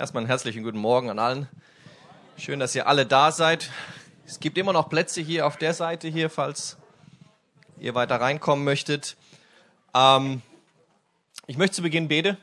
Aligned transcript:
Erstmal 0.00 0.22
einen 0.22 0.28
herzlichen 0.28 0.62
guten 0.62 0.78
Morgen 0.78 1.10
an 1.10 1.18
allen. 1.18 1.46
Schön, 2.38 2.58
dass 2.58 2.74
ihr 2.74 2.86
alle 2.86 3.04
da 3.04 3.30
seid. 3.32 3.68
Es 4.24 4.40
gibt 4.40 4.56
immer 4.56 4.72
noch 4.72 4.88
Plätze 4.88 5.20
hier 5.20 5.46
auf 5.46 5.58
der 5.58 5.74
Seite 5.74 6.08
hier, 6.08 6.30
falls 6.30 6.78
ihr 7.78 7.94
weiter 7.94 8.18
reinkommen 8.18 8.64
möchtet. 8.64 9.18
Ähm, 9.92 10.40
ich 11.46 11.58
möchte 11.58 11.76
zu 11.76 11.82
Beginn 11.82 12.08
beten, 12.08 12.38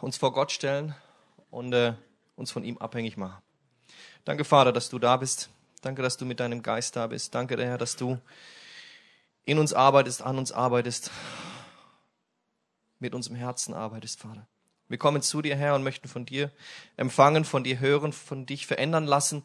uns 0.00 0.16
vor 0.16 0.32
Gott 0.32 0.52
stellen 0.52 0.94
und 1.50 1.72
äh, 1.72 1.94
uns 2.36 2.52
von 2.52 2.62
ihm 2.62 2.78
abhängig 2.78 3.16
machen. 3.16 3.42
Danke, 4.24 4.44
Vater, 4.44 4.70
dass 4.70 4.88
du 4.88 5.00
da 5.00 5.16
bist. 5.16 5.50
Danke, 5.82 6.02
dass 6.02 6.18
du 6.18 6.24
mit 6.24 6.38
deinem 6.38 6.62
Geist 6.62 6.94
da 6.94 7.08
bist. 7.08 7.34
Danke, 7.34 7.60
Herr, 7.60 7.78
dass 7.78 7.96
du 7.96 8.20
in 9.44 9.58
uns 9.58 9.72
arbeitest, 9.72 10.22
an 10.22 10.38
uns 10.38 10.52
arbeitest 10.52 11.10
mit 12.98 13.14
unserem 13.14 13.36
Herzen 13.36 13.74
arbeitest, 13.74 14.20
Vater. 14.20 14.46
Wir 14.88 14.98
kommen 14.98 15.20
zu 15.20 15.42
dir, 15.42 15.56
Herr, 15.56 15.74
und 15.74 15.82
möchten 15.82 16.08
von 16.08 16.26
dir 16.26 16.50
empfangen, 16.96 17.44
von 17.44 17.64
dir 17.64 17.80
hören, 17.80 18.12
von 18.12 18.46
dich 18.46 18.66
verändern 18.66 19.04
lassen, 19.04 19.42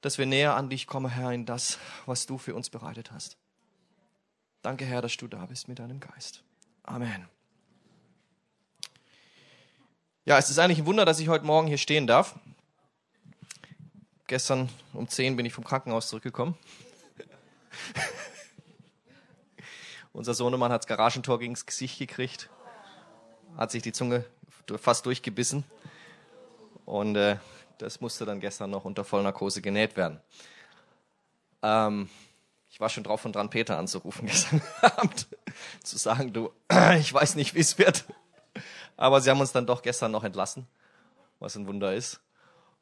dass 0.00 0.18
wir 0.18 0.26
näher 0.26 0.54
an 0.54 0.70
dich 0.70 0.86
kommen, 0.86 1.10
Herr, 1.10 1.32
in 1.32 1.46
das, 1.46 1.78
was 2.06 2.26
du 2.26 2.38
für 2.38 2.54
uns 2.54 2.70
bereitet 2.70 3.10
hast. 3.10 3.36
Danke, 4.62 4.84
Herr, 4.84 5.02
dass 5.02 5.16
du 5.16 5.26
da 5.26 5.46
bist 5.46 5.66
mit 5.66 5.80
deinem 5.80 5.98
Geist. 5.98 6.44
Amen. 6.84 7.28
Ja, 10.24 10.38
es 10.38 10.50
ist 10.50 10.58
eigentlich 10.58 10.78
ein 10.78 10.86
Wunder, 10.86 11.04
dass 11.04 11.18
ich 11.18 11.28
heute 11.28 11.44
Morgen 11.44 11.66
hier 11.66 11.78
stehen 11.78 12.06
darf. 12.06 12.38
Gestern 14.26 14.68
um 14.92 15.08
10 15.08 15.36
bin 15.36 15.46
ich 15.46 15.52
vom 15.52 15.64
Krankenhaus 15.64 16.08
zurückgekommen. 16.08 16.56
Unser 20.12 20.34
Sohnemann 20.34 20.70
hat 20.70 20.82
das 20.82 20.86
Garagentor 20.86 21.38
gegen 21.38 21.54
das 21.54 21.66
Gesicht 21.66 21.98
gekriegt 21.98 22.50
hat 23.58 23.72
sich 23.72 23.82
die 23.82 23.92
Zunge 23.92 24.24
fast 24.78 25.04
durchgebissen. 25.04 25.64
Und 26.86 27.16
äh, 27.16 27.36
das 27.78 28.00
musste 28.00 28.24
dann 28.24 28.40
gestern 28.40 28.70
noch 28.70 28.84
unter 28.84 29.04
Vollnarkose 29.04 29.60
genäht 29.60 29.96
werden. 29.96 30.20
Ähm, 31.62 32.08
ich 32.70 32.80
war 32.80 32.88
schon 32.88 33.04
drauf 33.04 33.24
und 33.24 33.34
dran, 33.34 33.50
Peter 33.50 33.76
anzurufen 33.76 34.26
gestern 34.26 34.62
Abend, 34.80 35.26
zu 35.82 35.98
sagen, 35.98 36.32
du, 36.32 36.50
ich 36.98 37.12
weiß 37.12 37.34
nicht, 37.34 37.54
wie 37.54 37.60
es 37.60 37.78
wird. 37.78 38.04
Aber 38.96 39.20
sie 39.20 39.30
haben 39.30 39.40
uns 39.40 39.52
dann 39.52 39.66
doch 39.66 39.82
gestern 39.82 40.12
noch 40.12 40.24
entlassen, 40.24 40.66
was 41.40 41.56
ein 41.56 41.66
Wunder 41.66 41.94
ist. 41.94 42.20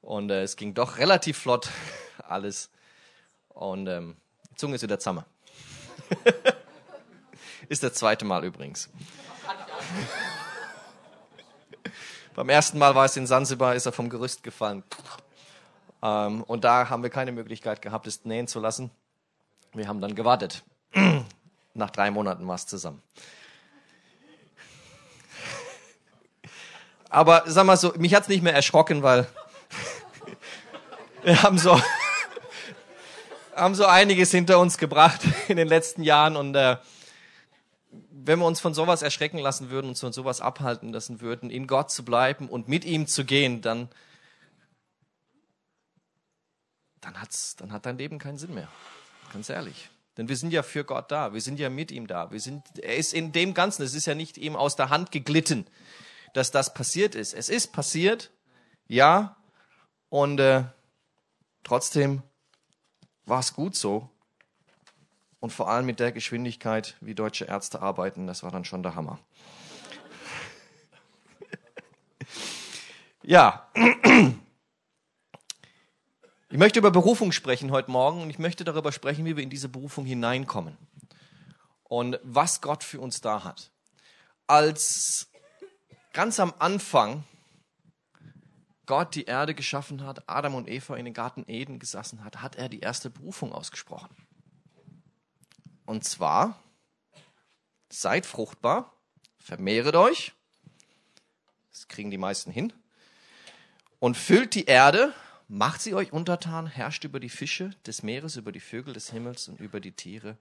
Und 0.03 0.31
äh, 0.31 0.43
es 0.43 0.57
ging 0.57 0.75
doch 0.75 0.99
relativ 0.99 1.39
flott 1.39 1.71
alles. 2.29 2.71
Und 3.49 3.87
ähm, 3.87 4.17
die 4.51 4.57
Zunge 4.57 4.77
ist 4.77 4.83
wieder 4.83 4.99
zusammen. 4.99 5.25
ist 7.69 7.83
das 7.83 7.95
zweite 7.95 8.25
Mal 8.25 8.45
übrigens. 8.45 8.91
Beim 12.37 12.51
ersten 12.51 12.77
Mal 12.77 12.95
war 12.95 13.06
es 13.06 13.17
in 13.17 13.27
Sansibar, 13.27 13.75
ist 13.77 13.87
er 13.87 13.92
vom 13.92 14.11
Gerüst 14.11 14.42
gefallen. 14.42 14.84
Ähm, 16.03 16.43
und 16.43 16.65
da 16.65 16.91
haben 16.91 17.03
wir 17.03 17.09
keine 17.09 17.33
Möglichkeit 17.33 17.81
gehabt, 17.81 18.06
es 18.06 18.27
nähen 18.27 18.47
zu 18.47 18.61
lassen. 18.61 18.91
Wir 19.73 19.89
haben 19.89 20.03
dann 20.03 20.15
gewartet. 20.15 20.62
Nach 21.75 21.89
drei 21.89 22.11
Monaten 22.11 22.47
war 22.47 22.56
es 22.56 22.67
zusammen. 22.67 23.03
Aber 27.09 27.45
sag 27.47 27.65
mal 27.65 27.78
so, 27.78 27.95
mich 27.97 28.15
hat's 28.15 28.28
nicht 28.28 28.43
mehr 28.43 28.55
erschrocken, 28.55 29.03
weil 29.03 29.27
wir 31.23 31.43
haben 31.43 31.56
so, 31.56 31.81
haben 33.56 33.75
so 33.75 33.87
einiges 33.87 34.31
hinter 34.31 34.59
uns 34.59 34.77
gebracht 34.77 35.23
in 35.48 35.56
den 35.56 35.69
letzten 35.69 36.03
Jahren 36.03 36.37
und 36.37 36.55
äh, 36.55 36.77
wenn 38.11 38.39
wir 38.39 38.47
uns 38.47 38.61
von 38.61 38.75
sowas 38.75 39.03
erschrecken 39.03 39.39
lassen 39.39 39.71
würden, 39.71 39.89
uns 39.89 40.01
von 40.01 40.13
sowas 40.13 40.41
abhalten 40.41 40.93
lassen 40.93 41.21
würden, 41.21 41.51
in 41.51 41.67
Gott 41.67 41.91
zu 41.91 42.05
bleiben 42.05 42.49
und 42.49 42.69
mit 42.69 42.85
ihm 42.85 43.07
zu 43.07 43.25
gehen, 43.25 43.63
dann, 43.63 43.89
dann, 47.01 47.21
hat's, 47.21 47.57
dann 47.57 47.73
hat 47.73 47.87
dein 47.87 47.99
Leben 47.99 48.19
keinen 48.19 48.39
Sinn 48.39 48.55
mehr. 48.55 48.69
Ganz 49.33 49.49
ehrlich. 49.49 49.91
Denn 50.17 50.29
wir 50.29 50.37
sind 50.37 50.53
ja 50.53 50.62
für 50.62 50.85
Gott 50.85 51.11
da. 51.11 51.35
Wir 51.35 51.41
sind 51.41 51.59
ja 51.59 51.69
mit 51.69 51.91
ihm 51.91 52.06
da. 52.06 52.31
Wir 52.31 52.41
sind, 52.41 52.79
er 52.79 52.97
ist 52.97 53.12
in 53.12 53.33
dem 53.33 53.53
Ganzen. 53.53 53.83
Es 53.83 53.95
ist 53.95 54.06
ja 54.06 54.15
nicht 54.15 54.39
ihm 54.39 54.56
aus 54.56 54.77
der 54.77 54.89
Hand 54.89 55.12
geglitten, 55.12 55.67
dass 56.33 56.51
das 56.51 56.73
passiert 56.73 57.15
ist. 57.15 57.35
Es 57.35 57.49
ist 57.49 57.73
passiert, 57.73 58.31
ja. 58.87 59.37
Und 60.09 60.41
äh, 60.41 60.65
trotzdem 61.65 62.23
war 63.27 63.41
es 63.41 63.53
gut 63.53 63.77
so, 63.77 64.09
und 65.47 65.53
vor 65.53 65.71
allem 65.71 65.87
mit 65.87 66.01
der 66.01 66.11
Geschwindigkeit, 66.11 66.97
wie 67.01 67.15
deutsche 67.15 67.45
Ärzte 67.45 67.81
arbeiten, 67.81 68.27
das 68.27 68.43
war 68.43 68.51
dann 68.51 68.65
schon 68.65 68.83
der 68.83 68.97
Hammer. 68.97 69.21
ja. 73.23 73.71
Ich 76.49 76.59
möchte 76.59 76.81
über 76.81 76.91
Berufung 76.91 77.31
sprechen 77.31 77.71
heute 77.71 77.93
Morgen 77.93 78.23
und 78.23 78.31
ich 78.31 78.41
möchte 78.41 78.65
darüber 78.65 78.91
sprechen, 78.91 79.25
wie 79.25 79.37
wir 79.37 79.45
in 79.45 79.51
diese 79.51 79.69
Berufung 79.69 80.05
hineinkommen 80.05 80.77
und 81.85 82.19
was 82.25 82.61
Gott 82.61 82.83
für 82.83 82.99
uns 82.99 83.21
da 83.21 83.45
hat. 83.45 83.71
Als 84.49 85.29
ganz 86.12 86.41
am 86.41 86.55
Anfang 86.59 87.23
Gott 88.87 89.15
die 89.15 89.27
Erde 89.27 89.55
geschaffen 89.55 90.05
hat, 90.05 90.29
Adam 90.29 90.56
und 90.56 90.69
Eva 90.69 90.97
in 90.97 91.05
den 91.05 91.15
Garten 91.15 91.45
Eden 91.47 91.79
gesessen 91.79 92.25
hat, 92.25 92.43
hat 92.43 92.56
er 92.56 92.69
die 92.69 92.81
erste 92.81 93.11
Berufung 93.11 93.53
ausgesprochen. 93.53 94.25
Und 95.87 96.05
zwar, 96.05 96.61
seid 97.89 98.27
fruchtbar, 98.27 98.93
vermehret 99.39 99.95
euch, 99.95 100.33
das 101.71 101.89
kriegen 101.89 102.11
die 102.11 102.19
meisten 102.19 102.51
hin, 102.51 102.73
und 103.99 104.17
füllt 104.17 104.55
die 104.55 104.65
Erde, 104.65 105.15
macht 105.49 105.81
sie 105.81 105.95
euch 105.95 106.13
untertan, 106.13 106.67
herrscht 106.67 107.05
über 107.05 107.21
die 107.21 107.29
Fische 107.29 107.71
des 107.87 108.03
Meeres, 108.03 108.37
über 108.37 108.53
die 108.53 108.61
Vögel 108.61 108.93
des 108.93 109.11
Himmels 109.11 109.49
und 109.49 109.61
über 109.61 109.81
die 109.81 109.93
Tiere, 109.93 110.37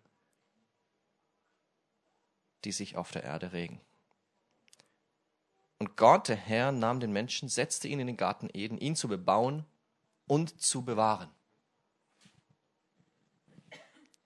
die 2.64 2.72
sich 2.72 2.96
auf 2.98 3.12
der 3.12 3.24
Erde 3.24 3.54
regen. 3.54 3.80
Und 5.78 5.98
Gott, 5.98 6.30
der 6.30 6.36
Herr, 6.36 6.72
nahm 6.72 7.00
den 7.00 7.12
Menschen, 7.12 7.50
setzte 7.50 7.88
ihn 7.88 8.00
in 8.00 8.08
den 8.08 8.18
Garten 8.18 8.50
Eden, 8.54 8.78
ihn 8.78 8.96
zu 8.96 9.08
bebauen 9.08 9.66
und 10.26 10.60
zu 10.62 10.84
bewahren. 10.84 11.30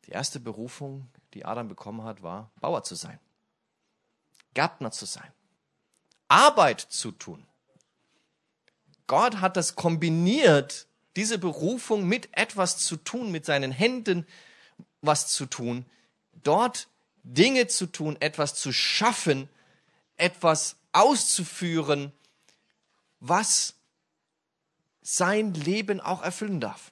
Die 0.10 0.14
erste 0.16 0.40
Berufung, 0.40 1.08
die 1.36 1.46
Adam 1.46 1.68
bekommen 1.68 2.04
hat, 2.04 2.24
war, 2.24 2.50
Bauer 2.60 2.84
zu 2.84 2.96
sein, 2.96 3.20
Gärtner 4.56 4.90
zu 4.90 5.06
sein, 5.06 5.32
Arbeit 6.28 6.82
zu 6.82 7.12
tun. 7.12 7.46
Gott 9.06 9.40
hat 9.40 9.56
das 9.56 9.76
kombiniert, 9.76 10.88
diese 11.16 11.38
Berufung 11.38 12.08
mit 12.08 12.36
etwas 12.36 12.80
zu 12.80 12.96
tun, 12.96 13.32
mit 13.32 13.46
seinen 13.46 13.72
Händen 13.72 14.26
was 15.02 15.28
zu 15.28 15.46
tun, 15.46 15.86
dort 16.42 16.88
Dinge 17.22 17.68
zu 17.68 17.86
tun, 17.86 18.18
etwas 18.20 18.56
zu 18.56 18.74
schaffen, 18.74 19.48
etwas 20.18 20.78
auszuführen, 20.92 22.14
was 23.20 23.76
sein 25.04 25.54
Leben 25.54 26.02
auch 26.02 26.24
erfüllen 26.24 26.60
darf. 26.60 26.92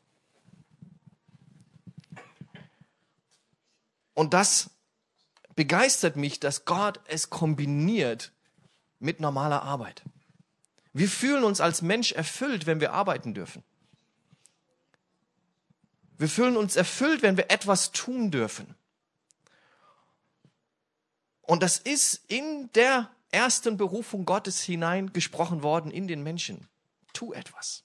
Und 4.17 4.33
das 4.33 4.71
begeistert 5.55 6.15
mich, 6.15 6.39
dass 6.39 6.65
Gott 6.65 6.99
es 7.05 7.29
kombiniert 7.29 8.31
mit 8.97 9.19
normaler 9.19 9.61
Arbeit. 9.61 10.01
Wir 10.91 11.07
fühlen 11.07 11.43
uns 11.43 11.61
als 11.61 11.83
Mensch 11.83 12.13
erfüllt, 12.13 12.65
wenn 12.65 12.79
wir 12.79 12.93
arbeiten 12.93 13.35
dürfen. 13.35 13.63
Wir 16.17 16.27
fühlen 16.27 16.57
uns 16.57 16.75
erfüllt, 16.75 17.21
wenn 17.21 17.37
wir 17.37 17.51
etwas 17.51 17.91
tun 17.91 18.31
dürfen. 18.31 18.73
Und 21.43 21.61
das 21.61 21.77
ist 21.77 22.23
in 22.27 22.71
der 22.73 23.11
ersten 23.29 23.77
Berufung 23.77 24.25
Gottes 24.25 24.63
hineingesprochen 24.63 25.61
worden 25.61 25.91
in 25.91 26.07
den 26.07 26.23
Menschen. 26.23 26.67
Tu 27.13 27.33
etwas. 27.33 27.83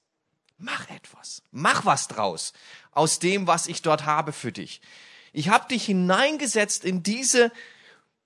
Mach 0.56 0.88
etwas. 0.88 1.43
Mach 1.50 1.85
was 1.85 2.08
draus 2.08 2.55
aus 2.90 3.19
dem, 3.19 3.46
was 3.46 3.67
ich 3.67 3.82
dort 3.82 4.06
habe 4.06 4.32
für 4.32 4.50
dich. 4.50 4.81
Ich 5.32 5.49
habe 5.49 5.69
dich 5.69 5.87
hineingesetzt 5.87 6.84
in 6.84 7.02
diese 7.02 7.50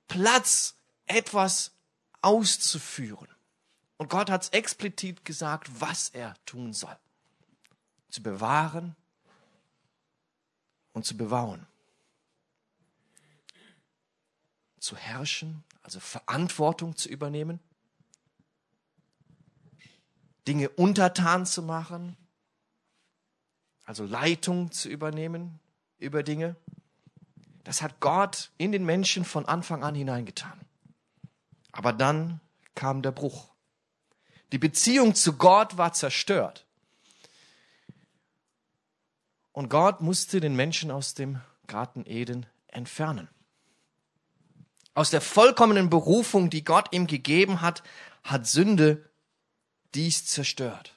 Platz, 0.08 0.74
etwas 1.06 1.72
auszuführen. 2.20 3.28
Und 3.96 4.10
Gott 4.10 4.28
hat 4.28 4.52
explizit 4.52 5.24
gesagt, 5.24 5.68
was 5.80 6.08
er 6.10 6.34
tun 6.44 6.72
soll. 6.72 6.96
Zu 8.10 8.22
bewahren 8.22 8.96
und 10.92 11.06
zu 11.06 11.16
bewauen. 11.16 11.66
Zu 14.78 14.96
herrschen, 14.96 15.64
also 15.82 16.00
Verantwortung 16.00 16.96
zu 16.96 17.08
übernehmen. 17.08 17.60
Dinge 20.46 20.68
untertan 20.70 21.46
zu 21.46 21.62
machen, 21.62 22.16
also 23.84 24.04
Leitung 24.04 24.72
zu 24.72 24.88
übernehmen 24.88 25.58
über 25.98 26.22
Dinge. 26.22 26.56
Das 27.66 27.82
hat 27.82 27.98
Gott 27.98 28.52
in 28.58 28.70
den 28.70 28.84
Menschen 28.84 29.24
von 29.24 29.44
Anfang 29.44 29.82
an 29.82 29.96
hineingetan. 29.96 30.60
Aber 31.72 31.92
dann 31.92 32.40
kam 32.76 33.02
der 33.02 33.10
Bruch. 33.10 33.48
Die 34.52 34.58
Beziehung 34.58 35.16
zu 35.16 35.32
Gott 35.32 35.76
war 35.76 35.92
zerstört. 35.92 36.64
Und 39.50 39.68
Gott 39.68 40.00
musste 40.00 40.38
den 40.38 40.54
Menschen 40.54 40.92
aus 40.92 41.14
dem 41.14 41.40
Garten 41.66 42.04
Eden 42.06 42.46
entfernen. 42.68 43.28
Aus 44.94 45.10
der 45.10 45.20
vollkommenen 45.20 45.90
Berufung, 45.90 46.50
die 46.50 46.62
Gott 46.62 46.92
ihm 46.92 47.08
gegeben 47.08 47.62
hat, 47.62 47.82
hat 48.22 48.46
Sünde 48.46 49.10
dies 49.92 50.24
zerstört. 50.24 50.94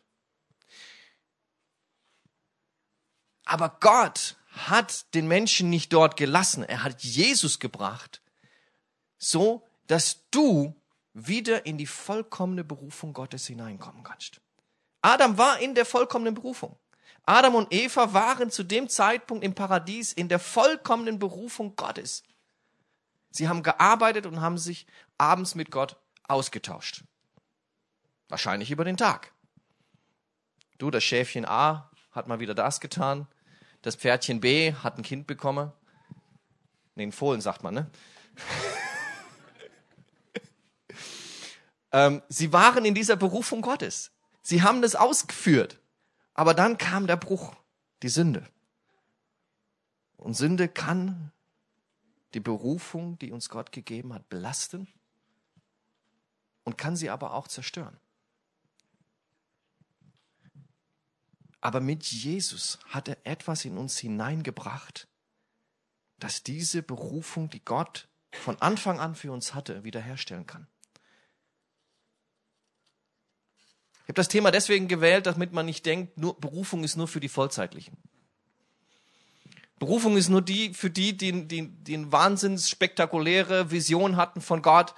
Aber 3.46 3.76
Gott 3.80 4.36
hat 4.50 5.14
den 5.14 5.28
Menschen 5.28 5.70
nicht 5.70 5.94
dort 5.94 6.18
gelassen. 6.18 6.64
Er 6.64 6.84
hat 6.84 7.04
Jesus 7.04 7.60
gebracht, 7.60 8.22
so 9.18 9.66
dass 9.88 10.30
du 10.32 10.76
wieder 11.14 11.66
in 11.66 11.78
die 11.78 11.88
vollkommene 11.88 12.64
Berufung 12.64 13.14
Gottes 13.14 13.48
hineinkommen 13.48 14.04
kannst. 14.04 14.42
Adam 15.02 15.38
war 15.38 15.60
in 15.60 15.76
der 15.76 15.86
vollkommenen 15.86 16.34
Berufung. 16.34 16.78
Adam 17.26 17.56
und 17.56 17.74
Eva 17.74 18.14
waren 18.14 18.50
zu 18.50 18.64
dem 18.64 18.90
Zeitpunkt 18.90 19.44
im 19.44 19.54
Paradies 19.54 20.14
in 20.14 20.30
der 20.30 20.40
vollkommenen 20.40 21.20
Berufung 21.20 21.76
Gottes. 21.76 22.24
Sie 23.32 23.48
haben 23.48 23.64
gearbeitet 23.64 24.26
und 24.26 24.42
haben 24.42 24.58
sich 24.58 24.88
abends 25.18 25.56
mit 25.56 25.72
Gott 25.72 25.98
ausgetauscht. 26.28 27.04
Wahrscheinlich 28.28 28.72
über 28.72 28.84
den 28.84 28.98
Tag. 28.98 29.34
Du, 30.78 30.90
das 30.92 31.04
Schäfchen 31.04 31.46
A 31.46 31.92
hat 32.12 32.28
mal 32.28 32.40
wieder 32.40 32.56
das 32.56 32.80
getan. 32.80 33.28
Das 33.82 33.96
Pferdchen 33.96 34.42
B 34.42 34.74
hat 34.74 34.98
ein 34.98 35.04
Kind 35.04 35.28
bekommen. 35.28 35.72
Nee, 36.96 37.04
ein 37.04 37.12
Fohlen 37.12 37.42
sagt 37.42 37.64
man, 37.64 37.74
ne? 37.74 37.92
ähm, 41.92 42.22
sie 42.28 42.52
waren 42.52 42.86
in 42.86 42.94
dieser 42.94 43.16
Berufung 43.16 43.62
Gottes. 43.62 44.12
Sie 44.42 44.62
haben 44.62 44.82
das 44.82 44.96
ausgeführt. 44.96 45.80
Aber 46.34 46.54
dann 46.54 46.78
kam 46.78 47.08
der 47.08 47.18
Bruch, 47.18 47.56
die 48.02 48.10
Sünde. 48.10 48.46
Und 50.18 50.36
Sünde 50.36 50.68
kann 50.68 51.32
die 52.34 52.40
Berufung, 52.40 53.18
die 53.20 53.32
uns 53.32 53.50
Gott 53.50 53.72
gegeben 53.72 54.14
hat, 54.14 54.30
belasten 54.30 54.88
und 56.64 56.78
kann 56.78 56.96
sie 56.96 57.10
aber 57.10 57.34
auch 57.34 57.48
zerstören. 57.48 57.98
Aber 61.62 61.82
mit 61.82 62.06
Jesus 62.06 62.80
hat 62.86 63.08
er 63.08 63.18
etwas 63.24 63.66
in 63.66 63.78
uns 63.78 63.98
hineingebracht, 63.98 65.08
das 66.18 66.44
diese 66.44 66.82
Berufung, 66.82 67.50
die 67.50 67.64
Gott 67.64 68.08
von 68.32 68.62
Anfang 68.62 69.00
an 69.00 69.16
für 69.16 69.32
uns 69.32 69.54
hatte, 69.54 69.84
wiederherstellen 69.84 70.46
kann. 70.46 70.68
Ich 74.04 74.12
habe 74.12 74.14
das 74.14 74.28
Thema 74.28 74.52
deswegen 74.52 74.88
gewählt, 74.88 75.28
damit 75.28 75.54
man 75.54 75.66
nicht 75.66 75.86
denkt, 75.86 76.18
nur, 76.18 76.40
Berufung 76.40 76.84
ist 76.84 76.96
nur 76.96 77.08
für 77.08 77.20
die 77.20 77.30
Vollzeitlichen. 77.30 77.98
Berufung 79.78 80.18
ist 80.18 80.30
nur 80.30 80.42
die 80.42 80.74
für 80.74 80.90
die, 80.90 81.16
die, 81.16 81.48
die, 81.48 81.68
die 81.68 81.94
eine 81.96 82.12
wahnsinns 82.12 82.70
spektakuläre 82.70 83.72
Vision 83.72 84.18
hatten 84.18 84.42
von 84.42 84.62
Gott, 84.62 84.94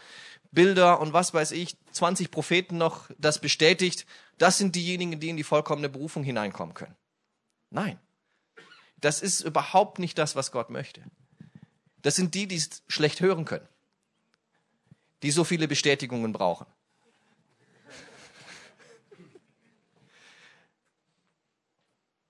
Bilder 0.52 1.00
und 1.00 1.14
was 1.14 1.34
weiß 1.34 1.52
ich, 1.52 1.78
20 1.92 2.30
Propheten 2.30 2.78
noch 2.78 3.10
das 3.18 3.40
bestätigt. 3.40 4.06
Das 4.38 4.58
sind 4.58 4.76
diejenigen, 4.76 5.20
die 5.20 5.30
in 5.30 5.38
die 5.38 5.44
vollkommene 5.44 5.90
Berufung 5.90 6.24
hineinkommen 6.24 6.74
können. 6.74 6.96
Nein. 7.70 8.00
Das 9.00 9.22
ist 9.22 9.42
überhaupt 9.42 9.98
nicht 9.98 10.18
das, 10.18 10.36
was 10.36 10.52
Gott 10.52 10.70
möchte. 10.70 11.02
Das 12.02 12.16
sind 12.16 12.36
die, 12.36 12.48
die 12.48 12.56
es 12.56 12.84
schlecht 12.88 13.22
hören 13.22 13.46
können. 13.46 13.68
Die 15.24 15.32
so 15.32 15.44
viele 15.44 15.68
Bestätigungen 15.68 16.34
brauchen. 16.34 16.68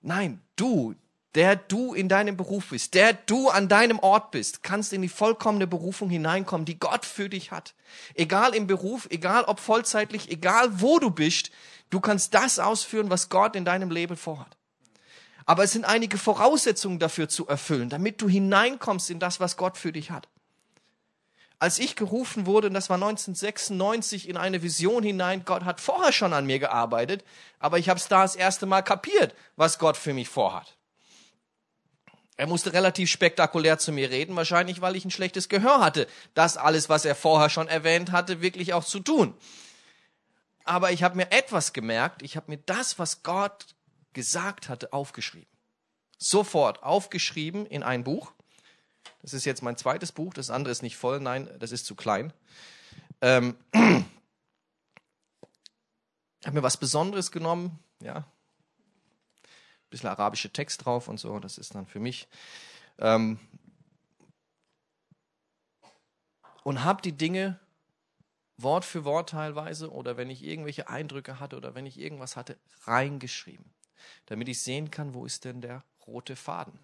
Nein, 0.00 0.42
du, 0.56 0.94
der 1.34 1.56
du 1.56 1.94
in 1.94 2.08
deinem 2.08 2.36
Beruf 2.36 2.68
bist, 2.70 2.94
der 2.94 3.14
du 3.14 3.48
an 3.48 3.68
deinem 3.68 3.98
Ort 3.98 4.30
bist, 4.32 4.62
kannst 4.62 4.92
in 4.92 5.02
die 5.02 5.08
vollkommene 5.08 5.66
Berufung 5.66 6.10
hineinkommen, 6.10 6.66
die 6.66 6.78
Gott 6.78 7.06
für 7.06 7.28
dich 7.28 7.50
hat. 7.50 7.74
Egal 8.14 8.54
im 8.54 8.66
Beruf, 8.66 9.06
egal 9.10 9.44
ob 9.44 9.60
vollzeitlich, 9.60 10.30
egal 10.30 10.80
wo 10.80 10.98
du 10.98 11.10
bist, 11.10 11.50
Du 11.92 12.00
kannst 12.00 12.32
das 12.32 12.58
ausführen, 12.58 13.10
was 13.10 13.28
Gott 13.28 13.54
in 13.54 13.66
deinem 13.66 13.90
Leben 13.90 14.16
vorhat. 14.16 14.56
Aber 15.44 15.62
es 15.62 15.72
sind 15.72 15.84
einige 15.84 16.16
Voraussetzungen 16.16 16.98
dafür 16.98 17.28
zu 17.28 17.46
erfüllen, 17.46 17.90
damit 17.90 18.22
du 18.22 18.30
hineinkommst 18.30 19.10
in 19.10 19.18
das, 19.18 19.40
was 19.40 19.58
Gott 19.58 19.76
für 19.76 19.92
dich 19.92 20.10
hat. 20.10 20.26
Als 21.58 21.78
ich 21.78 21.94
gerufen 21.94 22.46
wurde, 22.46 22.68
und 22.68 22.74
das 22.74 22.88
war 22.88 22.94
1996, 22.94 24.26
in 24.26 24.38
eine 24.38 24.62
Vision 24.62 25.02
hinein, 25.02 25.44
Gott 25.44 25.66
hat 25.66 25.82
vorher 25.82 26.12
schon 26.12 26.32
an 26.32 26.46
mir 26.46 26.58
gearbeitet, 26.58 27.24
aber 27.58 27.78
ich 27.78 27.90
habe 27.90 28.00
es 28.00 28.08
da 28.08 28.22
das 28.22 28.36
erste 28.36 28.64
Mal 28.64 28.80
kapiert, 28.80 29.34
was 29.56 29.78
Gott 29.78 29.98
für 29.98 30.14
mich 30.14 30.30
vorhat. 30.30 30.78
Er 32.36 32.46
musste 32.46 32.72
relativ 32.72 33.10
spektakulär 33.10 33.78
zu 33.78 33.92
mir 33.92 34.10
reden, 34.10 34.36
wahrscheinlich 34.36 34.80
weil 34.80 34.96
ich 34.96 35.04
ein 35.04 35.10
schlechtes 35.10 35.48
Gehör 35.48 35.80
hatte, 35.80 36.06
das 36.34 36.56
alles, 36.56 36.88
was 36.88 37.04
er 37.04 37.14
vorher 37.14 37.50
schon 37.50 37.68
erwähnt 37.68 38.10
hatte, 38.10 38.40
wirklich 38.40 38.72
auch 38.72 38.84
zu 38.84 39.00
tun 39.00 39.34
aber 40.64 40.92
ich 40.92 41.02
habe 41.02 41.16
mir 41.16 41.30
etwas 41.32 41.72
gemerkt. 41.72 42.22
Ich 42.22 42.36
habe 42.36 42.50
mir 42.50 42.58
das, 42.58 42.98
was 42.98 43.22
Gott 43.22 43.74
gesagt 44.12 44.68
hatte, 44.68 44.92
aufgeschrieben. 44.92 45.48
Sofort 46.18 46.82
aufgeschrieben 46.82 47.64
in 47.66 47.82
ein 47.82 48.04
Buch. 48.04 48.32
Das 49.22 49.32
ist 49.32 49.44
jetzt 49.44 49.62
mein 49.62 49.76
zweites 49.76 50.12
Buch. 50.12 50.34
Das 50.34 50.50
andere 50.50 50.70
ist 50.70 50.82
nicht 50.82 50.96
voll. 50.96 51.20
Nein, 51.20 51.48
das 51.58 51.72
ist 51.72 51.86
zu 51.86 51.94
klein. 51.94 52.32
Ähm, 53.20 53.56
habe 53.74 54.04
mir 56.52 56.62
was 56.62 56.76
Besonderes 56.76 57.32
genommen. 57.32 57.78
Ja, 58.00 58.24
bisschen 59.92 60.08
arabische 60.08 60.50
Text 60.50 60.84
drauf 60.84 61.08
und 61.08 61.18
so. 61.18 61.38
Das 61.38 61.58
ist 61.58 61.74
dann 61.74 61.86
für 61.86 62.00
mich. 62.00 62.26
Ähm, 62.98 63.38
und 66.64 66.84
habe 66.84 67.02
die 67.02 67.12
Dinge 67.12 67.58
Wort 68.56 68.84
für 68.84 69.04
Wort 69.04 69.30
teilweise 69.30 69.90
oder 69.90 70.16
wenn 70.16 70.30
ich 70.30 70.42
irgendwelche 70.42 70.88
Eindrücke 70.88 71.40
hatte 71.40 71.56
oder 71.56 71.74
wenn 71.74 71.86
ich 71.86 71.98
irgendwas 71.98 72.36
hatte, 72.36 72.56
reingeschrieben, 72.84 73.64
damit 74.26 74.48
ich 74.48 74.62
sehen 74.62 74.90
kann, 74.90 75.14
wo 75.14 75.26
ist 75.26 75.44
denn 75.44 75.60
der 75.60 75.84
rote 76.06 76.36
Faden? 76.36 76.78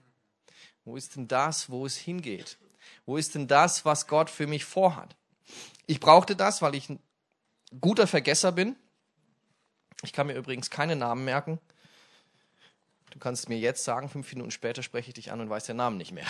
Wo 0.84 0.96
ist 0.96 1.16
denn 1.16 1.28
das, 1.28 1.70
wo 1.70 1.86
es 1.86 1.96
hingeht? 1.96 2.58
Wo 3.04 3.16
ist 3.16 3.34
denn 3.34 3.46
das, 3.46 3.84
was 3.84 4.06
Gott 4.06 4.30
für 4.30 4.46
mich 4.46 4.64
vorhat? 4.64 5.16
Ich 5.86 6.00
brauchte 6.00 6.36
das, 6.36 6.62
weil 6.62 6.74
ich 6.74 6.88
ein 6.88 7.00
guter 7.80 8.06
Vergesser 8.06 8.52
bin. 8.52 8.76
Ich 10.02 10.12
kann 10.12 10.26
mir 10.26 10.34
übrigens 10.34 10.70
keine 10.70 10.96
Namen 10.96 11.24
merken. 11.24 11.60
Du 13.18 13.24
kannst 13.24 13.48
mir 13.48 13.58
jetzt 13.58 13.82
sagen, 13.82 14.08
fünf 14.08 14.32
Minuten 14.32 14.52
später 14.52 14.80
spreche 14.84 15.08
ich 15.08 15.14
dich 15.14 15.32
an 15.32 15.40
und 15.40 15.50
weiß 15.50 15.64
den 15.64 15.76
Namen 15.76 15.96
nicht 15.96 16.12
mehr. 16.12 16.24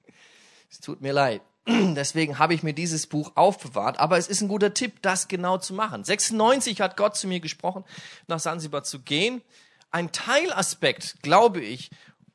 es 0.70 0.78
tut 0.78 1.00
mir 1.00 1.12
leid. 1.12 1.42
Deswegen 1.66 2.38
habe 2.38 2.54
ich 2.54 2.62
mir 2.62 2.72
dieses 2.72 3.08
Buch 3.08 3.32
aufbewahrt. 3.34 3.98
Aber 3.98 4.16
es 4.16 4.28
ist 4.28 4.40
ein 4.40 4.46
guter 4.46 4.72
Tipp, 4.72 5.02
das 5.02 5.26
genau 5.26 5.58
zu 5.58 5.74
machen. 5.74 6.04
96 6.04 6.80
hat 6.82 6.96
Gott 6.96 7.16
zu 7.16 7.26
mir 7.26 7.40
gesprochen, 7.40 7.84
nach 8.28 8.38
Sansibar 8.38 8.84
zu 8.84 9.00
gehen. 9.00 9.42
Ein 9.90 10.12
Teilaspekt, 10.12 11.16
glaube 11.22 11.62
ich, 11.62 11.90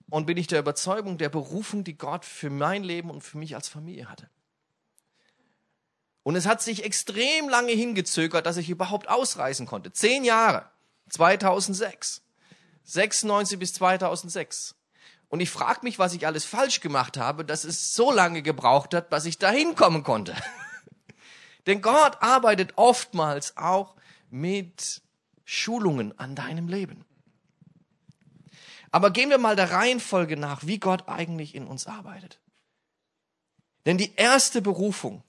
und 0.09 0.25
bin 0.25 0.35
ich 0.35 0.47
der 0.47 0.59
Überzeugung 0.59 1.17
der 1.17 1.29
Berufung, 1.29 1.85
die 1.85 1.97
Gott 1.97 2.25
für 2.25 2.49
mein 2.49 2.83
Leben 2.83 3.09
und 3.09 3.21
für 3.21 3.37
mich 3.37 3.55
als 3.55 3.69
Familie 3.69 4.09
hatte. 4.09 4.29
Und 6.23 6.35
es 6.35 6.47
hat 6.47 6.61
sich 6.61 6.83
extrem 6.83 7.47
lange 7.47 7.71
hingezögert, 7.71 8.45
dass 8.45 8.57
ich 8.57 8.69
überhaupt 8.69 9.07
ausreisen 9.07 9.65
konnte. 9.65 9.93
Zehn 9.93 10.25
Jahre. 10.25 10.69
2006. 11.11 12.24
96 12.85 13.59
bis 13.59 13.73
2006. 13.73 14.75
Und 15.27 15.39
ich 15.39 15.49
frage 15.49 15.79
mich, 15.83 15.99
was 15.99 16.13
ich 16.13 16.27
alles 16.27 16.45
falsch 16.45 16.81
gemacht 16.81 17.17
habe, 17.17 17.43
dass 17.43 17.63
es 17.63 17.93
so 17.93 18.11
lange 18.11 18.41
gebraucht 18.41 18.93
hat, 18.93 19.09
bis 19.09 19.25
ich 19.25 19.37
dahin 19.37 19.75
kommen 19.75 20.03
konnte. 20.03 20.35
Denn 21.65 21.81
Gott 21.81 22.21
arbeitet 22.21 22.73
oftmals 22.77 23.57
auch 23.57 23.95
mit 24.29 25.01
Schulungen 25.43 26.17
an 26.19 26.35
deinem 26.35 26.67
Leben. 26.67 27.05
Aber 28.91 29.11
gehen 29.11 29.29
wir 29.29 29.39
mal 29.39 29.55
der 29.55 29.71
Reihenfolge 29.71 30.37
nach, 30.37 30.65
wie 30.65 30.79
Gott 30.79 31.09
eigentlich 31.09 31.55
in 31.55 31.67
uns 31.67 31.87
arbeitet. 31.87 32.39
Denn 33.85 33.97
die 33.97 34.15
erste 34.15 34.61
Berufung, 34.61 35.23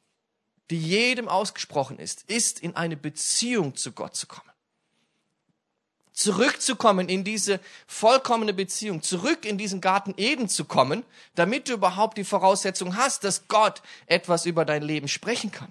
die 0.71 0.81
jedem 0.81 1.29
ausgesprochen 1.29 1.99
ist, 1.99 2.23
ist 2.25 2.61
in 2.61 2.77
eine 2.77 2.97
Beziehung 2.97 3.75
zu 3.75 3.93
Gott 3.93 4.15
zu 4.15 4.27
kommen 4.27 4.56
zurückzukommen 6.17 7.09
in 7.11 7.25
diese 7.25 7.61
vollkommene 7.87 8.55
Beziehung, 8.55 9.03
zurück 9.03 9.45
in 9.45 9.59
diesen 9.59 9.83
Garten 9.83 10.15
Eden 10.17 10.49
zu 10.49 10.65
kommen, 10.65 11.05
damit 11.35 11.69
du 11.69 11.75
überhaupt 11.75 12.17
die 12.17 12.25
Voraussetzung 12.25 12.97
hast, 12.97 13.23
dass 13.23 13.49
Gott 13.49 13.83
etwas 14.07 14.47
über 14.47 14.65
dein 14.65 14.83
Leben 14.83 15.09
sprechen 15.09 15.53
kann. 15.53 15.71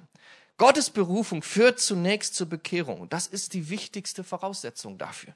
Gottes 0.57 0.91
Berufung 0.91 1.41
führt 1.41 1.79
zunächst 1.79 2.35
zur 2.35 2.47
Bekehrung. 2.47 3.09
Das 3.09 3.25
ist 3.25 3.53
die 3.53 3.69
wichtigste 3.69 4.23
Voraussetzung 4.23 4.99
dafür. 4.99 5.33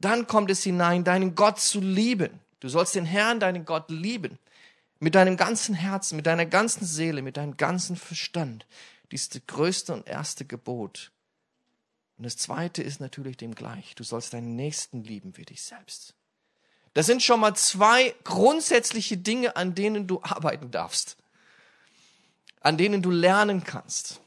Dann 0.00 0.26
kommt 0.26 0.50
es 0.50 0.64
hinein, 0.64 1.04
deinen 1.04 1.36
Gott 1.36 1.60
zu 1.60 1.80
lieben. 1.80 2.40
Du 2.58 2.68
sollst 2.68 2.96
den 2.96 3.06
Herrn, 3.06 3.38
deinen 3.38 3.64
Gott 3.64 3.88
lieben. 3.90 4.38
Mit 4.98 5.14
deinem 5.14 5.36
ganzen 5.36 5.74
Herzen, 5.74 6.16
mit 6.16 6.26
deiner 6.26 6.46
ganzen 6.46 6.84
Seele, 6.84 7.22
mit 7.22 7.36
deinem 7.36 7.56
ganzen 7.56 7.96
Verstand. 7.96 8.66
Dies 9.12 9.22
ist 9.22 9.36
das 9.36 9.42
größte 9.46 9.92
und 9.92 10.06
erste 10.06 10.44
Gebot 10.44 11.12
Und 12.18 12.24
das 12.24 12.36
zweite 12.36 12.82
ist 12.82 13.00
natürlich 13.00 13.36
dem 13.36 13.54
gleich. 13.54 13.94
Du 13.94 14.04
sollst 14.04 14.32
deinen 14.32 14.56
Nächsten 14.56 15.04
lieben 15.04 15.36
wie 15.36 15.44
dich 15.44 15.62
selbst. 15.62 16.14
Das 16.94 17.04
sind 17.04 17.22
schon 17.22 17.40
mal 17.40 17.54
zwei 17.54 18.14
grundsätzliche 18.24 19.18
Dinge, 19.18 19.56
an 19.56 19.74
denen 19.74 20.06
du 20.06 20.22
arbeiten 20.22 20.70
darfst. 20.70 21.18
An 22.60 22.78
denen 22.78 23.02
du 23.02 23.10
lernen 23.10 23.64
kannst. 23.64 24.20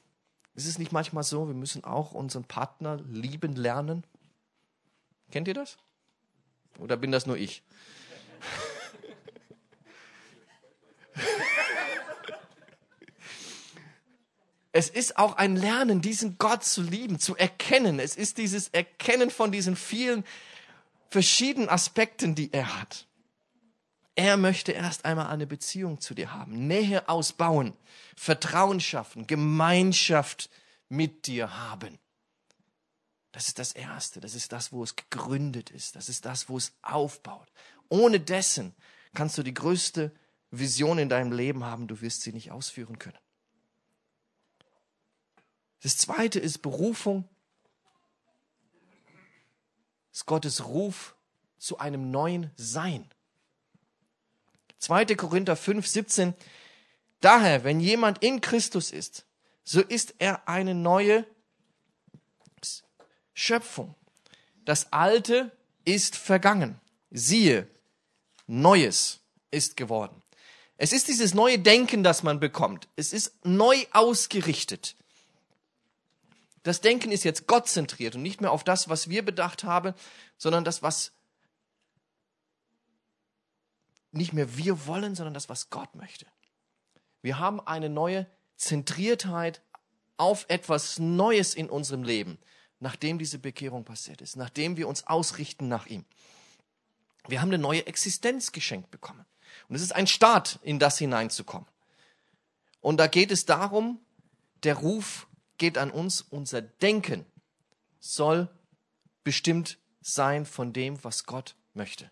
Ist 0.54 0.68
es 0.68 0.78
nicht 0.78 0.92
manchmal 0.92 1.24
so, 1.24 1.48
wir 1.48 1.56
müssen 1.56 1.84
auch 1.84 2.12
unseren 2.12 2.44
Partner 2.44 2.98
lieben 3.10 3.56
lernen? 3.56 4.04
Kennt 5.32 5.48
ihr 5.48 5.54
das? 5.56 5.78
Oder 6.78 6.96
bin 6.96 7.12
das 7.12 7.26
nur 7.26 7.38
ich? 7.38 7.64
Es 14.72 14.90
ist 14.90 15.18
auch 15.18 15.36
ein 15.38 15.56
Lernen, 15.56 16.02
diesen 16.02 16.38
Gott 16.38 16.64
zu 16.64 16.84
lieben, 16.84 17.20
zu 17.20 17.36
erkennen. 17.36 18.00
Es 18.00 18.16
ist 18.16 18.38
dieses 18.38 18.68
Erkennen 18.70 19.32
von 19.32 19.52
diesen 19.52 19.76
vielen 19.76 20.24
verschiedenen 21.10 21.70
Aspekten, 21.70 22.36
die 22.36 22.54
er 22.54 22.80
hat. 22.80 23.08
Er 24.16 24.38
möchte 24.38 24.74
erst 24.74 25.06
einmal 25.06 25.28
eine 25.28 25.48
Beziehung 25.48 26.02
zu 26.02 26.14
dir 26.14 26.34
haben, 26.34 26.68
Nähe 26.68 27.08
ausbauen, 27.08 27.74
Vertrauen 28.16 28.80
schaffen, 28.80 29.26
Gemeinschaft 29.28 30.50
mit 30.90 31.26
dir 31.26 31.58
haben. 31.58 31.98
Das 33.32 33.48
ist 33.48 33.60
das 33.60 33.72
Erste, 33.72 34.20
das 34.20 34.36
ist 34.36 34.52
das, 34.52 34.72
wo 34.72 34.84
es 34.84 34.96
gegründet 34.96 35.70
ist, 35.70 35.96
das 35.96 36.10
ist 36.10 36.26
das, 36.26 36.50
wo 36.50 36.58
es 36.58 36.74
aufbaut. 36.82 37.48
Ohne 37.88 38.20
dessen 38.20 38.76
kannst 39.14 39.38
du 39.38 39.44
die 39.44 39.54
größte 39.54 40.12
Vision 40.52 40.98
in 40.98 41.10
deinem 41.10 41.32
Leben 41.32 41.64
haben, 41.64 41.88
du 41.88 42.02
wirst 42.02 42.22
sie 42.22 42.34
nicht 42.34 42.52
ausführen 42.52 43.00
können. 43.00 43.18
Das 45.82 45.98
zweite 45.98 46.40
ist 46.40 46.62
Berufung. 46.62 47.28
Das 50.12 50.22
ist 50.22 50.26
Gottes 50.26 50.66
Ruf 50.66 51.16
zu 51.58 51.78
einem 51.78 52.12
neuen 52.12 52.52
Sein. 52.56 53.10
2. 54.80 55.06
Korinther 55.16 55.56
5, 55.56 55.86
17. 55.86 56.34
Daher, 57.22 57.64
wenn 57.64 57.80
jemand 57.80 58.24
in 58.24 58.42
Christus 58.42 58.92
ist, 58.92 59.26
so 59.64 59.82
ist 59.82 60.16
er 60.20 60.48
eine 60.48 60.74
neue 60.74 61.26
Schöpfung. 63.34 63.96
Das 64.66 64.92
Alte 64.92 65.52
ist 65.86 66.16
vergangen. 66.16 66.80
Siehe, 67.12 67.68
Neues 68.48 69.20
ist 69.52 69.78
geworden. 69.78 70.22
Es 70.78 70.94
ist 70.94 71.08
dieses 71.08 71.34
neue 71.34 71.60
Denken, 71.60 72.04
das 72.04 72.24
man 72.24 72.40
bekommt. 72.40 72.88
Es 72.96 73.14
ist 73.14 73.34
neu 73.46 73.78
ausgerichtet. 73.92 74.96
Das 76.70 76.82
Denken 76.82 77.12
ist 77.12 77.24
jetzt 77.24 77.48
gottzentriert 77.48 78.14
und 78.14 78.22
nicht 78.22 78.42
mehr 78.42 78.52
auf 78.52 78.64
das, 78.64 78.90
was 78.90 79.10
wir 79.10 79.26
bedacht 79.26 79.64
haben, 79.64 79.96
sondern 80.38 80.64
das, 80.64 80.84
was 80.84 81.14
nicht 84.12 84.34
mehr 84.34 84.56
wir 84.56 84.86
wollen, 84.86 85.16
sondern 85.16 85.34
das, 85.34 85.50
was 85.50 85.72
Gott 85.72 85.96
möchte. 85.96 86.28
Wir 87.24 87.40
haben 87.40 87.60
eine 87.60 87.90
neue 87.90 88.28
Zentriertheit 88.56 89.64
auf 90.18 90.46
etwas 90.48 91.00
Neues 91.00 91.56
in 91.56 91.72
unserem 91.72 92.04
Leben, 92.04 92.38
nachdem 92.80 93.18
diese 93.18 93.40
Bekehrung 93.40 93.84
passiert 93.84 94.22
ist, 94.22 94.36
nachdem 94.36 94.78
wir 94.78 94.88
uns 94.88 95.08
ausrichten 95.08 95.70
nach 95.70 95.88
ihm. 95.88 96.06
Wir 97.28 97.42
haben 97.42 97.50
eine 97.50 97.58
neue 97.58 97.88
Existenz 97.88 98.52
geschenkt 98.52 98.92
bekommen. 98.92 99.26
Und 99.70 99.76
es 99.76 99.82
ist 99.82 99.96
ein 99.96 100.06
Start, 100.06 100.60
in 100.62 100.78
das 100.78 101.00
hineinzukommen. 101.00 101.68
Und 102.80 102.98
da 102.98 103.08
geht 103.08 103.32
es 103.32 103.48
darum, 103.48 104.00
der 104.62 104.76
Ruf 104.76 105.26
geht 105.60 105.78
an 105.78 105.92
uns. 105.92 106.22
Unser 106.22 106.64
Denken 106.64 107.26
soll 108.00 108.50
bestimmt 109.24 109.78
sein 110.02 110.46
von 110.46 110.74
dem, 110.74 111.04
was 111.04 111.26
Gott 111.26 111.56
möchte. 111.74 112.10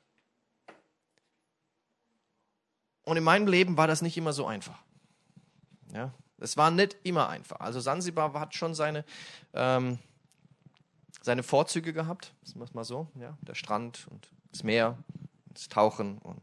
Und 3.03 3.17
in 3.17 3.23
meinem 3.23 3.47
Leben 3.47 3.77
war 3.77 3.87
das 3.87 4.01
nicht 4.01 4.17
immer 4.17 4.33
so 4.33 4.45
einfach. 4.45 4.83
Ja, 5.93 6.13
es 6.39 6.57
war 6.57 6.69
nicht 6.69 6.97
immer 7.03 7.29
einfach. 7.29 7.59
Also 7.61 7.79
Sansibar 7.79 8.33
hat 8.33 8.53
schon 8.53 8.75
seine, 8.75 9.05
ähm, 9.53 9.97
seine 11.21 11.41
Vorzüge 11.41 11.93
gehabt, 11.93 12.33
sagen 12.43 12.59
wir 12.59 12.65
es 12.65 12.73
mal 12.73 12.83
so. 12.83 13.07
Ja, 13.15 13.37
der 13.41 13.55
Strand 13.55 14.07
und 14.09 14.29
das 14.51 14.63
Meer, 14.63 14.97
das 15.47 15.69
Tauchen 15.69 16.17
und 16.19 16.41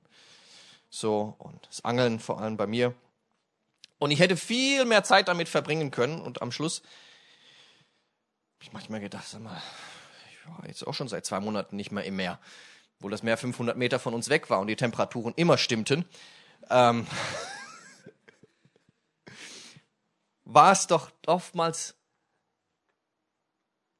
so 0.88 1.34
und 1.38 1.66
das 1.66 1.84
Angeln 1.84 2.18
vor 2.18 2.40
allem 2.40 2.56
bei 2.56 2.66
mir. 2.66 2.94
Und 4.04 4.10
ich 4.10 4.20
hätte 4.20 4.36
viel 4.36 4.84
mehr 4.84 5.02
Zeit 5.02 5.28
damit 5.28 5.48
verbringen 5.48 5.90
können. 5.90 6.20
Und 6.20 6.42
am 6.42 6.52
Schluss 6.52 6.82
habe 8.52 8.64
ich 8.64 8.70
manchmal 8.70 9.00
gedacht, 9.00 9.26
sag 9.26 9.40
mal, 9.40 9.62
ich 10.30 10.46
war 10.46 10.68
jetzt 10.68 10.86
auch 10.86 10.92
schon 10.92 11.08
seit 11.08 11.24
zwei 11.24 11.40
Monaten 11.40 11.74
nicht 11.76 11.90
mehr 11.90 12.04
im 12.04 12.16
Meer, 12.16 12.38
wo 13.00 13.08
das 13.08 13.22
Meer 13.22 13.38
500 13.38 13.78
Meter 13.78 13.98
von 13.98 14.12
uns 14.12 14.28
weg 14.28 14.50
war 14.50 14.60
und 14.60 14.66
die 14.66 14.76
Temperaturen 14.76 15.32
immer 15.36 15.56
stimmten. 15.56 16.04
Ähm, 16.68 17.06
war 20.44 20.72
es 20.72 20.86
doch 20.86 21.10
oftmals 21.24 21.94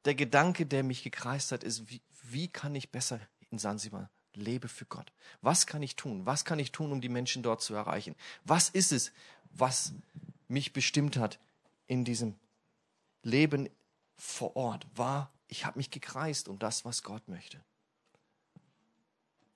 der 0.04 0.14
Gedanke, 0.14 0.66
der 0.66 0.82
mich 0.82 1.02
gekreist 1.02 1.50
hat, 1.50 1.64
ist, 1.64 1.88
wie, 1.88 2.02
wie 2.24 2.48
kann 2.48 2.74
ich 2.74 2.92
besser 2.92 3.20
in 3.48 3.58
Sansibar 3.58 4.10
lebe 4.36 4.68
für 4.68 4.84
Gott? 4.84 5.12
Was 5.40 5.66
kann 5.66 5.82
ich 5.82 5.96
tun? 5.96 6.26
Was 6.26 6.44
kann 6.44 6.58
ich 6.58 6.72
tun, 6.72 6.92
um 6.92 7.00
die 7.00 7.08
Menschen 7.08 7.42
dort 7.42 7.62
zu 7.62 7.74
erreichen? 7.74 8.14
Was 8.44 8.68
ist 8.68 8.92
es, 8.92 9.12
was 9.56 9.92
mich 10.48 10.72
bestimmt 10.72 11.16
hat 11.16 11.38
in 11.86 12.04
diesem 12.04 12.34
Leben 13.22 13.68
vor 14.16 14.56
Ort? 14.56 14.86
War, 14.94 15.30
ich 15.48 15.64
habe 15.64 15.78
mich 15.78 15.90
gekreist 15.90 16.48
um 16.48 16.58
das, 16.58 16.84
was 16.84 17.02
Gott 17.02 17.28
möchte. 17.28 17.62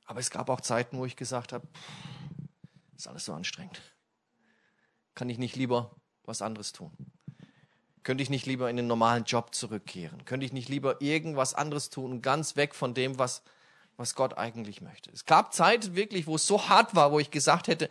Aber 0.06 0.20
es 0.20 0.30
gab 0.30 0.48
auch 0.48 0.60
Zeiten, 0.60 0.98
wo 0.98 1.04
ich 1.04 1.16
gesagt 1.16 1.52
habe, 1.52 1.66
ist 2.96 3.06
alles 3.06 3.26
so 3.26 3.34
anstrengend. 3.34 3.80
Kann 5.14 5.28
ich 5.28 5.38
nicht 5.38 5.56
lieber 5.56 5.94
was 6.24 6.42
anderes 6.42 6.72
tun? 6.72 6.92
Könnte 8.02 8.22
ich 8.22 8.30
nicht 8.30 8.46
lieber 8.46 8.70
in 8.70 8.76
den 8.76 8.86
normalen 8.86 9.24
Job 9.24 9.54
zurückkehren? 9.54 10.24
Könnte 10.24 10.46
ich 10.46 10.52
nicht 10.52 10.68
lieber 10.68 11.02
irgendwas 11.02 11.52
anderes 11.52 11.90
tun, 11.90 12.22
ganz 12.22 12.56
weg 12.56 12.74
von 12.74 12.94
dem, 12.94 13.18
was, 13.18 13.42
was 13.98 14.14
Gott 14.14 14.38
eigentlich 14.38 14.80
möchte? 14.80 15.10
Es 15.10 15.26
gab 15.26 15.52
Zeiten 15.52 15.94
wirklich, 15.94 16.26
wo 16.26 16.36
es 16.36 16.46
so 16.46 16.68
hart 16.68 16.94
war, 16.94 17.12
wo 17.12 17.18
ich 17.18 17.30
gesagt 17.30 17.68
hätte, 17.68 17.90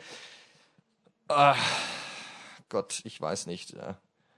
äh, 1.30 1.54
Gott, 2.70 3.02
ich 3.04 3.20
weiß 3.20 3.46
nicht, 3.46 3.74
äh, 3.74 3.94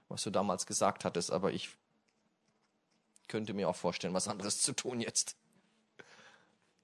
was 0.08 0.22
du 0.22 0.30
damals 0.30 0.66
gesagt 0.66 1.04
hattest, 1.04 1.30
aber 1.30 1.52
ich 1.52 1.70
könnte 3.28 3.54
mir 3.54 3.68
auch 3.68 3.76
vorstellen, 3.76 4.14
was 4.14 4.28
anderes 4.28 4.60
zu 4.60 4.72
tun 4.72 5.00
jetzt. 5.00 5.36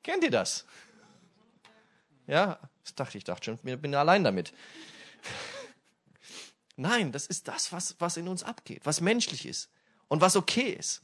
Kennt 0.02 0.22
ihr 0.22 0.30
das? 0.30 0.64
Ja, 2.26 2.58
das 2.82 2.94
dachte 2.94 3.18
ich, 3.18 3.24
dachte 3.24 3.44
schon, 3.44 3.58
ich 3.62 3.80
bin 3.80 3.94
allein 3.94 4.24
damit. 4.24 4.52
Nein, 6.76 7.10
das 7.10 7.26
ist 7.26 7.48
das, 7.48 7.72
was, 7.72 7.96
was 7.98 8.16
in 8.16 8.28
uns 8.28 8.42
abgeht, 8.42 8.84
was 8.84 9.00
menschlich 9.00 9.46
ist 9.46 9.70
und 10.08 10.20
was 10.20 10.36
okay 10.36 10.70
ist. 10.70 11.02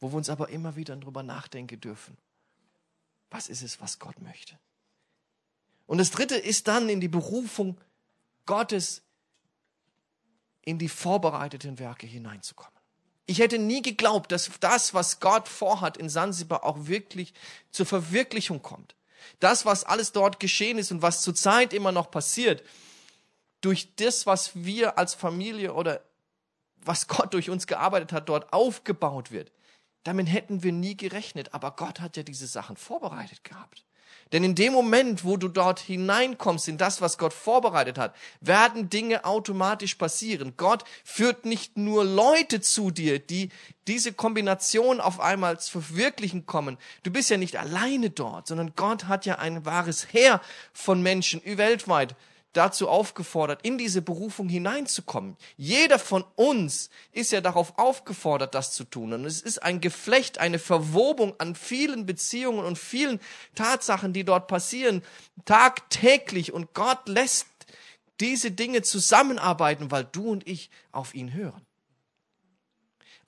Wo 0.00 0.10
wir 0.10 0.16
uns 0.16 0.30
aber 0.30 0.48
immer 0.48 0.76
wieder 0.76 0.96
darüber 0.96 1.22
nachdenken 1.22 1.80
dürfen. 1.80 2.16
Was 3.30 3.48
ist 3.48 3.62
es, 3.62 3.80
was 3.80 3.98
Gott 3.98 4.20
möchte? 4.20 4.58
Und 5.86 5.98
das 5.98 6.10
dritte 6.10 6.36
ist 6.36 6.68
dann 6.68 6.88
in 6.88 7.00
die 7.00 7.08
Berufung 7.08 7.78
Gottes 8.46 9.02
in 10.62 10.78
die 10.78 10.88
vorbereiteten 10.88 11.78
Werke 11.78 12.06
hineinzukommen. 12.06 12.72
Ich 13.26 13.38
hätte 13.38 13.58
nie 13.58 13.82
geglaubt, 13.82 14.32
dass 14.32 14.50
das, 14.60 14.94
was 14.94 15.20
Gott 15.20 15.48
vorhat 15.48 15.96
in 15.96 16.08
Sansibar, 16.08 16.64
auch 16.64 16.86
wirklich 16.86 17.34
zur 17.70 17.86
Verwirklichung 17.86 18.62
kommt. 18.62 18.94
Das, 19.38 19.64
was 19.64 19.84
alles 19.84 20.12
dort 20.12 20.40
geschehen 20.40 20.78
ist 20.78 20.90
und 20.90 21.02
was 21.02 21.22
zurzeit 21.22 21.72
immer 21.72 21.92
noch 21.92 22.10
passiert, 22.10 22.64
durch 23.60 23.94
das, 23.94 24.26
was 24.26 24.56
wir 24.56 24.98
als 24.98 25.14
Familie 25.14 25.74
oder 25.74 26.02
was 26.84 27.06
Gott 27.06 27.32
durch 27.32 27.48
uns 27.48 27.66
gearbeitet 27.66 28.12
hat, 28.12 28.28
dort 28.28 28.52
aufgebaut 28.52 29.30
wird. 29.30 29.52
Damit 30.02 30.26
hätten 30.26 30.64
wir 30.64 30.72
nie 30.72 30.96
gerechnet, 30.96 31.54
aber 31.54 31.70
Gott 31.76 32.00
hat 32.00 32.16
ja 32.16 32.24
diese 32.24 32.48
Sachen 32.48 32.76
vorbereitet 32.76 33.44
gehabt. 33.44 33.84
Denn 34.32 34.44
in 34.44 34.54
dem 34.54 34.72
Moment, 34.72 35.24
wo 35.24 35.36
du 35.36 35.48
dort 35.48 35.78
hineinkommst 35.78 36.68
in 36.68 36.78
das, 36.78 37.00
was 37.00 37.18
Gott 37.18 37.32
vorbereitet 37.32 37.98
hat, 37.98 38.14
werden 38.40 38.88
Dinge 38.88 39.24
automatisch 39.24 39.96
passieren. 39.96 40.54
Gott 40.56 40.84
führt 41.04 41.44
nicht 41.44 41.76
nur 41.76 42.04
Leute 42.04 42.60
zu 42.60 42.90
dir, 42.90 43.18
die 43.18 43.50
diese 43.86 44.12
Kombination 44.12 45.00
auf 45.00 45.20
einmal 45.20 45.60
zu 45.60 45.80
verwirklichen 45.80 46.46
kommen. 46.46 46.78
Du 47.02 47.10
bist 47.10 47.30
ja 47.30 47.36
nicht 47.36 47.56
alleine 47.56 48.10
dort, 48.10 48.46
sondern 48.46 48.72
Gott 48.76 49.04
hat 49.04 49.26
ja 49.26 49.38
ein 49.38 49.66
wahres 49.66 50.12
Heer 50.12 50.40
von 50.72 51.02
Menschen 51.02 51.42
weltweit 51.44 52.16
dazu 52.52 52.88
aufgefordert, 52.88 53.60
in 53.64 53.78
diese 53.78 54.02
Berufung 54.02 54.48
hineinzukommen. 54.48 55.36
Jeder 55.56 55.98
von 55.98 56.24
uns 56.36 56.90
ist 57.12 57.32
ja 57.32 57.40
darauf 57.40 57.78
aufgefordert, 57.78 58.54
das 58.54 58.72
zu 58.72 58.84
tun. 58.84 59.12
Und 59.12 59.24
es 59.24 59.40
ist 59.40 59.62
ein 59.62 59.80
Geflecht, 59.80 60.38
eine 60.38 60.58
Verwobung 60.58 61.34
an 61.38 61.54
vielen 61.54 62.06
Beziehungen 62.06 62.64
und 62.64 62.78
vielen 62.78 63.20
Tatsachen, 63.54 64.12
die 64.12 64.24
dort 64.24 64.48
passieren, 64.48 65.02
tagtäglich. 65.44 66.52
Und 66.52 66.74
Gott 66.74 67.08
lässt 67.08 67.46
diese 68.20 68.50
Dinge 68.50 68.82
zusammenarbeiten, 68.82 69.90
weil 69.90 70.04
du 70.04 70.30
und 70.30 70.46
ich 70.46 70.70
auf 70.92 71.14
ihn 71.14 71.32
hören. 71.32 71.66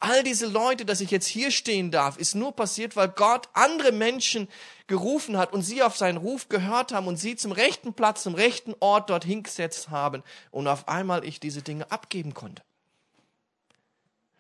All 0.00 0.22
diese 0.22 0.46
Leute, 0.46 0.84
dass 0.84 1.00
ich 1.00 1.10
jetzt 1.10 1.26
hier 1.26 1.50
stehen 1.50 1.90
darf, 1.90 2.18
ist 2.18 2.34
nur 2.34 2.54
passiert, 2.54 2.94
weil 2.94 3.08
Gott 3.08 3.48
andere 3.54 3.90
Menschen 3.90 4.48
gerufen 4.86 5.36
hat 5.38 5.52
und 5.52 5.62
sie 5.62 5.82
auf 5.82 5.96
seinen 5.96 6.18
Ruf 6.18 6.48
gehört 6.48 6.92
haben 6.92 7.06
und 7.06 7.16
sie 7.16 7.36
zum 7.36 7.52
rechten 7.52 7.94
Platz, 7.94 8.22
zum 8.22 8.34
rechten 8.34 8.74
Ort 8.80 9.10
dorthin 9.10 9.42
gesetzt 9.42 9.90
haben 9.90 10.22
und 10.50 10.68
auf 10.68 10.88
einmal 10.88 11.24
ich 11.24 11.40
diese 11.40 11.62
Dinge 11.62 11.90
abgeben 11.90 12.34
konnte. 12.34 12.62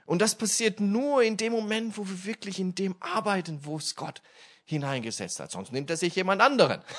Und 0.06 0.20
das 0.20 0.34
passiert 0.34 0.80
nur 0.80 1.22
in 1.22 1.36
dem 1.36 1.52
Moment, 1.52 1.96
wo 1.96 2.06
wir 2.06 2.24
wirklich 2.24 2.58
in 2.58 2.74
dem 2.74 2.94
arbeiten, 3.00 3.60
wo 3.64 3.78
es 3.78 3.94
Gott 3.94 4.20
hineingesetzt 4.64 5.40
hat. 5.40 5.50
Sonst 5.50 5.72
nimmt 5.72 5.90
er 5.90 5.96
sich 5.96 6.14
jemand 6.14 6.40
anderen. 6.40 6.82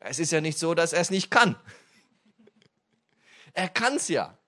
Es 0.00 0.20
ist 0.20 0.30
ja 0.30 0.40
nicht 0.40 0.60
so, 0.60 0.74
dass 0.74 0.92
er 0.92 1.00
es 1.00 1.10
nicht 1.10 1.28
kann. 1.28 1.56
Er 3.52 3.68
kann 3.68 3.96
es 3.96 4.06
ja. 4.06 4.38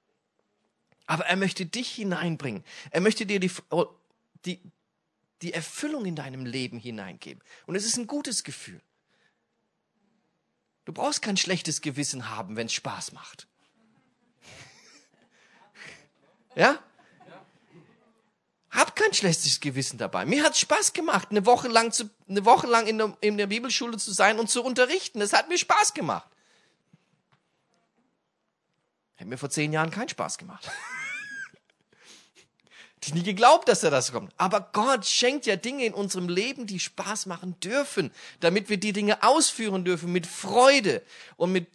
Aber 1.07 1.27
er 1.27 1.35
möchte 1.35 1.67
dich 1.67 1.91
hineinbringen. 1.91 2.63
Er 2.93 3.01
möchte 3.01 3.27
dir 3.27 3.41
die, 3.41 3.51
die, 4.45 4.61
die 5.43 5.53
Erfüllung 5.53 6.05
in 6.05 6.17
deinem 6.17 6.45
Leben 6.45 6.79
hineingeben. 6.79 7.43
Und 7.67 7.75
es 7.75 7.85
ist 7.85 7.97
ein 7.97 8.07
gutes 8.07 8.45
Gefühl. 8.45 8.81
Du 10.85 10.93
brauchst 10.93 11.23
kein 11.23 11.37
schlechtes 11.37 11.81
Gewissen 11.81 12.29
haben, 12.31 12.57
wenn 12.57 12.67
es 12.67 12.73
Spaß 12.73 13.13
macht. 13.13 13.47
Ja? 16.57 16.83
Hab 18.71 18.95
kein 18.95 19.13
schlechtes 19.15 19.61
Gewissen 19.61 19.99
dabei. 19.99 20.25
Mir 20.27 20.45
hat 20.45 20.57
Spaß 20.57 20.93
gemacht, 20.93 21.29
eine 21.31 21.45
Woche 21.47 21.69
lang, 21.69 21.93
zu, 21.93 22.11
eine 22.29 22.45
Woche 22.45 22.67
lang 22.67 22.87
in, 22.87 22.99
der, 22.99 23.17
in 23.21 23.37
der 23.37 23.49
Bibelschule 23.49 23.99
zu 23.99 24.13
sein 24.13 24.39
und 24.39 24.49
zu 24.49 24.65
unterrichten. 24.65 25.21
Es 25.21 25.33
hat 25.33 25.49
mir 25.49 25.59
Spaß 25.59 25.95
gemacht. 25.95 26.29
Hätte 29.15 29.29
mir 29.29 29.39
vor 29.39 29.51
zehn 29.51 29.73
Jahren 29.73 29.91
keinen 29.91 30.09
Spaß 30.09 30.39
gemacht. 30.39 30.71
Ich 33.03 33.15
nie 33.15 33.23
geglaubt, 33.23 33.69
dass 33.69 33.83
er 33.83 33.91
das 33.91 34.13
kommt. 34.13 34.33
Aber 34.37 34.61
Gott 34.73 35.07
schenkt 35.07 35.47
ja 35.47 35.57
Dinge 35.57 35.87
in 35.87 35.95
unserem 35.95 36.29
Leben, 36.29 36.67
die 36.67 36.79
Spaß 36.79 37.27
machen 37.27 37.59
dürfen, 37.61 38.13
damit 38.41 38.69
wir 38.69 38.77
die 38.77 38.93
Dinge 38.93 39.23
ausführen 39.23 39.85
dürfen 39.85 40.13
mit 40.13 40.27
Freude 40.27 41.03
und 41.37 41.51
mit, 41.53 41.69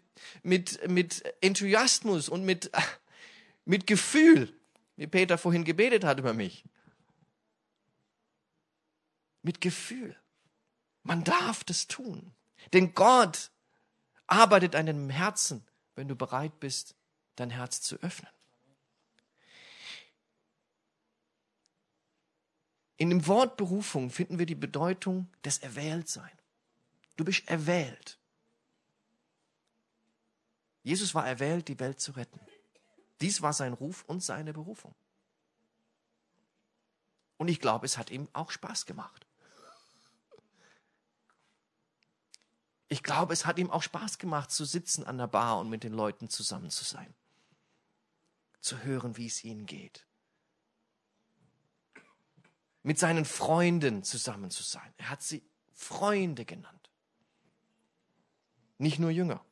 mit, 0.43 0.87
mit 0.87 1.23
Enthusiasmus 1.41 2.29
und 2.29 2.45
mit, 2.45 2.69
mit 3.65 3.87
Gefühl, 3.87 4.53
wie 4.97 5.07
Peter 5.07 5.37
vorhin 5.37 5.63
gebetet 5.63 6.03
hat 6.03 6.19
über 6.19 6.33
mich. 6.33 6.63
Mit 9.41 9.61
Gefühl. 9.61 10.15
Man 11.01 11.23
darf 11.23 11.63
das 11.63 11.87
tun. 11.87 12.33
Denn 12.73 12.93
Gott 12.93 13.51
arbeitet 14.27 14.75
an 14.75 14.85
deinem 14.85 15.09
Herzen, 15.09 15.65
wenn 15.95 16.07
du 16.07 16.15
bereit 16.15 16.59
bist, 16.59 16.95
dein 17.35 17.49
Herz 17.49 17.81
zu 17.81 17.95
öffnen. 17.97 18.34
In 22.97 23.09
dem 23.09 23.27
Wort 23.27 23.57
Berufung 23.57 24.09
finden 24.09 24.39
wir 24.39 24.45
die 24.45 24.55
Bedeutung 24.55 25.29
des 25.43 25.57
Erwähltsein. 25.57 26.31
Du 27.17 27.25
bist 27.25 27.47
erwählt. 27.49 28.17
Jesus 30.83 31.13
war 31.13 31.27
erwählt, 31.27 31.67
die 31.67 31.79
Welt 31.79 31.99
zu 31.99 32.13
retten. 32.13 32.39
Dies 33.19 33.41
war 33.41 33.53
sein 33.53 33.73
Ruf 33.73 34.03
und 34.07 34.23
seine 34.23 34.53
Berufung. 34.53 34.93
Und 37.37 37.49
ich 37.49 37.59
glaube, 37.59 37.85
es 37.85 37.97
hat 37.97 38.11
ihm 38.11 38.29
auch 38.33 38.51
Spaß 38.51 38.85
gemacht. 38.85 39.25
Ich 42.87 43.03
glaube, 43.03 43.33
es 43.33 43.45
hat 43.45 43.57
ihm 43.57 43.71
auch 43.71 43.83
Spaß 43.83 44.19
gemacht, 44.19 44.51
zu 44.51 44.63
sitzen 44.63 45.03
an 45.03 45.17
der 45.17 45.27
Bar 45.27 45.59
und 45.59 45.69
mit 45.69 45.83
den 45.83 45.93
Leuten 45.93 46.29
zusammen 46.29 46.69
zu 46.69 46.85
sein. 46.85 47.13
Zu 48.61 48.83
hören, 48.83 49.17
wie 49.17 49.25
es 49.25 49.43
ihnen 49.43 49.65
geht 49.65 50.04
mit 52.85 52.99
seinen 52.99 53.25
Freunden 53.25 54.03
zusammen 54.03 54.51
zu 54.51 54.61
sein. 54.61 54.93
Er 54.97 55.09
hat 55.09 55.23
sie 55.23 55.41
Freunde 55.73 56.45
genannt. 56.45 56.91
Nicht 58.77 58.99
nur 58.99 59.09
Jünger. 59.09 59.43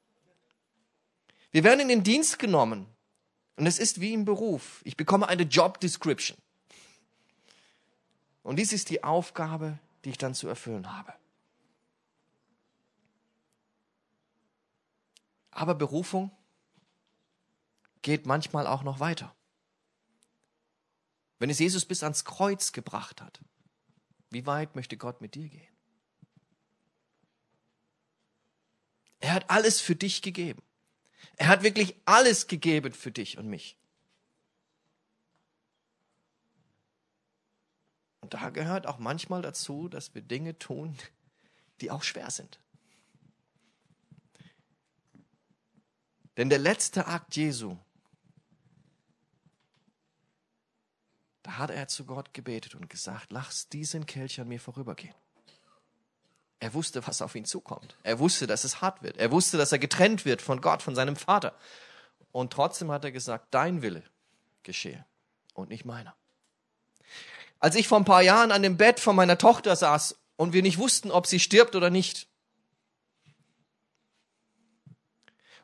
Wir 1.50 1.63
werden 1.63 1.80
in 1.80 1.88
den 1.88 2.04
Dienst 2.04 2.38
genommen. 2.38 2.86
Und 3.56 3.65
es 3.65 3.80
ist 3.80 4.00
wie 4.00 4.13
im 4.13 4.24
Beruf. 4.24 4.82
Ich 4.84 4.98
bekomme 4.98 5.28
eine 5.28 5.43
Job 5.43 5.80
Description. 5.80 6.38
Und 8.43 8.58
dies 8.58 8.72
ist 8.72 8.91
die 8.91 9.04
Aufgabe, 9.04 9.80
die 10.06 10.12
ich 10.12 10.19
dann 10.19 10.36
zu 10.36 10.48
erfüllen 10.48 10.96
habe. 10.96 11.13
Aber 15.50 15.74
Berufung 15.74 16.30
geht 18.04 18.28
manchmal 18.28 18.67
auch 18.67 18.84
noch 18.84 19.00
weiter. 19.00 19.36
Wenn 21.43 21.49
es 21.49 21.60
Jesus 21.60 21.84
bis 21.84 22.03
ans 22.03 22.23
Kreuz 22.23 22.71
gebracht 22.71 23.21
hat, 23.21 23.41
wie 24.29 24.45
weit 24.45 24.77
möchte 24.77 24.95
Gott 24.95 25.19
mit 25.19 25.36
dir 25.36 25.49
gehen? 25.49 25.75
Er 29.19 29.34
hat 29.34 29.49
alles 29.49 29.82
für 29.82 29.93
dich 29.93 30.21
gegeben. 30.21 30.63
Er 31.36 31.49
hat 31.49 31.62
wirklich 31.62 31.95
alles 32.06 32.47
gegeben 32.47 32.93
für 32.93 33.12
dich 33.12 33.38
und 33.38 33.49
mich. 33.49 33.77
Und 38.21 38.34
da 38.34 38.49
gehört 38.49 38.88
auch 38.88 38.99
manchmal 38.99 39.41
dazu, 39.41 39.89
dass 39.89 40.15
wir 40.15 40.21
Dinge 40.21 40.58
tun, 40.58 40.97
die 41.82 41.91
auch 41.91 42.03
schwer 42.03 42.32
sind. 42.32 42.62
Denn 46.38 46.49
der 46.49 46.60
letzte 46.60 47.06
Akt 47.08 47.36
Jesu 47.36 47.77
hat 51.58 51.70
er 51.70 51.88
zu 51.88 52.06
Gott 52.06 52.34
gebetet 52.34 52.76
und 52.76 52.89
gesagt, 52.89 53.32
lass 53.32 53.70
diesen 53.70 54.06
Kelch 54.06 54.39
an 54.39 54.48
mir 54.48 54.60
vorübergehen. 54.60 55.16
Er 56.60 56.74
wusste, 56.74 57.06
was 57.06 57.22
auf 57.22 57.36
ihn 57.36 57.46
zukommt. 57.46 57.98
Er 58.04 58.20
wusste, 58.20 58.48
dass 58.48 58.63
es 58.63 58.82
hart 58.82 59.04
wird. 59.04 59.18
Er 59.18 59.32
wusste, 59.32 59.58
dass 59.58 59.72
er 59.74 59.80
getrennt 59.80 60.24
wird 60.24 60.42
von 60.42 60.62
Gott, 60.62 60.82
von 60.82 60.96
seinem 60.96 61.18
Vater. 61.18 61.58
Und 62.32 62.54
trotzdem 62.54 62.89
hat 62.89 63.04
er 63.04 63.12
gesagt, 63.12 63.48
dein 63.52 63.82
Wille 63.82 64.04
geschehe 64.63 65.06
und 65.54 65.70
nicht 65.70 65.84
meiner. 65.84 66.16
Als 67.60 67.76
ich 67.76 67.88
vor 67.88 67.98
ein 67.98 68.06
paar 68.06 68.22
Jahren 68.22 68.52
an 68.52 68.63
dem 68.63 68.78
Bett 68.78 69.00
von 69.00 69.16
meiner 69.16 69.38
Tochter 69.38 69.76
saß 69.76 70.18
und 70.36 70.54
wir 70.54 70.62
nicht 70.62 70.78
wussten, 70.78 71.12
ob 71.12 71.28
sie 71.28 71.39
stirbt 71.39 71.76
oder 71.76 71.89
nicht, 71.89 72.28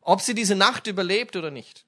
ob 0.01 0.21
sie 0.21 0.33
diese 0.33 0.55
Nacht 0.55 0.87
überlebt 0.87 1.35
oder 1.35 1.51
nicht, 1.51 1.85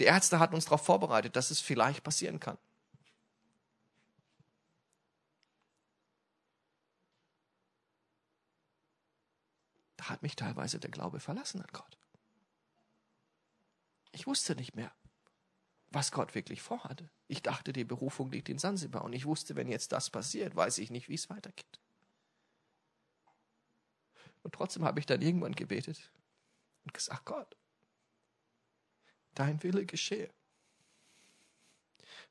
die 0.00 0.06
Ärzte 0.06 0.38
hatten 0.38 0.54
uns 0.54 0.64
darauf 0.64 0.84
vorbereitet, 0.84 1.36
dass 1.36 1.50
es 1.50 1.60
vielleicht 1.60 2.02
passieren 2.02 2.40
kann. 2.40 2.56
Da 9.96 10.08
hat 10.08 10.22
mich 10.22 10.34
teilweise 10.34 10.80
der 10.80 10.90
Glaube 10.90 11.20
verlassen 11.20 11.60
an 11.60 11.68
Gott. 11.72 11.98
Ich 14.12 14.26
wusste 14.26 14.56
nicht 14.56 14.74
mehr, 14.74 14.92
was 15.90 16.10
Gott 16.10 16.34
wirklich 16.34 16.62
vorhatte. 16.62 17.10
Ich 17.28 17.42
dachte, 17.42 17.72
die 17.72 17.84
Berufung 17.84 18.30
liegt 18.30 18.48
in 18.48 18.58
Sansibar 18.58 19.04
und 19.04 19.12
ich 19.12 19.26
wusste, 19.26 19.56
wenn 19.56 19.68
jetzt 19.68 19.92
das 19.92 20.10
passiert, 20.10 20.56
weiß 20.56 20.78
ich 20.78 20.90
nicht, 20.90 21.08
wie 21.08 21.14
es 21.14 21.30
weitergeht. 21.30 21.80
Und 24.42 24.54
trotzdem 24.54 24.84
habe 24.84 25.00
ich 25.00 25.06
dann 25.06 25.22
irgendwann 25.22 25.54
gebetet 25.54 26.10
und 26.84 26.94
gesagt, 26.94 27.24
Gott, 27.24 27.56
dein 29.34 29.62
Wille 29.62 29.86
geschehe. 29.86 30.30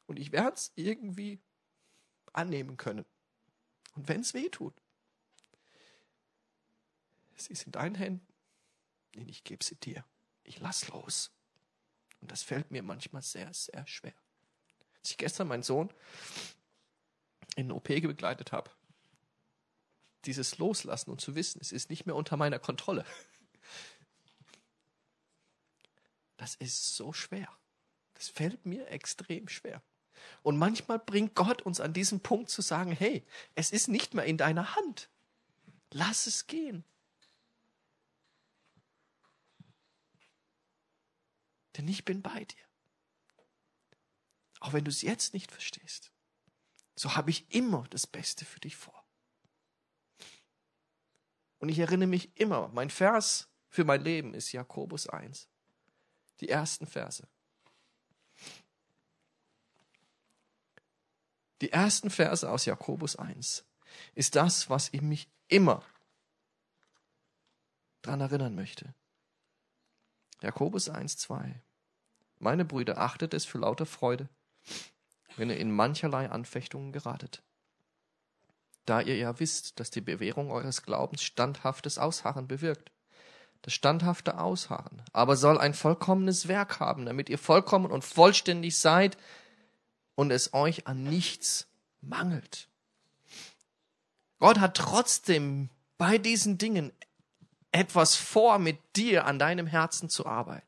Und 0.08 0.20
ich 0.20 0.32
werde 0.32 0.56
es 0.56 0.72
irgendwie 0.76 1.40
annehmen 2.34 2.78
können. 2.78 3.06
Und 3.96 4.08
wenn 4.08 4.22
es 4.22 4.34
weh 4.34 4.50
tut, 4.50 4.74
sie 7.36 7.54
ist 7.54 7.66
in 7.66 7.72
deinen 7.72 7.96
Händen, 7.96 8.28
ich 9.14 9.44
gebe 9.44 9.64
sie 9.64 9.76
dir. 9.76 10.06
Ich 10.44 10.60
lass 10.60 10.88
los. 10.88 11.32
Und 12.22 12.32
das 12.32 12.44
fällt 12.44 12.72
mir 12.72 12.84
manchmal 12.84 13.22
sehr, 13.22 13.54
sehr 13.54 13.86
schwer. 13.88 14.14
Als 15.00 15.12
ich 15.12 15.18
gestern 15.18 15.48
meinen 15.48 15.64
Sohn 15.64 15.90
in 17.56 17.68
den 17.68 17.72
OP 17.72 17.88
begleitet 17.88 18.52
habe, 18.52 18.70
dieses 20.26 20.58
Loslassen 20.60 21.10
und 21.10 21.20
zu 21.20 21.36
wissen, 21.36 21.60
es 21.62 21.72
ist 21.72 21.90
nicht 21.90 22.06
mehr 22.06 22.16
unter 22.16 22.38
meiner 22.38 22.60
Kontrolle. 22.60 23.06
Das 26.42 26.56
ist 26.56 26.96
so 26.96 27.14
schwer. 27.14 27.56
Das 28.16 28.28
fällt 28.28 28.66
mir 28.66 28.88
extrem 28.88 29.48
schwer. 29.48 29.84
Und 30.42 30.58
manchmal 30.58 30.98
bringt 30.98 31.36
Gott 31.36 31.62
uns 31.62 31.80
an 31.80 31.94
diesen 31.94 32.22
Punkt 32.22 32.50
zu 32.50 32.64
sagen, 32.64 32.94
hey, 32.94 33.24
es 33.54 33.70
ist 33.70 33.90
nicht 33.90 34.16
mehr 34.16 34.26
in 34.26 34.38
deiner 34.38 34.76
Hand. 34.76 35.12
Lass 35.92 36.26
es 36.26 36.48
gehen. 36.48 36.84
Denn 41.78 41.88
ich 41.88 42.06
bin 42.06 42.24
bei 42.24 42.44
dir. 42.44 42.66
Auch 44.62 44.74
wenn 44.74 44.84
du 44.84 44.90
es 44.90 45.04
jetzt 45.04 45.36
nicht 45.36 45.52
verstehst, 45.52 46.12
so 46.96 47.16
habe 47.16 47.30
ich 47.30 47.54
immer 47.54 47.86
das 47.92 48.08
Beste 48.08 48.46
für 48.46 48.60
dich 48.60 48.76
vor. 48.76 49.06
Und 51.60 51.70
ich 51.70 51.78
erinnere 51.78 52.10
mich 52.10 52.36
immer, 52.40 52.70
mein 52.70 52.90
Vers 52.90 53.48
für 53.70 53.84
mein 53.84 54.02
Leben 54.04 54.34
ist 54.34 54.52
Jakobus 54.54 55.06
1 55.06 55.51
die 56.42 56.50
ersten 56.50 56.86
Verse. 56.86 57.28
Die 61.62 61.72
ersten 61.72 62.10
Verse 62.10 62.50
aus 62.50 62.66
Jakobus 62.66 63.16
1 63.16 63.64
ist 64.16 64.36
das, 64.36 64.70
was 64.70 64.90
ich 64.92 65.02
mich 65.02 65.30
immer 65.48 65.84
dran 68.02 68.20
erinnern 68.20 68.56
möchte. 68.56 68.96
Jakobus 70.42 70.90
1, 70.90 71.18
2. 71.18 71.62
Meine 72.40 72.66
Brüder, 72.66 72.98
achtet 72.98 73.36
es 73.36 73.46
für 73.46 73.60
lauter 73.60 73.86
Freude, 73.86 74.28
wenn 75.36 75.52
ihr 75.52 75.58
in 75.58 75.72
mancherlei 75.72 76.30
Anfechtungen 76.30 76.92
geratet. 76.92 77.44
Da 78.86 79.00
ihr 79.02 79.18
ja 79.18 79.40
wisst, 79.40 79.80
dass 79.80 79.92
die 79.92 80.02
Bewährung 80.02 80.50
eures 80.50 80.82
Glaubens 80.82 81.22
standhaftes 81.22 82.00
Ausharren 82.00 82.48
bewirkt. 82.48 82.92
Das 83.64 83.74
standhafte 83.74 84.40
Ausharren 84.40 85.04
aber 85.14 85.36
soll 85.36 85.60
ein 85.60 85.74
vollkommenes 85.74 86.48
Werk 86.48 86.80
haben, 86.80 87.06
damit 87.06 87.30
ihr 87.30 87.38
vollkommen 87.38 87.92
und 87.92 88.04
vollständig 88.04 88.78
seid 88.78 89.18
und 90.16 90.32
es 90.32 90.54
euch 90.54 90.88
an 90.88 91.04
nichts 91.04 91.68
mangelt. 92.02 92.68
Gott 94.40 94.60
hat 94.60 94.76
trotzdem 94.76 95.70
bei 95.98 96.18
diesen 96.18 96.58
Dingen 96.58 96.92
etwas 97.72 98.16
vor, 98.16 98.58
mit 98.60 98.80
dir 98.96 99.26
an 99.26 99.40
deinem 99.40 99.68
Herzen 99.68 100.10
zu 100.10 100.26
arbeiten. 100.26 100.66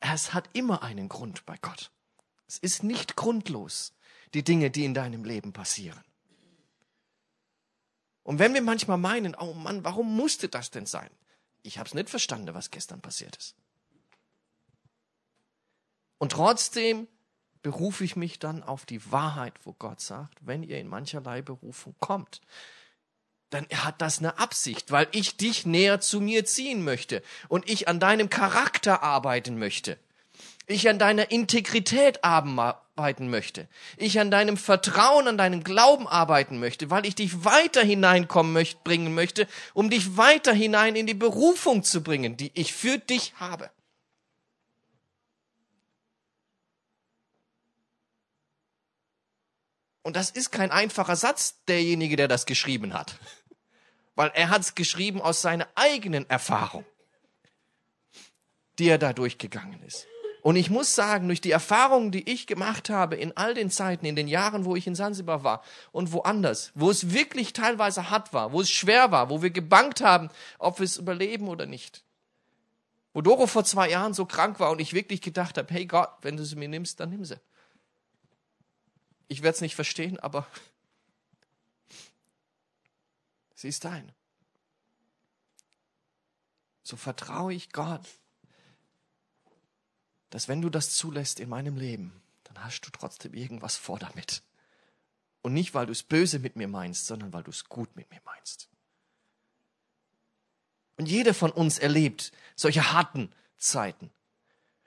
Es 0.00 0.34
hat 0.34 0.48
immer 0.52 0.82
einen 0.82 1.08
Grund 1.08 1.46
bei 1.46 1.56
Gott. 1.60 1.90
Es 2.46 2.58
ist 2.58 2.82
nicht 2.82 3.16
grundlos, 3.16 3.94
die 4.34 4.44
Dinge, 4.44 4.70
die 4.70 4.84
in 4.84 4.94
deinem 4.94 5.24
Leben 5.24 5.52
passieren. 5.52 6.02
Und 8.26 8.40
wenn 8.40 8.54
wir 8.54 8.60
manchmal 8.60 8.98
meinen, 8.98 9.36
oh 9.36 9.54
Mann, 9.54 9.84
warum 9.84 10.16
musste 10.16 10.48
das 10.48 10.72
denn 10.72 10.84
sein? 10.84 11.08
Ich 11.62 11.78
habe 11.78 11.86
es 11.86 11.94
nicht 11.94 12.10
verstanden, 12.10 12.54
was 12.54 12.72
gestern 12.72 13.00
passiert 13.00 13.36
ist. 13.36 13.54
Und 16.18 16.32
trotzdem 16.32 17.06
berufe 17.62 18.02
ich 18.02 18.16
mich 18.16 18.40
dann 18.40 18.64
auf 18.64 18.84
die 18.84 19.12
Wahrheit, 19.12 19.54
wo 19.62 19.74
Gott 19.74 20.00
sagt, 20.00 20.38
wenn 20.40 20.64
ihr 20.64 20.80
in 20.80 20.88
mancherlei 20.88 21.40
Berufung 21.40 21.94
kommt, 22.00 22.40
dann 23.50 23.64
hat 23.72 24.02
das 24.02 24.18
eine 24.18 24.40
Absicht, 24.40 24.90
weil 24.90 25.06
ich 25.12 25.36
dich 25.36 25.64
näher 25.64 26.00
zu 26.00 26.20
mir 26.20 26.44
ziehen 26.44 26.82
möchte 26.82 27.22
und 27.46 27.70
ich 27.70 27.86
an 27.86 28.00
deinem 28.00 28.28
Charakter 28.28 29.04
arbeiten 29.04 29.56
möchte. 29.56 30.00
Ich 30.68 30.88
an 30.88 30.98
deiner 30.98 31.30
Integrität 31.30 32.24
arbeiten 32.24 33.30
möchte. 33.30 33.68
Ich 33.96 34.18
an 34.18 34.32
deinem 34.32 34.56
Vertrauen, 34.56 35.28
an 35.28 35.38
deinem 35.38 35.62
Glauben 35.62 36.08
arbeiten 36.08 36.58
möchte, 36.58 36.90
weil 36.90 37.06
ich 37.06 37.14
dich 37.14 37.44
weiter 37.44 37.82
hineinkommen 37.82 38.52
möchte, 38.52 38.80
bringen 38.82 39.14
möchte, 39.14 39.46
um 39.74 39.90
dich 39.90 40.16
weiter 40.16 40.52
hinein 40.52 40.96
in 40.96 41.06
die 41.06 41.14
Berufung 41.14 41.84
zu 41.84 42.02
bringen, 42.02 42.36
die 42.36 42.50
ich 42.54 42.72
für 42.72 42.98
dich 42.98 43.34
habe. 43.36 43.70
Und 50.02 50.16
das 50.16 50.30
ist 50.30 50.50
kein 50.50 50.70
einfacher 50.70 51.16
Satz, 51.16 51.62
derjenige, 51.66 52.16
der 52.16 52.28
das 52.28 52.46
geschrieben 52.46 52.92
hat. 52.92 53.18
Weil 54.16 54.30
er 54.34 54.50
hat 54.50 54.62
es 54.62 54.74
geschrieben 54.74 55.20
aus 55.20 55.42
seiner 55.42 55.68
eigenen 55.76 56.28
Erfahrung, 56.30 56.84
die 58.78 58.88
er 58.88 58.98
da 58.98 59.12
durchgegangen 59.12 59.82
ist. 59.82 60.06
Und 60.46 60.54
ich 60.54 60.70
muss 60.70 60.94
sagen, 60.94 61.26
durch 61.26 61.40
die 61.40 61.50
Erfahrungen, 61.50 62.12
die 62.12 62.30
ich 62.30 62.46
gemacht 62.46 62.88
habe 62.88 63.16
in 63.16 63.36
all 63.36 63.52
den 63.52 63.68
Zeiten, 63.68 64.06
in 64.06 64.14
den 64.14 64.28
Jahren, 64.28 64.64
wo 64.64 64.76
ich 64.76 64.86
in 64.86 64.94
Sansibar 64.94 65.42
war 65.42 65.64
und 65.90 66.12
woanders, 66.12 66.70
wo 66.76 66.88
es 66.88 67.10
wirklich 67.10 67.52
teilweise 67.52 68.10
hart 68.10 68.32
war, 68.32 68.52
wo 68.52 68.60
es 68.60 68.70
schwer 68.70 69.10
war, 69.10 69.28
wo 69.28 69.42
wir 69.42 69.50
gebankt 69.50 70.02
haben, 70.02 70.30
ob 70.60 70.78
wir 70.78 70.84
es 70.84 70.98
überleben 70.98 71.48
oder 71.48 71.66
nicht. 71.66 72.04
Wo 73.12 73.22
Doro 73.22 73.48
vor 73.48 73.64
zwei 73.64 73.90
Jahren 73.90 74.14
so 74.14 74.24
krank 74.24 74.60
war 74.60 74.70
und 74.70 74.80
ich 74.80 74.92
wirklich 74.92 75.20
gedacht 75.20 75.58
habe, 75.58 75.74
hey 75.74 75.84
Gott, 75.84 76.12
wenn 76.22 76.36
du 76.36 76.44
sie 76.44 76.54
mir 76.54 76.68
nimmst, 76.68 77.00
dann 77.00 77.10
nimm 77.10 77.24
sie. 77.24 77.40
Ich 79.26 79.42
werde 79.42 79.56
es 79.56 79.62
nicht 79.62 79.74
verstehen, 79.74 80.20
aber 80.20 80.46
sie 83.56 83.66
ist 83.66 83.84
dein. 83.84 84.12
So 86.84 86.96
vertraue 86.96 87.52
ich 87.52 87.72
Gott, 87.72 88.06
dass 90.36 90.48
wenn 90.48 90.60
du 90.60 90.68
das 90.68 90.90
zulässt 90.90 91.40
in 91.40 91.48
meinem 91.48 91.78
Leben, 91.78 92.12
dann 92.44 92.62
hast 92.62 92.82
du 92.82 92.90
trotzdem 92.90 93.32
irgendwas 93.32 93.78
vor 93.78 93.98
damit. 93.98 94.42
Und 95.40 95.54
nicht, 95.54 95.72
weil 95.72 95.86
du 95.86 95.92
es 95.92 96.02
böse 96.02 96.40
mit 96.40 96.56
mir 96.56 96.68
meinst, 96.68 97.06
sondern 97.06 97.32
weil 97.32 97.42
du 97.42 97.50
es 97.50 97.64
gut 97.64 97.96
mit 97.96 98.10
mir 98.10 98.20
meinst. 98.22 98.68
Und 100.98 101.06
jeder 101.06 101.32
von 101.32 101.50
uns 101.50 101.78
erlebt 101.78 102.32
solche 102.54 102.92
harten 102.92 103.32
Zeiten. 103.56 104.10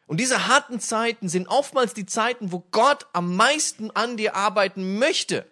Und 0.05 0.19
diese 0.19 0.45
harten 0.45 0.79
Zeiten 0.79 1.29
sind 1.29 1.47
oftmals 1.47 1.95
die 1.95 2.05
Zeiten, 2.05 2.51
wo 2.51 2.59
Gott 2.59 3.07
am 3.13 3.35
meisten 3.35 3.89
an 3.89 4.17
dir 4.17 4.35
arbeiten 4.35 4.99
möchte. 4.99 5.49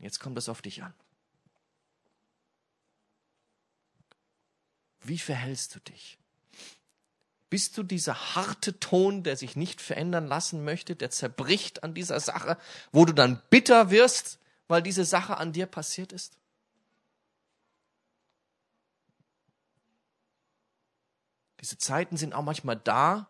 Jetzt 0.00 0.18
kommt 0.18 0.36
es 0.36 0.48
auf 0.48 0.62
dich 0.62 0.82
an. 0.82 0.94
Wie 4.98 5.20
verhältst 5.20 5.76
du 5.76 5.78
dich? 5.78 6.19
Bist 7.50 7.76
du 7.76 7.82
dieser 7.82 8.36
harte 8.36 8.78
Ton, 8.78 9.24
der 9.24 9.36
sich 9.36 9.56
nicht 9.56 9.80
verändern 9.80 10.28
lassen 10.28 10.64
möchte, 10.64 10.94
der 10.94 11.10
zerbricht 11.10 11.82
an 11.82 11.94
dieser 11.94 12.20
Sache, 12.20 12.56
wo 12.92 13.04
du 13.04 13.12
dann 13.12 13.42
bitter 13.50 13.90
wirst, 13.90 14.38
weil 14.68 14.82
diese 14.82 15.04
Sache 15.04 15.36
an 15.36 15.52
dir 15.52 15.66
passiert 15.66 16.12
ist? 16.12 16.38
Diese 21.60 21.76
Zeiten 21.76 22.16
sind 22.16 22.34
auch 22.34 22.44
manchmal 22.44 22.76
da, 22.76 23.28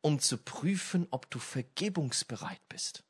um 0.00 0.20
zu 0.20 0.38
prüfen, 0.38 1.08
ob 1.10 1.28
du 1.30 1.40
vergebungsbereit 1.40 2.60
bist. 2.68 3.02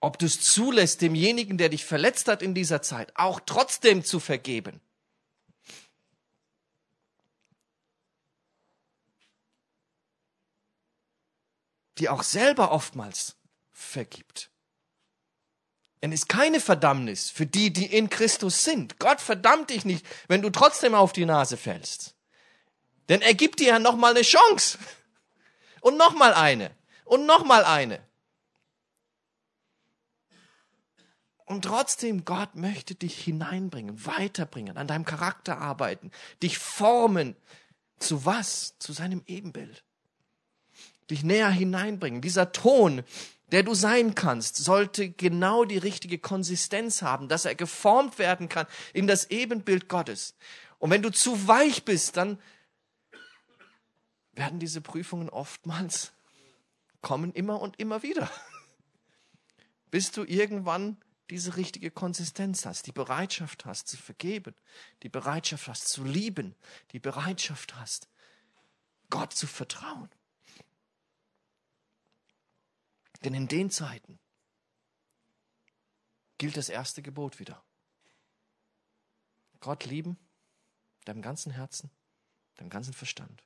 Ob 0.00 0.18
du 0.18 0.26
es 0.26 0.40
zulässt, 0.40 1.00
demjenigen, 1.00 1.56
der 1.56 1.70
dich 1.70 1.84
verletzt 1.84 2.28
hat 2.28 2.42
in 2.42 2.54
dieser 2.54 2.82
Zeit, 2.82 3.16
auch 3.16 3.40
trotzdem 3.40 4.04
zu 4.04 4.20
vergeben. 4.20 4.80
Die 12.00 12.08
auch 12.08 12.22
selber 12.22 12.72
oftmals 12.72 13.36
vergibt. 13.72 14.50
Denn 16.02 16.12
es 16.12 16.20
ist 16.20 16.28
keine 16.28 16.60
Verdammnis 16.60 17.30
für 17.30 17.46
die, 17.46 17.72
die 17.72 17.84
in 17.84 18.08
Christus 18.08 18.64
sind. 18.64 18.98
Gott 18.98 19.20
verdammt 19.20 19.70
dich 19.70 19.84
nicht, 19.84 20.06
wenn 20.28 20.40
du 20.40 20.50
trotzdem 20.50 20.94
auf 20.94 21.12
die 21.12 21.26
Nase 21.26 21.56
fällst. 21.56 22.14
Denn 23.10 23.20
er 23.20 23.34
gibt 23.34 23.60
dir 23.60 23.68
ja 23.68 23.78
nochmal 23.78 24.12
eine 24.12 24.22
Chance. 24.22 24.78
Und 25.82 25.98
nochmal 25.98 26.32
eine. 26.32 26.70
Und 27.04 27.26
nochmal 27.26 27.64
eine. 27.64 28.00
Und 31.44 31.64
trotzdem, 31.64 32.24
Gott 32.24 32.54
möchte 32.54 32.94
dich 32.94 33.18
hineinbringen, 33.18 34.06
weiterbringen, 34.06 34.76
an 34.78 34.86
deinem 34.86 35.04
Charakter 35.04 35.58
arbeiten, 35.58 36.12
dich 36.42 36.58
formen. 36.58 37.36
Zu 37.98 38.24
was? 38.24 38.78
Zu 38.78 38.92
seinem 38.92 39.22
Ebenbild. 39.26 39.84
Dich 41.10 41.24
näher 41.24 41.50
hineinbringen. 41.50 42.20
Dieser 42.20 42.52
Ton, 42.52 43.02
der 43.52 43.62
du 43.62 43.74
sein 43.74 44.14
kannst, 44.14 44.56
sollte 44.56 45.10
genau 45.10 45.64
die 45.64 45.78
richtige 45.78 46.18
Konsistenz 46.18 47.02
haben, 47.02 47.28
dass 47.28 47.44
er 47.44 47.54
geformt 47.54 48.18
werden 48.18 48.48
kann 48.48 48.66
in 48.92 49.06
das 49.06 49.30
Ebenbild 49.30 49.88
Gottes. 49.88 50.34
Und 50.78 50.90
wenn 50.90 51.02
du 51.02 51.10
zu 51.10 51.48
weich 51.48 51.84
bist, 51.84 52.16
dann 52.16 52.38
werden 54.32 54.58
diese 54.58 54.80
Prüfungen 54.80 55.28
oftmals 55.28 56.12
kommen 57.02 57.32
immer 57.32 57.60
und 57.60 57.78
immer 57.78 58.02
wieder. 58.02 58.30
Bis 59.90 60.12
du 60.12 60.24
irgendwann 60.24 60.96
diese 61.30 61.56
richtige 61.56 61.90
Konsistenz 61.90 62.66
hast, 62.66 62.86
die 62.86 62.92
Bereitschaft 62.92 63.64
hast 63.64 63.88
zu 63.88 63.96
vergeben, 63.96 64.54
die 65.02 65.08
Bereitschaft 65.08 65.68
hast 65.68 65.88
zu 65.88 66.04
lieben, 66.04 66.54
die 66.92 66.98
Bereitschaft 66.98 67.76
hast, 67.76 68.08
Gott 69.10 69.32
zu 69.32 69.46
vertrauen. 69.46 70.08
Denn 73.24 73.34
in 73.34 73.48
den 73.48 73.70
Zeiten 73.70 74.18
gilt 76.38 76.56
das 76.56 76.68
erste 76.68 77.02
Gebot 77.02 77.38
wieder. 77.38 77.62
Gott 79.60 79.84
lieben, 79.84 80.16
deinem 81.04 81.20
ganzen 81.20 81.52
Herzen, 81.52 81.90
deinem 82.56 82.70
ganzen 82.70 82.94
Verstand 82.94 83.42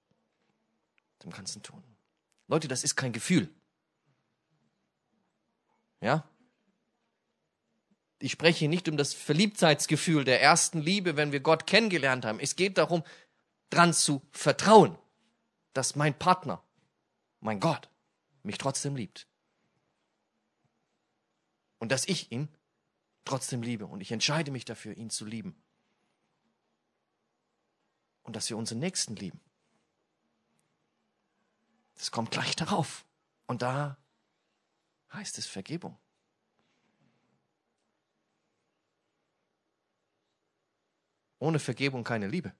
dem 1.24 1.32
ganzen 1.32 1.62
Tun. 1.62 1.82
Leute, 2.48 2.68
das 2.68 2.84
ist 2.84 2.96
kein 2.96 3.12
Gefühl. 3.12 3.48
Ja? 6.00 6.28
Ich 8.18 8.32
spreche 8.32 8.68
nicht 8.68 8.88
um 8.88 8.96
das 8.96 9.12
Verliebtheitsgefühl 9.14 10.24
der 10.24 10.40
ersten 10.40 10.80
Liebe, 10.80 11.16
wenn 11.16 11.32
wir 11.32 11.40
Gott 11.40 11.66
kennengelernt 11.66 12.24
haben. 12.24 12.40
Es 12.40 12.56
geht 12.56 12.78
darum, 12.78 13.02
dran 13.70 13.92
zu 13.92 14.22
vertrauen, 14.32 14.96
dass 15.72 15.96
mein 15.96 16.16
Partner, 16.16 16.62
mein 17.40 17.60
Gott, 17.60 17.88
mich 18.42 18.58
trotzdem 18.58 18.96
liebt. 18.96 19.26
Und 21.84 21.90
dass 21.92 22.08
ich 22.08 22.32
ihn 22.32 22.48
trotzdem 23.26 23.60
liebe. 23.60 23.84
Und 23.84 24.00
ich 24.00 24.10
entscheide 24.10 24.50
mich 24.50 24.64
dafür, 24.64 24.96
ihn 24.96 25.10
zu 25.10 25.26
lieben. 25.26 25.54
Und 28.22 28.34
dass 28.36 28.48
wir 28.48 28.56
unseren 28.56 28.78
Nächsten 28.78 29.16
lieben. 29.16 29.38
Das 31.96 32.10
kommt 32.10 32.30
gleich 32.30 32.56
darauf. 32.56 33.04
Und 33.46 33.60
da 33.60 33.98
heißt 35.12 35.36
es 35.36 35.44
Vergebung. 35.44 35.98
Ohne 41.38 41.58
Vergebung 41.58 42.02
keine 42.02 42.28
Liebe. 42.28 42.54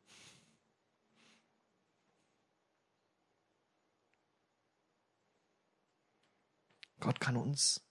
Gott 7.00 7.20
kann 7.20 7.38
uns 7.38 7.82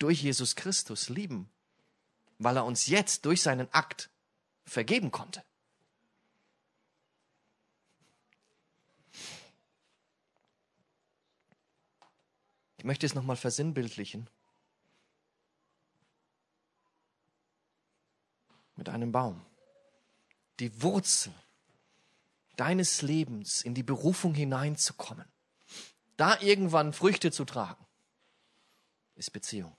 durch 0.00 0.22
Jesus 0.22 0.56
Christus 0.56 1.08
lieben, 1.08 1.48
weil 2.38 2.56
er 2.56 2.64
uns 2.64 2.86
jetzt 2.86 3.24
durch 3.26 3.42
seinen 3.42 3.72
Akt 3.72 4.10
vergeben 4.64 5.10
konnte. 5.10 5.44
Ich 12.78 12.84
möchte 12.84 13.04
es 13.04 13.14
nochmal 13.14 13.36
versinnbildlichen. 13.36 14.30
Mit 18.74 18.88
einem 18.88 19.12
Baum. 19.12 19.44
Die 20.60 20.82
Wurzel 20.82 21.34
deines 22.56 23.02
Lebens 23.02 23.60
in 23.60 23.74
die 23.74 23.82
Berufung 23.82 24.32
hineinzukommen, 24.32 25.30
da 26.16 26.40
irgendwann 26.40 26.94
Früchte 26.94 27.30
zu 27.30 27.44
tragen, 27.44 27.86
ist 29.14 29.32
Beziehung. 29.32 29.76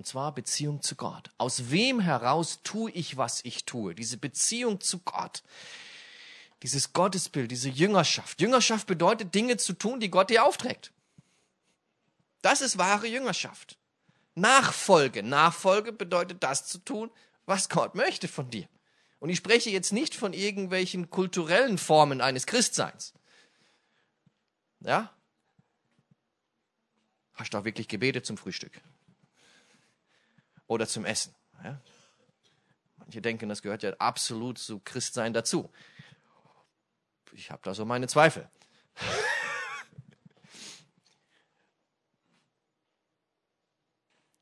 Und 0.00 0.06
zwar 0.06 0.34
Beziehung 0.34 0.80
zu 0.80 0.96
Gott. 0.96 1.28
Aus 1.36 1.70
wem 1.70 2.00
heraus 2.00 2.60
tue 2.64 2.90
ich, 2.92 3.18
was 3.18 3.44
ich 3.44 3.66
tue? 3.66 3.94
Diese 3.94 4.16
Beziehung 4.16 4.80
zu 4.80 5.00
Gott. 5.00 5.42
Dieses 6.62 6.94
Gottesbild, 6.94 7.50
diese 7.50 7.68
Jüngerschaft. 7.68 8.40
Jüngerschaft 8.40 8.86
bedeutet, 8.86 9.34
Dinge 9.34 9.58
zu 9.58 9.74
tun, 9.74 10.00
die 10.00 10.08
Gott 10.08 10.30
dir 10.30 10.46
aufträgt. 10.46 10.90
Das 12.40 12.62
ist 12.62 12.78
wahre 12.78 13.08
Jüngerschaft. 13.08 13.76
Nachfolge. 14.34 15.22
Nachfolge 15.22 15.92
bedeutet 15.92 16.42
das 16.42 16.66
zu 16.66 16.78
tun, 16.78 17.10
was 17.44 17.68
Gott 17.68 17.94
möchte 17.94 18.26
von 18.26 18.50
dir. 18.50 18.66
Und 19.18 19.28
ich 19.28 19.36
spreche 19.36 19.68
jetzt 19.68 19.92
nicht 19.92 20.14
von 20.14 20.32
irgendwelchen 20.32 21.10
kulturellen 21.10 21.76
Formen 21.76 22.22
eines 22.22 22.46
Christseins. 22.46 23.12
Ja? 24.80 25.14
Hast 27.34 27.52
du 27.52 27.58
auch 27.58 27.64
wirklich 27.64 27.86
gebetet 27.86 28.24
zum 28.24 28.38
Frühstück? 28.38 28.80
Oder 30.70 30.86
zum 30.86 31.04
Essen? 31.04 31.34
Ja? 31.64 31.82
Manche 32.98 33.20
denken, 33.20 33.48
das 33.48 33.60
gehört 33.60 33.82
ja 33.82 33.92
absolut 33.94 34.56
zu 34.56 34.78
Christsein 34.78 35.32
dazu. 35.32 35.68
Ich 37.32 37.50
habe 37.50 37.60
da 37.64 37.74
so 37.74 37.84
meine 37.84 38.06
Zweifel. 38.06 38.48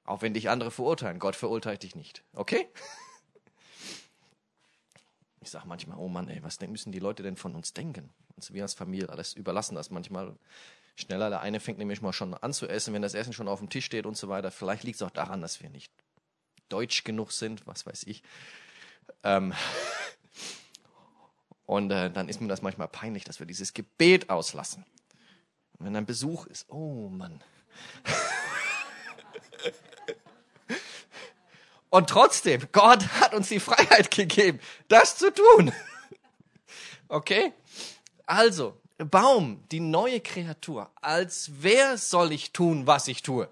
Auch 0.05 0.21
wenn 0.21 0.35
dich 0.35 0.51
andere 0.51 0.71
verurteilen, 0.71 1.19
Gott 1.19 1.35
verurteilt 1.35 1.83
dich 1.83 1.97
nicht. 1.97 2.23
Okay? 2.35 2.69
Ich 5.41 5.51
sage 5.53 5.69
manchmal, 5.69 5.97
oh 5.97 6.09
Mann, 6.09 6.29
ey, 6.29 6.43
was 6.43 6.61
müssen 6.61 6.93
die 6.93 6.99
Leute 6.99 7.23
denn 7.23 7.37
von 7.37 7.55
uns 7.55 7.73
denken? 7.73 8.13
Also 8.37 8.53
wir 8.53 8.65
als 8.65 8.75
Familie 8.75 9.09
alles 9.09 9.33
überlassen 9.33 9.77
das 9.77 9.89
manchmal 9.89 10.37
schneller. 10.95 11.31
Der 11.31 11.41
eine 11.41 11.59
fängt 11.59 11.79
nämlich 11.79 12.03
mal 12.03 12.13
schon 12.13 12.35
an 12.35 12.53
zu 12.53 12.69
essen, 12.69 12.93
wenn 12.93 13.01
das 13.01 13.15
Essen 13.15 13.33
schon 13.33 13.49
auf 13.49 13.61
dem 13.61 13.71
Tisch 13.71 13.87
steht 13.87 14.05
und 14.05 14.15
so 14.15 14.29
weiter. 14.29 14.51
Vielleicht 14.51 14.85
liegt 14.85 14.97
es 14.97 15.03
auch 15.03 15.11
daran, 15.11 15.41
dass 15.41 15.63
wir 15.63 15.71
nicht 15.71 15.91
deutsch 16.69 17.05
genug 17.05 17.33
sind, 17.33 17.67
was 17.67 17.87
weiß 17.87 18.05
ich. 18.05 18.23
Ähm 19.23 19.53
und 21.67 21.91
äh, 21.91 22.11
dann 22.11 22.29
ist 22.29 22.41
mir 22.41 22.49
das 22.49 22.63
manchmal 22.63 22.89
peinlich, 22.89 23.25
dass 23.25 23.41
wir 23.41 23.47
dieses 23.47 23.75
Gebet 23.75 24.31
auslassen. 24.31 24.85
Und 25.79 25.87
wenn 25.87 25.97
ein 25.97 26.07
Besuch 26.07 26.47
ist, 26.47 26.69
oh 26.71 27.09
Mann. 27.09 27.43
Und 31.91 32.11
trotzdem, 32.11 32.69
Gott 32.73 33.03
hat 33.21 33.33
uns 33.33 33.49
die 33.49 33.61
Freiheit 33.61 34.11
gegeben, 34.11 34.61
das 34.89 35.17
zu 35.17 35.33
tun. 35.33 35.73
Okay? 37.11 37.55
Also, 38.27 38.79
Baum, 38.99 39.65
die 39.73 39.81
neue 39.81 40.21
Kreatur. 40.21 40.91
Als 41.01 41.51
wer 41.63 41.97
soll 41.97 42.33
ich 42.33 42.53
tun, 42.53 42.87
was 42.87 43.09
ich 43.09 43.23
tue? 43.23 43.49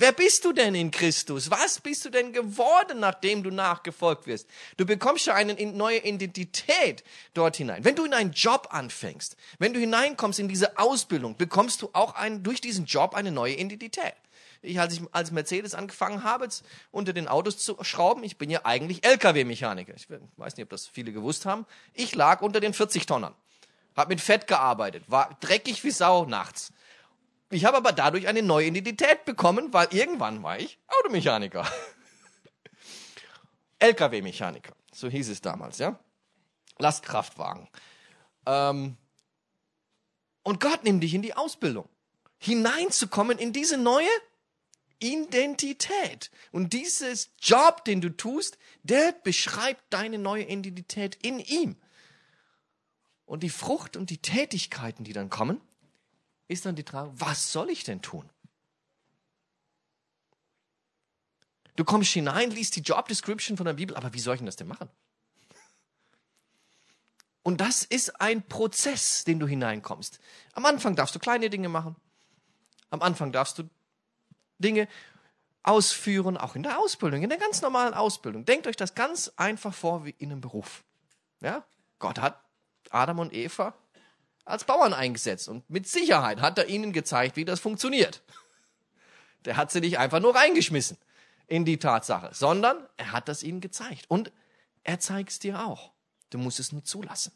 Wer 0.00 0.12
bist 0.12 0.44
du 0.44 0.52
denn 0.52 0.76
in 0.76 0.92
Christus? 0.92 1.50
Was 1.50 1.80
bist 1.80 2.04
du 2.04 2.10
denn 2.10 2.32
geworden, 2.32 3.00
nachdem 3.00 3.42
du 3.42 3.50
nachgefolgt 3.50 4.28
wirst? 4.28 4.48
Du 4.76 4.86
bekommst 4.86 5.26
ja 5.26 5.34
eine 5.34 5.54
neue 5.72 5.98
Identität 5.98 7.02
dort 7.34 7.56
hinein. 7.56 7.84
Wenn 7.84 7.96
du 7.96 8.04
in 8.04 8.14
einen 8.14 8.30
Job 8.30 8.68
anfängst, 8.70 9.36
wenn 9.58 9.74
du 9.74 9.80
hineinkommst 9.80 10.38
in 10.38 10.46
diese 10.46 10.78
Ausbildung, 10.78 11.36
bekommst 11.36 11.82
du 11.82 11.90
auch 11.94 12.14
ein, 12.14 12.44
durch 12.44 12.60
diesen 12.60 12.84
Job 12.84 13.16
eine 13.16 13.32
neue 13.32 13.54
Identität. 13.54 14.14
Ich, 14.62 14.78
als 14.78 14.94
ich 14.94 15.02
als 15.10 15.32
Mercedes 15.32 15.74
angefangen 15.74 16.22
habe, 16.22 16.48
unter 16.92 17.12
den 17.12 17.26
Autos 17.26 17.58
zu 17.58 17.76
schrauben, 17.82 18.22
ich 18.22 18.38
bin 18.38 18.50
ja 18.50 18.60
eigentlich 18.64 19.04
LKW-Mechaniker. 19.04 19.94
Ich 19.96 20.06
weiß 20.36 20.56
nicht, 20.56 20.62
ob 20.62 20.70
das 20.70 20.86
viele 20.86 21.10
gewusst 21.10 21.44
haben. 21.44 21.66
Ich 21.92 22.14
lag 22.14 22.40
unter 22.40 22.60
den 22.60 22.72
40-Tonnern, 22.72 23.34
habe 23.96 24.10
mit 24.10 24.20
Fett 24.20 24.46
gearbeitet, 24.46 25.02
war 25.08 25.36
dreckig 25.40 25.82
wie 25.82 25.90
Sau 25.90 26.24
nachts. 26.24 26.72
Ich 27.50 27.64
habe 27.64 27.78
aber 27.78 27.92
dadurch 27.92 28.28
eine 28.28 28.42
neue 28.42 28.66
Identität 28.66 29.24
bekommen, 29.24 29.72
weil 29.72 29.88
irgendwann 29.92 30.42
war 30.42 30.58
ich 30.58 30.78
Automechaniker. 30.86 31.66
LKW-Mechaniker, 33.78 34.74
so 34.92 35.08
hieß 35.08 35.28
es 35.28 35.40
damals, 35.40 35.78
ja. 35.78 35.98
Lastkraftwagen. 36.78 37.68
Ähm, 38.46 38.96
und 40.42 40.60
Gott 40.60 40.84
nimmt 40.84 41.02
dich 41.02 41.14
in 41.14 41.22
die 41.22 41.34
Ausbildung, 41.34 41.88
hineinzukommen 42.38 43.38
in 43.38 43.52
diese 43.52 43.78
neue 43.78 44.08
Identität. 45.00 46.30
Und 46.52 46.72
dieses 46.72 47.30
Job, 47.40 47.84
den 47.84 48.00
du 48.00 48.16
tust, 48.16 48.58
der 48.82 49.12
beschreibt 49.12 49.82
deine 49.90 50.18
neue 50.18 50.44
Identität 50.44 51.16
in 51.22 51.38
ihm. 51.38 51.76
Und 53.24 53.42
die 53.42 53.50
Frucht 53.50 53.96
und 53.96 54.10
die 54.10 54.18
Tätigkeiten, 54.18 55.04
die 55.04 55.12
dann 55.12 55.30
kommen, 55.30 55.60
ist 56.48 56.66
dann 56.66 56.74
die 56.74 56.82
Frage, 56.82 57.10
was 57.14 57.52
soll 57.52 57.70
ich 57.70 57.84
denn 57.84 58.02
tun? 58.02 58.28
Du 61.76 61.84
kommst 61.84 62.10
hinein, 62.10 62.50
liest 62.50 62.74
die 62.74 62.80
Job 62.80 63.06
Description 63.06 63.56
von 63.56 63.66
der 63.66 63.74
Bibel, 63.74 63.96
aber 63.96 64.12
wie 64.12 64.18
soll 64.18 64.34
ich 64.34 64.40
denn 64.40 64.46
das 64.46 64.56
denn 64.56 64.66
machen? 64.66 64.90
Und 67.44 67.60
das 67.60 67.84
ist 67.84 68.20
ein 68.20 68.42
Prozess, 68.46 69.24
den 69.24 69.38
du 69.38 69.46
hineinkommst. 69.46 70.18
Am 70.54 70.66
Anfang 70.66 70.96
darfst 70.96 71.14
du 71.14 71.18
kleine 71.18 71.48
Dinge 71.50 71.68
machen. 71.68 71.94
Am 72.90 73.00
Anfang 73.00 73.32
darfst 73.32 73.58
du 73.58 73.70
Dinge 74.58 74.88
ausführen, 75.62 76.36
auch 76.36 76.56
in 76.56 76.62
der 76.62 76.78
Ausbildung, 76.78 77.22
in 77.22 77.28
der 77.28 77.38
ganz 77.38 77.62
normalen 77.62 77.94
Ausbildung. 77.94 78.44
Denkt 78.44 78.66
euch 78.66 78.76
das 78.76 78.94
ganz 78.94 79.32
einfach 79.36 79.72
vor 79.72 80.04
wie 80.04 80.14
in 80.18 80.32
einem 80.32 80.40
Beruf. 80.40 80.82
Ja? 81.40 81.64
Gott 81.98 82.18
hat 82.18 82.42
Adam 82.90 83.18
und 83.18 83.32
Eva 83.32 83.74
als 84.48 84.64
Bauern 84.64 84.94
eingesetzt 84.94 85.48
und 85.48 85.68
mit 85.68 85.88
Sicherheit 85.88 86.40
hat 86.40 86.58
er 86.58 86.66
ihnen 86.66 86.92
gezeigt, 86.92 87.36
wie 87.36 87.44
das 87.44 87.60
funktioniert. 87.60 88.22
Der 89.44 89.56
hat 89.56 89.70
sie 89.70 89.80
nicht 89.80 89.98
einfach 89.98 90.20
nur 90.20 90.34
reingeschmissen 90.34 90.98
in 91.46 91.64
die 91.64 91.78
Tatsache, 91.78 92.30
sondern 92.34 92.76
er 92.96 93.12
hat 93.12 93.28
das 93.28 93.42
ihnen 93.42 93.60
gezeigt 93.60 94.06
und 94.08 94.32
er 94.84 95.00
zeigt 95.00 95.30
es 95.30 95.38
dir 95.38 95.64
auch. 95.66 95.92
Du 96.30 96.38
musst 96.38 96.60
es 96.60 96.72
nur 96.72 96.84
zulassen. 96.84 97.32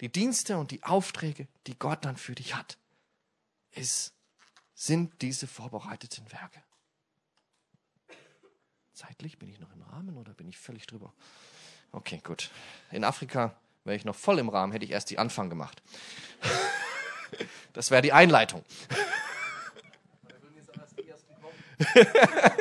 Die 0.00 0.10
Dienste 0.10 0.58
und 0.58 0.70
die 0.70 0.82
Aufträge, 0.82 1.48
die 1.66 1.78
Gott 1.78 2.04
dann 2.04 2.16
für 2.16 2.34
dich 2.34 2.54
hat, 2.54 2.76
ist 3.72 4.12
sind 4.74 5.22
diese 5.22 5.46
vorbereiteten 5.46 6.30
Werke. 6.30 6.62
Zeitlich 8.92 9.38
bin 9.38 9.48
ich 9.48 9.58
noch 9.58 9.72
im 9.72 9.82
Rahmen 9.82 10.18
oder 10.18 10.34
bin 10.34 10.48
ich 10.48 10.58
völlig 10.58 10.86
drüber? 10.86 11.14
Okay, 11.92 12.20
gut. 12.22 12.50
In 12.90 13.04
Afrika 13.04 13.58
wäre 13.86 13.96
ich 13.96 14.04
noch 14.04 14.14
voll 14.14 14.38
im 14.38 14.48
Rahmen, 14.48 14.72
hätte 14.72 14.84
ich 14.84 14.90
erst 14.90 15.10
die 15.10 15.18
Anfang 15.18 15.50
gemacht. 15.50 15.82
Das 17.72 17.90
wäre 17.90 18.00
die 18.00 18.12
Einleitung. 18.14 18.64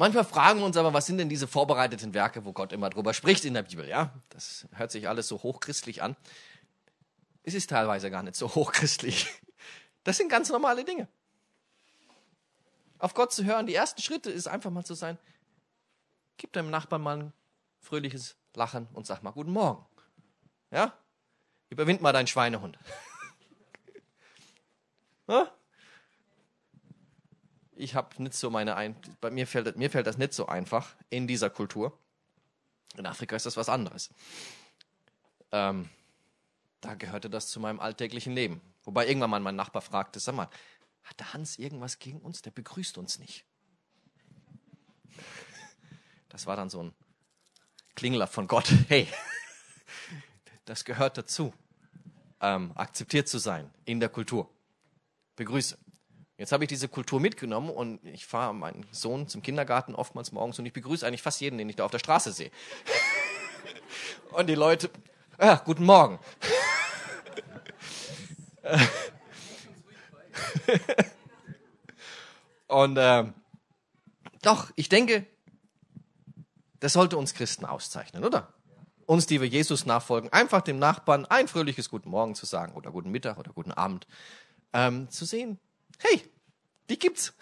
Manchmal 0.00 0.24
fragen 0.24 0.60
wir 0.60 0.66
uns 0.66 0.76
aber, 0.76 0.94
was 0.94 1.04
sind 1.06 1.18
denn 1.18 1.28
diese 1.28 1.46
vorbereiteten 1.46 2.14
Werke, 2.14 2.44
wo 2.46 2.52
Gott 2.54 2.72
immer 2.72 2.88
drüber 2.88 3.12
spricht 3.14 3.44
in 3.44 3.52
der 3.52 3.64
Bibel, 3.64 3.86
ja? 3.88 4.14
Das 4.30 4.66
hört 4.72 4.90
sich 4.92 5.08
alles 5.08 5.28
so 5.28 5.42
hochchristlich 5.42 6.02
an. 6.02 6.16
Es 7.42 7.52
ist 7.52 7.68
teilweise 7.68 8.10
gar 8.10 8.22
nicht 8.22 8.36
so 8.36 8.54
hochchristlich. 8.54 9.28
Das 10.04 10.16
sind 10.16 10.30
ganz 10.30 10.48
normale 10.48 10.84
Dinge. 10.84 11.08
Auf 13.00 13.14
Gott 13.14 13.32
zu 13.32 13.44
hören, 13.44 13.66
die 13.66 13.74
ersten 13.74 14.00
Schritte 14.02 14.30
ist 14.30 14.46
einfach 14.46 14.70
mal 14.70 14.84
zu 14.84 14.94
sein, 14.94 15.18
gib 16.36 16.52
deinem 16.52 16.70
Nachbarn 16.70 17.02
mal 17.02 17.18
ein 17.18 17.32
fröhliches 17.80 18.36
Lachen 18.54 18.86
und 18.92 19.06
sag 19.06 19.22
mal 19.22 19.30
guten 19.30 19.52
Morgen. 19.52 19.86
Ja? 20.70 20.92
Überwind 21.70 22.02
mal 22.02 22.12
deinen 22.12 22.26
Schweinehund. 22.26 22.78
ich 27.74 27.94
habe 27.94 28.22
nicht 28.22 28.34
so 28.34 28.50
meine, 28.50 28.76
ein 28.76 28.94
bei 29.20 29.30
mir 29.30 29.46
fällt, 29.46 29.76
mir 29.76 29.90
fällt 29.90 30.06
das 30.06 30.18
nicht 30.18 30.34
so 30.34 30.44
einfach 30.46 30.94
in 31.08 31.26
dieser 31.26 31.48
Kultur. 31.48 31.98
In 32.96 33.06
Afrika 33.06 33.34
ist 33.34 33.46
das 33.46 33.56
was 33.56 33.70
anderes. 33.70 34.10
Ähm, 35.52 35.88
da 36.82 36.94
gehörte 36.94 37.30
das 37.30 37.48
zu 37.48 37.60
meinem 37.60 37.80
alltäglichen 37.80 38.34
Leben. 38.34 38.60
Wobei 38.84 39.06
irgendwann 39.06 39.30
mal 39.30 39.40
mein 39.40 39.56
Nachbar 39.56 39.82
fragte, 39.82 40.20
sag 40.20 40.34
mal, 40.34 40.50
hat 41.10 41.20
der 41.20 41.34
Hans 41.34 41.58
irgendwas 41.58 41.98
gegen 41.98 42.20
uns? 42.20 42.40
Der 42.40 42.52
begrüßt 42.52 42.96
uns 42.96 43.18
nicht. 43.18 43.44
Das 46.28 46.46
war 46.46 46.54
dann 46.56 46.70
so 46.70 46.84
ein 46.84 46.94
Klingler 47.96 48.28
von 48.28 48.46
Gott. 48.46 48.72
Hey, 48.88 49.08
das 50.64 50.84
gehört 50.84 51.18
dazu, 51.18 51.52
ähm, 52.40 52.72
akzeptiert 52.76 53.28
zu 53.28 53.38
sein 53.38 53.68
in 53.84 53.98
der 53.98 54.08
Kultur. 54.08 54.48
Begrüße. 55.34 55.76
Jetzt 56.36 56.52
habe 56.52 56.64
ich 56.64 56.68
diese 56.68 56.88
Kultur 56.88 57.20
mitgenommen 57.20 57.70
und 57.70 58.02
ich 58.06 58.24
fahre 58.24 58.54
meinen 58.54 58.86
Sohn 58.92 59.28
zum 59.28 59.42
Kindergarten 59.42 59.94
oftmals 59.94 60.32
morgens 60.32 60.58
und 60.58 60.66
ich 60.66 60.72
begrüße 60.72 61.06
eigentlich 61.06 61.22
fast 61.22 61.40
jeden, 61.40 61.58
den 61.58 61.68
ich 61.68 61.76
da 61.76 61.84
auf 61.84 61.90
der 61.90 61.98
Straße 61.98 62.32
sehe. 62.32 62.50
und 64.32 64.46
die 64.46 64.54
Leute, 64.54 64.90
ja, 65.40 65.56
guten 65.56 65.84
Morgen. 65.84 66.20
und 72.68 72.96
ähm, 72.98 73.34
doch, 74.42 74.70
ich 74.76 74.88
denke, 74.88 75.26
das 76.80 76.94
sollte 76.94 77.16
uns 77.16 77.34
Christen 77.34 77.64
auszeichnen, 77.64 78.24
oder? 78.24 78.52
Uns, 79.06 79.26
die 79.26 79.40
wir 79.40 79.48
Jesus 79.48 79.86
nachfolgen, 79.86 80.32
einfach 80.32 80.62
dem 80.62 80.78
Nachbarn 80.78 81.26
ein 81.26 81.48
fröhliches 81.48 81.90
Guten 81.90 82.10
Morgen 82.10 82.34
zu 82.34 82.46
sagen 82.46 82.74
oder 82.74 82.90
guten 82.90 83.10
Mittag 83.10 83.38
oder 83.38 83.52
guten 83.52 83.72
Abend, 83.72 84.06
ähm, 84.72 85.10
zu 85.10 85.24
sehen, 85.24 85.58
hey, 85.98 86.22
die 86.88 86.98
gibt's. 86.98 87.34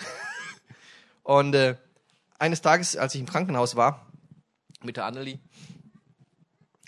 Und 1.23 1.55
äh, 1.55 1.77
eines 2.39 2.63
Tages, 2.63 2.97
als 2.97 3.15
ich 3.15 3.21
im 3.21 3.27
Krankenhaus 3.27 3.77
war, 3.77 4.07
mit 4.83 4.97
der 4.97 5.05
Annelie, 5.05 5.41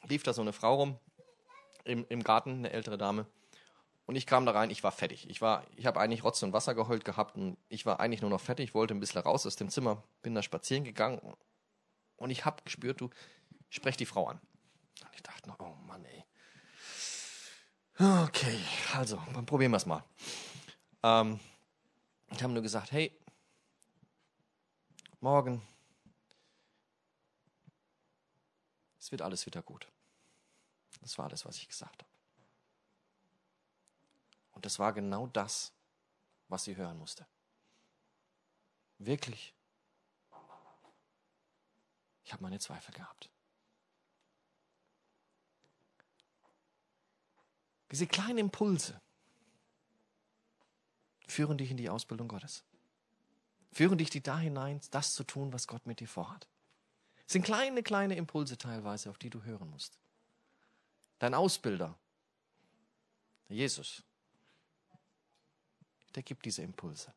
lief 0.08 0.22
da 0.22 0.32
so 0.32 0.42
eine 0.42 0.52
Frau 0.52 0.76
rum 0.76 0.98
im, 1.84 2.06
im 2.08 2.22
Garten, 2.22 2.50
eine 2.50 2.70
ältere 2.70 2.98
Dame. 2.98 3.26
Und 4.10 4.16
ich 4.16 4.26
kam 4.26 4.44
da 4.44 4.50
rein, 4.50 4.70
ich 4.70 4.82
war 4.82 4.90
fertig. 4.90 5.30
Ich 5.30 5.40
war, 5.40 5.64
ich 5.76 5.86
habe 5.86 6.00
eigentlich 6.00 6.24
Rotz 6.24 6.42
und 6.42 6.52
Wasser 6.52 6.74
geheult 6.74 7.04
gehabt 7.04 7.36
und 7.36 7.56
ich 7.68 7.86
war 7.86 8.00
eigentlich 8.00 8.22
nur 8.22 8.30
noch 8.30 8.40
fertig, 8.40 8.74
wollte 8.74 8.92
ein 8.92 8.98
bisschen 8.98 9.20
raus 9.20 9.46
aus 9.46 9.54
dem 9.54 9.70
Zimmer, 9.70 10.02
bin 10.22 10.34
da 10.34 10.42
spazieren 10.42 10.82
gegangen 10.82 11.20
und 12.16 12.30
ich 12.30 12.44
habe 12.44 12.60
gespürt, 12.64 13.00
du 13.00 13.08
sprech 13.68 13.96
die 13.96 14.06
Frau 14.06 14.26
an. 14.26 14.40
Und 15.00 15.14
ich 15.14 15.22
dachte 15.22 15.48
noch, 15.48 15.60
oh 15.60 15.76
Mann, 15.86 16.04
ey. 16.04 16.24
Okay, 18.24 18.58
also, 18.94 19.22
dann 19.32 19.46
probieren 19.46 19.70
wir 19.70 19.76
es 19.76 19.86
mal. 19.86 20.02
Ähm, 21.04 21.38
ich 22.32 22.42
habe 22.42 22.52
nur 22.52 22.64
gesagt, 22.64 22.90
hey, 22.90 23.16
morgen, 25.20 25.62
es 28.98 29.12
wird 29.12 29.22
alles 29.22 29.46
wieder 29.46 29.62
gut. 29.62 29.86
Das 31.00 31.16
war 31.16 31.26
alles, 31.26 31.46
was 31.46 31.58
ich 31.58 31.68
gesagt 31.68 32.02
habe. 32.02 32.09
Und 34.60 34.66
das 34.66 34.78
war 34.78 34.92
genau 34.92 35.26
das, 35.26 35.72
was 36.48 36.64
sie 36.64 36.76
hören 36.76 36.98
musste. 36.98 37.26
Wirklich. 38.98 39.54
Ich 42.24 42.30
habe 42.34 42.42
meine 42.42 42.58
Zweifel 42.58 42.92
gehabt. 42.92 43.30
Diese 47.90 48.06
kleinen 48.06 48.36
Impulse 48.36 49.00
führen 51.26 51.56
dich 51.56 51.70
in 51.70 51.78
die 51.78 51.88
Ausbildung 51.88 52.28
Gottes. 52.28 52.62
Führen 53.72 53.96
dich 53.96 54.10
da 54.10 54.38
hinein, 54.38 54.82
das 54.90 55.14
zu 55.14 55.24
tun, 55.24 55.54
was 55.54 55.68
Gott 55.68 55.86
mit 55.86 56.00
dir 56.00 56.08
vorhat. 56.08 56.46
Es 57.26 57.32
sind 57.32 57.44
kleine, 57.44 57.82
kleine 57.82 58.14
Impulse 58.14 58.58
teilweise, 58.58 59.08
auf 59.08 59.16
die 59.16 59.30
du 59.30 59.42
hören 59.42 59.70
musst. 59.70 59.98
Dein 61.18 61.32
Ausbilder, 61.32 61.98
Jesus, 63.48 64.04
der 66.14 66.22
gibt 66.22 66.44
diese 66.44 66.62
Impulse. 66.62 67.12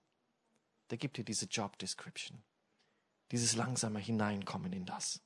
Der 0.89 0.97
gibt 0.97 1.17
dir 1.17 1.23
diese 1.23 1.45
Job 1.45 1.77
Description. 1.79 2.41
Dieses 3.31 3.55
langsame 3.55 3.99
Hineinkommen 3.99 4.73
in 4.73 4.85
das. 4.85 5.21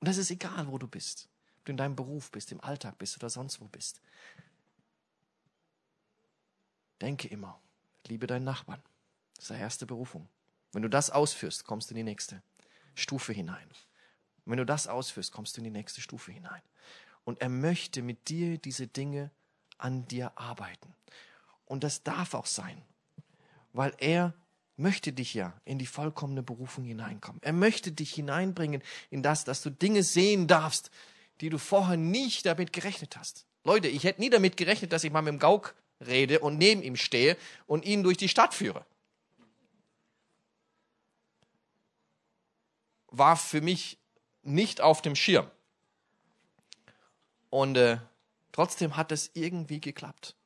Und 0.00 0.08
das 0.08 0.16
ist 0.16 0.30
egal, 0.30 0.68
wo 0.68 0.78
du 0.78 0.86
bist. 0.86 1.28
Ob 1.58 1.64
du 1.64 1.72
in 1.72 1.76
deinem 1.76 1.96
Beruf 1.96 2.30
bist, 2.30 2.52
im 2.52 2.60
Alltag 2.60 2.98
bist 2.98 3.16
oder 3.16 3.30
sonst 3.30 3.60
wo 3.60 3.66
bist. 3.66 4.00
Denke 7.00 7.28
immer, 7.28 7.60
liebe 8.06 8.26
deinen 8.26 8.44
Nachbarn. 8.44 8.82
Das 9.36 9.44
ist 9.44 9.50
die 9.50 9.60
erste 9.60 9.86
Berufung. 9.86 10.28
Wenn 10.72 10.82
du 10.82 10.90
das 10.90 11.10
ausführst, 11.10 11.64
kommst 11.64 11.90
du 11.90 11.94
in 11.94 11.98
die 11.98 12.04
nächste 12.04 12.42
Stufe 12.94 13.32
hinein. 13.32 13.68
Und 14.44 14.52
wenn 14.52 14.58
du 14.58 14.66
das 14.66 14.86
ausführst, 14.86 15.32
kommst 15.32 15.56
du 15.56 15.60
in 15.60 15.64
die 15.64 15.70
nächste 15.70 16.00
Stufe 16.00 16.32
hinein. 16.32 16.62
Und 17.24 17.40
er 17.40 17.48
möchte 17.48 18.02
mit 18.02 18.28
dir 18.28 18.58
diese 18.58 18.86
Dinge 18.86 19.30
an 19.76 20.06
dir 20.08 20.32
arbeiten. 20.36 20.94
Und 21.66 21.84
das 21.84 22.02
darf 22.02 22.34
auch 22.34 22.46
sein, 22.46 22.82
weil 23.72 23.94
er 23.98 24.34
möchte 24.76 25.12
dich 25.12 25.34
ja 25.34 25.52
in 25.64 25.78
die 25.78 25.86
vollkommene 25.86 26.42
Berufung 26.42 26.84
hineinkommen. 26.84 27.42
Er 27.42 27.52
möchte 27.52 27.92
dich 27.92 28.14
hineinbringen 28.14 28.82
in 29.10 29.22
das, 29.22 29.44
dass 29.44 29.62
du 29.62 29.70
Dinge 29.70 30.02
sehen 30.02 30.46
darfst, 30.46 30.90
die 31.40 31.50
du 31.50 31.58
vorher 31.58 31.96
nicht 31.96 32.46
damit 32.46 32.72
gerechnet 32.72 33.16
hast. 33.16 33.46
Leute, 33.64 33.88
ich 33.88 34.04
hätte 34.04 34.20
nie 34.20 34.30
damit 34.30 34.56
gerechnet, 34.56 34.92
dass 34.92 35.04
ich 35.04 35.12
mal 35.12 35.22
mit 35.22 35.32
dem 35.32 35.38
Gauk 35.38 35.74
rede 36.00 36.40
und 36.40 36.58
neben 36.58 36.82
ihm 36.82 36.96
stehe 36.96 37.36
und 37.66 37.84
ihn 37.84 38.02
durch 38.02 38.16
die 38.16 38.28
Stadt 38.28 38.54
führe. 38.54 38.86
War 43.08 43.36
für 43.36 43.60
mich 43.60 43.98
nicht 44.42 44.80
auf 44.80 45.02
dem 45.02 45.16
Schirm. 45.16 45.50
Und 47.50 47.76
äh, 47.76 47.98
trotzdem 48.52 48.96
hat 48.96 49.12
es 49.12 49.30
irgendwie 49.34 49.80
geklappt. 49.80 50.37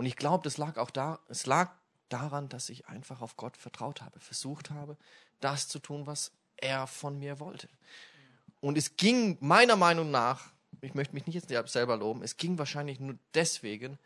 Und 0.00 0.06
ich 0.06 0.16
glaube, 0.16 0.42
das 0.42 0.56
lag 0.56 0.78
auch 0.78 0.90
da, 0.90 1.18
es 1.28 1.44
lag 1.44 1.72
daran, 2.08 2.48
dass 2.48 2.70
ich 2.70 2.88
einfach 2.88 3.20
auf 3.20 3.36
Gott 3.36 3.58
vertraut 3.58 4.00
habe, 4.00 4.18
versucht 4.18 4.70
habe, 4.70 4.96
das 5.40 5.68
zu 5.68 5.78
tun, 5.78 6.06
was 6.06 6.32
er 6.56 6.86
von 6.86 7.18
mir 7.18 7.38
wollte. 7.38 7.68
Und 8.60 8.78
es 8.78 8.96
ging 8.96 9.36
meiner 9.40 9.76
Meinung 9.76 10.10
nach 10.10 10.52
ich 10.82 10.94
möchte 10.94 11.14
mich 11.14 11.26
nicht 11.26 11.50
jetzt 11.50 11.72
selber 11.72 11.96
loben, 11.96 12.22
es 12.22 12.36
ging 12.36 12.58
wahrscheinlich 12.58 13.00
nur 13.00 13.16
deswegen, 13.34 13.98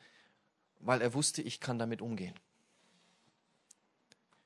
weil 0.80 1.00
er 1.00 1.14
wusste, 1.14 1.42
ich 1.42 1.60
kann 1.60 1.78
damit 1.78 2.02
umgehen. 2.02 2.34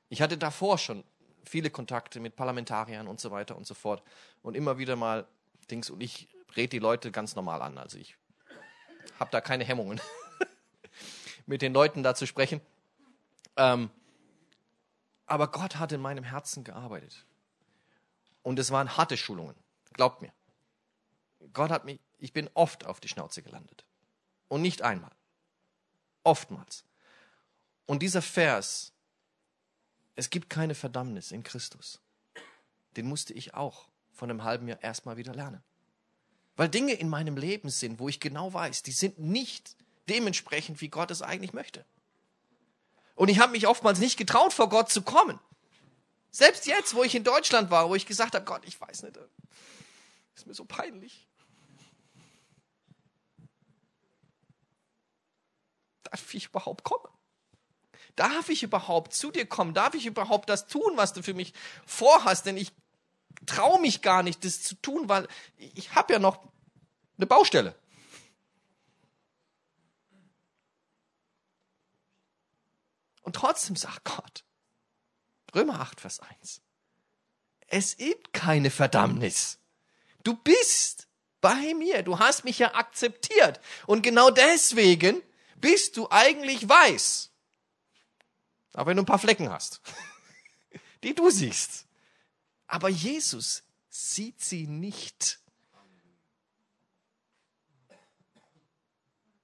Ich 0.09 0.21
hatte 0.21 0.37
davor 0.37 0.77
schon 0.77 1.03
viele 1.43 1.69
Kontakte 1.69 2.19
mit 2.19 2.35
Parlamentariern 2.35 3.07
und 3.07 3.19
so 3.19 3.31
weiter 3.31 3.55
und 3.55 3.65
so 3.65 3.73
fort 3.73 4.03
und 4.41 4.55
immer 4.55 4.77
wieder 4.77 4.95
mal 4.95 5.27
Dings 5.71 5.89
und 5.89 6.01
ich 6.01 6.27
rede 6.55 6.69
die 6.69 6.79
Leute 6.79 7.11
ganz 7.11 7.35
normal 7.35 7.61
an. 7.61 7.77
Also 7.77 7.97
ich 7.97 8.15
habe 9.19 9.31
da 9.31 9.41
keine 9.41 9.63
Hemmungen, 9.63 9.99
mit 11.49 11.61
den 11.61 11.73
Leuten 11.73 12.03
da 12.03 12.15
zu 12.15 12.25
sprechen. 12.25 12.61
Ähm, 13.57 13.89
aber 15.25 15.47
Gott 15.47 15.75
hat 15.75 15.91
in 15.91 16.01
meinem 16.01 16.23
Herzen 16.23 16.63
gearbeitet. 16.63 17.25
Und 18.41 18.57
es 18.57 18.71
waren 18.71 18.95
harte 18.97 19.17
Schulungen, 19.17 19.55
glaubt 19.93 20.21
mir. 20.21 20.31
Gott 21.53 21.71
hat 21.71 21.85
mich 21.85 21.99
ich 22.19 22.33
bin 22.33 22.49
oft 22.53 22.85
auf 22.85 22.99
die 22.99 23.07
Schnauze 23.07 23.41
gelandet. 23.41 23.85
Und 24.47 24.61
nicht 24.61 24.81
einmal. 24.81 25.11
Oftmals. 26.23 26.83
Und 27.85 28.01
dieser 28.01 28.21
Vers, 28.21 28.91
es 30.15 30.29
gibt 30.29 30.49
keine 30.49 30.75
Verdammnis 30.75 31.31
in 31.31 31.43
Christus, 31.43 32.01
den 32.97 33.07
musste 33.07 33.33
ich 33.33 33.53
auch 33.53 33.87
von 34.11 34.29
einem 34.29 34.43
halben 34.43 34.67
Jahr 34.67 34.83
erstmal 34.83 35.17
wieder 35.17 35.33
lernen. 35.33 35.63
Weil 36.55 36.67
Dinge 36.67 36.93
in 36.93 37.07
meinem 37.07 37.37
Leben 37.37 37.69
sind, 37.69 37.99
wo 37.99 38.09
ich 38.09 38.19
genau 38.19 38.53
weiß, 38.53 38.83
die 38.83 38.91
sind 38.91 39.17
nicht 39.17 39.77
dementsprechend, 40.09 40.81
wie 40.81 40.89
Gott 40.89 41.11
es 41.11 41.21
eigentlich 41.21 41.53
möchte. 41.53 41.85
Und 43.15 43.29
ich 43.29 43.39
habe 43.39 43.51
mich 43.51 43.67
oftmals 43.67 43.99
nicht 43.99 44.17
getraut, 44.17 44.53
vor 44.53 44.69
Gott 44.69 44.89
zu 44.89 45.01
kommen. 45.01 45.39
Selbst 46.31 46.65
jetzt, 46.67 46.95
wo 46.95 47.03
ich 47.03 47.15
in 47.15 47.23
Deutschland 47.23 47.69
war, 47.71 47.89
wo 47.89 47.95
ich 47.95 48.05
gesagt 48.05 48.35
habe, 48.35 48.45
Gott, 48.45 48.61
ich 48.65 48.79
weiß 48.79 49.03
nicht, 49.03 49.17
ist 50.35 50.47
mir 50.47 50.53
so 50.53 50.65
peinlich. 50.65 51.29
darf 56.11 56.33
ich 56.33 56.45
überhaupt 56.45 56.83
kommen? 56.83 57.07
Darf 58.15 58.49
ich 58.49 58.63
überhaupt 58.63 59.13
zu 59.13 59.31
dir 59.31 59.45
kommen? 59.45 59.73
Darf 59.73 59.93
ich 59.93 60.05
überhaupt 60.05 60.49
das 60.49 60.67
tun, 60.67 60.93
was 60.95 61.13
du 61.13 61.21
für 61.21 61.33
mich 61.33 61.53
vorhast? 61.85 62.45
Denn 62.45 62.57
ich 62.57 62.73
traue 63.45 63.79
mich 63.79 64.01
gar 64.01 64.23
nicht, 64.23 64.43
das 64.43 64.61
zu 64.61 64.75
tun, 64.75 65.07
weil 65.07 65.27
ich 65.57 65.95
habe 65.95 66.13
ja 66.13 66.19
noch 66.19 66.39
eine 67.17 67.27
Baustelle. 67.27 67.75
Und 73.29 73.35
trotzdem 73.35 73.75
sagt 73.75 74.05
Gott, 74.05 74.43
Römer 75.53 75.81
8, 75.81 76.01
Vers 76.01 76.19
1, 76.19 76.61
es 77.67 77.93
ist 77.93 78.33
keine 78.33 78.71
Verdammnis. 78.71 79.59
Du 80.23 80.33
bist 80.33 81.07
bei 81.39 81.75
mir, 81.75 82.01
du 82.01 82.17
hast 82.17 82.43
mich 82.43 82.57
ja 82.57 82.73
akzeptiert. 82.73 83.59
Und 83.85 84.01
genau 84.01 84.31
deswegen 84.31 85.21
bist 85.57 85.95
du 85.95 86.09
eigentlich 86.09 86.67
weiß, 86.67 87.29
Aber 88.73 88.89
wenn 88.89 88.97
du 88.97 89.03
ein 89.03 89.05
paar 89.05 89.19
Flecken 89.19 89.51
hast, 89.51 89.79
die 91.03 91.13
du 91.13 91.29
siehst. 91.29 91.85
Aber 92.65 92.89
Jesus 92.89 93.61
sieht 93.91 94.41
sie 94.41 94.65
nicht. 94.65 95.39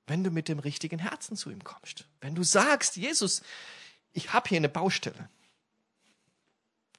Wenn 0.07 0.23
du 0.23 0.31
mit 0.31 0.47
dem 0.47 0.59
richtigen 0.59 0.99
Herzen 0.99 1.35
zu 1.35 1.49
ihm 1.49 1.63
kommst. 1.63 2.05
Wenn 2.21 2.35
du 2.35 2.43
sagst, 2.43 2.95
Jesus, 2.95 3.41
ich 4.13 4.33
habe 4.33 4.49
hier 4.49 4.57
eine 4.57 4.69
Baustelle. 4.69 5.29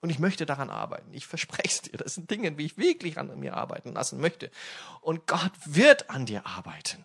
Und 0.01 0.11
ich 0.11 0.19
möchte 0.19 0.45
daran 0.45 0.71
arbeiten. 0.71 1.13
Ich 1.15 1.27
verspreche 1.27 1.69
es 1.69 1.83
dir. 1.83 1.97
Das 1.97 2.15
sind 2.15 2.31
Dinge, 2.31 2.59
wie 2.59 2.67
ich 2.67 2.77
wirklich 2.77 3.19
an 3.19 3.39
mir 3.39 3.57
arbeiten 3.57 3.93
lassen 3.93 4.21
möchte. 4.21 4.51
Und 5.01 5.27
Gott 5.27 5.53
wird 5.65 6.11
an 6.11 6.27
dir 6.27 6.47
arbeiten. 6.47 7.05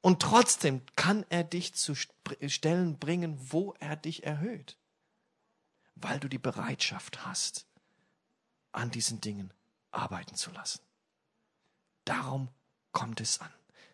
Und 0.00 0.20
trotzdem 0.20 0.82
kann 0.96 1.24
er 1.30 1.44
dich 1.44 1.74
zu 1.74 1.94
Stellen 1.94 2.98
bringen, 2.98 3.38
wo 3.40 3.74
er 3.80 3.96
dich 3.96 4.24
erhöht. 4.24 4.76
Weil 5.96 6.20
du 6.20 6.28
die 6.28 6.38
Bereitschaft 6.38 7.24
hast, 7.24 7.66
an 8.72 8.90
diesen 8.90 9.20
Dingen 9.20 9.52
arbeiten 9.90 10.34
zu 10.34 10.50
lassen. 10.50 10.80
Darum 12.04 12.48
kommt 12.92 13.20
es 13.20 13.40
an. 13.40 13.50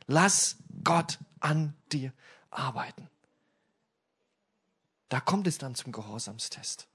Lass 0.07 0.57
Gott 0.85 1.19
an 1.41 1.75
dir 1.93 2.13
arbeiten. 2.51 3.09
Da 5.09 5.21
kommt 5.21 5.47
es 5.47 5.59
dann 5.59 5.75
zum 5.75 5.93
Gehorsamstest. 5.93 6.89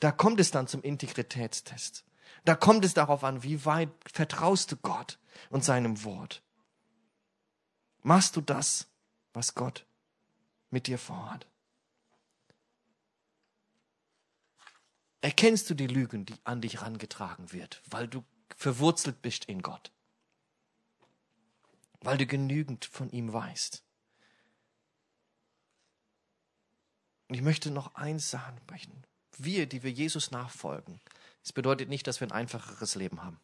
Da 0.00 0.12
kommt 0.12 0.40
es 0.40 0.50
dann 0.50 0.68
zum 0.68 0.82
Integritätstest. 0.82 2.04
Da 2.44 2.54
kommt 2.54 2.84
es 2.84 2.94
darauf 2.94 3.24
an, 3.24 3.42
wie 3.42 3.64
weit 3.64 3.90
vertraust 4.12 4.72
du 4.72 4.76
Gott 4.76 5.18
und 5.50 5.64
seinem 5.64 6.04
Wort. 6.04 6.42
Machst 8.02 8.36
du 8.36 8.40
das, 8.40 8.86
was 9.32 9.54
Gott 9.54 9.86
mit 10.70 10.86
dir 10.86 10.98
vorhat? 10.98 11.46
Erkennst 15.22 15.68
du 15.70 15.74
die 15.74 15.88
Lügen, 15.88 16.24
die 16.24 16.36
an 16.44 16.60
dich 16.60 16.74
herangetragen 16.74 17.52
wird, 17.52 17.82
weil 17.90 18.06
du 18.06 18.22
verwurzelt 18.56 19.22
bist 19.22 19.46
in 19.46 19.62
Gott? 19.62 19.90
Weil 22.06 22.18
du 22.18 22.26
genügend 22.26 22.84
von 22.84 23.10
ihm 23.10 23.32
weißt? 23.32 23.82
Und 27.28 27.34
ich 27.34 27.42
möchte 27.42 27.72
noch 27.72 27.96
eins 27.96 28.30
sagen, 28.30 28.60
wir, 29.38 29.66
die 29.66 29.82
wir 29.82 29.90
Jesus 29.90 30.30
nachfolgen, 30.30 31.00
es 31.42 31.52
bedeutet 31.52 31.88
nicht, 31.88 32.06
dass 32.06 32.20
wir 32.20 32.28
ein 32.28 32.32
einfacheres 32.32 32.94
Leben 32.94 33.24
haben. 33.24 33.40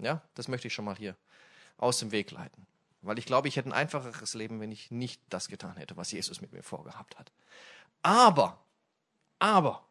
Ja, 0.00 0.22
das 0.34 0.48
möchte 0.48 0.66
ich 0.66 0.74
schon 0.74 0.86
mal 0.86 0.96
hier 0.96 1.16
aus 1.76 2.00
dem 2.00 2.10
Weg 2.10 2.32
leiten. 2.32 2.66
Weil 3.00 3.20
ich 3.20 3.26
glaube, 3.26 3.46
ich 3.46 3.54
hätte 3.54 3.68
ein 3.68 3.72
einfacheres 3.72 4.34
Leben, 4.34 4.60
wenn 4.60 4.72
ich 4.72 4.90
nicht 4.90 5.22
das 5.28 5.46
getan 5.46 5.76
hätte, 5.76 5.96
was 5.96 6.10
Jesus 6.10 6.40
mit 6.40 6.52
mir 6.52 6.64
vorgehabt 6.64 7.16
hat. 7.16 7.30
Aber, 8.02 8.60
aber, 9.38 9.86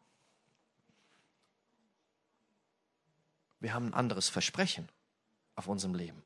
wir 3.60 3.72
haben 3.72 3.86
ein 3.86 3.94
anderes 3.94 4.28
Versprechen 4.28 4.90
auf 5.54 5.68
unserem 5.68 5.94
Leben 5.94 6.22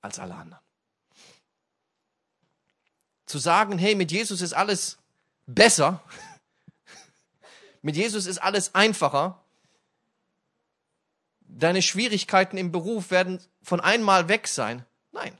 als 0.00 0.18
alle 0.18 0.34
anderen. 0.34 0.62
Zu 3.26 3.38
sagen, 3.38 3.78
hey, 3.78 3.94
mit 3.94 4.12
Jesus 4.12 4.40
ist 4.40 4.52
alles 4.52 4.98
besser. 5.46 6.02
Mit 7.82 7.94
Jesus 7.94 8.26
ist 8.26 8.38
alles 8.38 8.74
einfacher. 8.74 9.44
Deine 11.42 11.82
Schwierigkeiten 11.82 12.56
im 12.56 12.72
Beruf 12.72 13.12
werden 13.12 13.40
von 13.62 13.80
einmal 13.80 14.28
weg 14.28 14.48
sein. 14.48 14.84
Nein. 15.12 15.38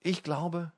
Ich 0.00 0.22
glaube, 0.22 0.72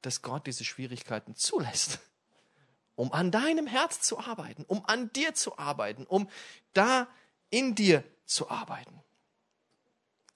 dass 0.00 0.22
Gott 0.22 0.46
diese 0.46 0.64
Schwierigkeiten 0.64 1.36
zulässt, 1.36 2.00
um 2.96 3.12
an 3.12 3.30
deinem 3.30 3.66
Herz 3.66 4.00
zu 4.00 4.18
arbeiten, 4.18 4.64
um 4.66 4.84
an 4.86 5.12
dir 5.12 5.34
zu 5.34 5.58
arbeiten, 5.58 6.04
um 6.06 6.28
da 6.72 7.06
in 7.50 7.74
dir 7.74 8.02
zu 8.24 8.50
arbeiten. 8.50 9.02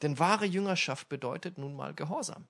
Denn 0.02 0.18
wahre 0.18 0.44
Jüngerschaft 0.44 1.08
bedeutet 1.08 1.58
nun 1.58 1.74
mal 1.74 1.94
Gehorsam. 1.94 2.46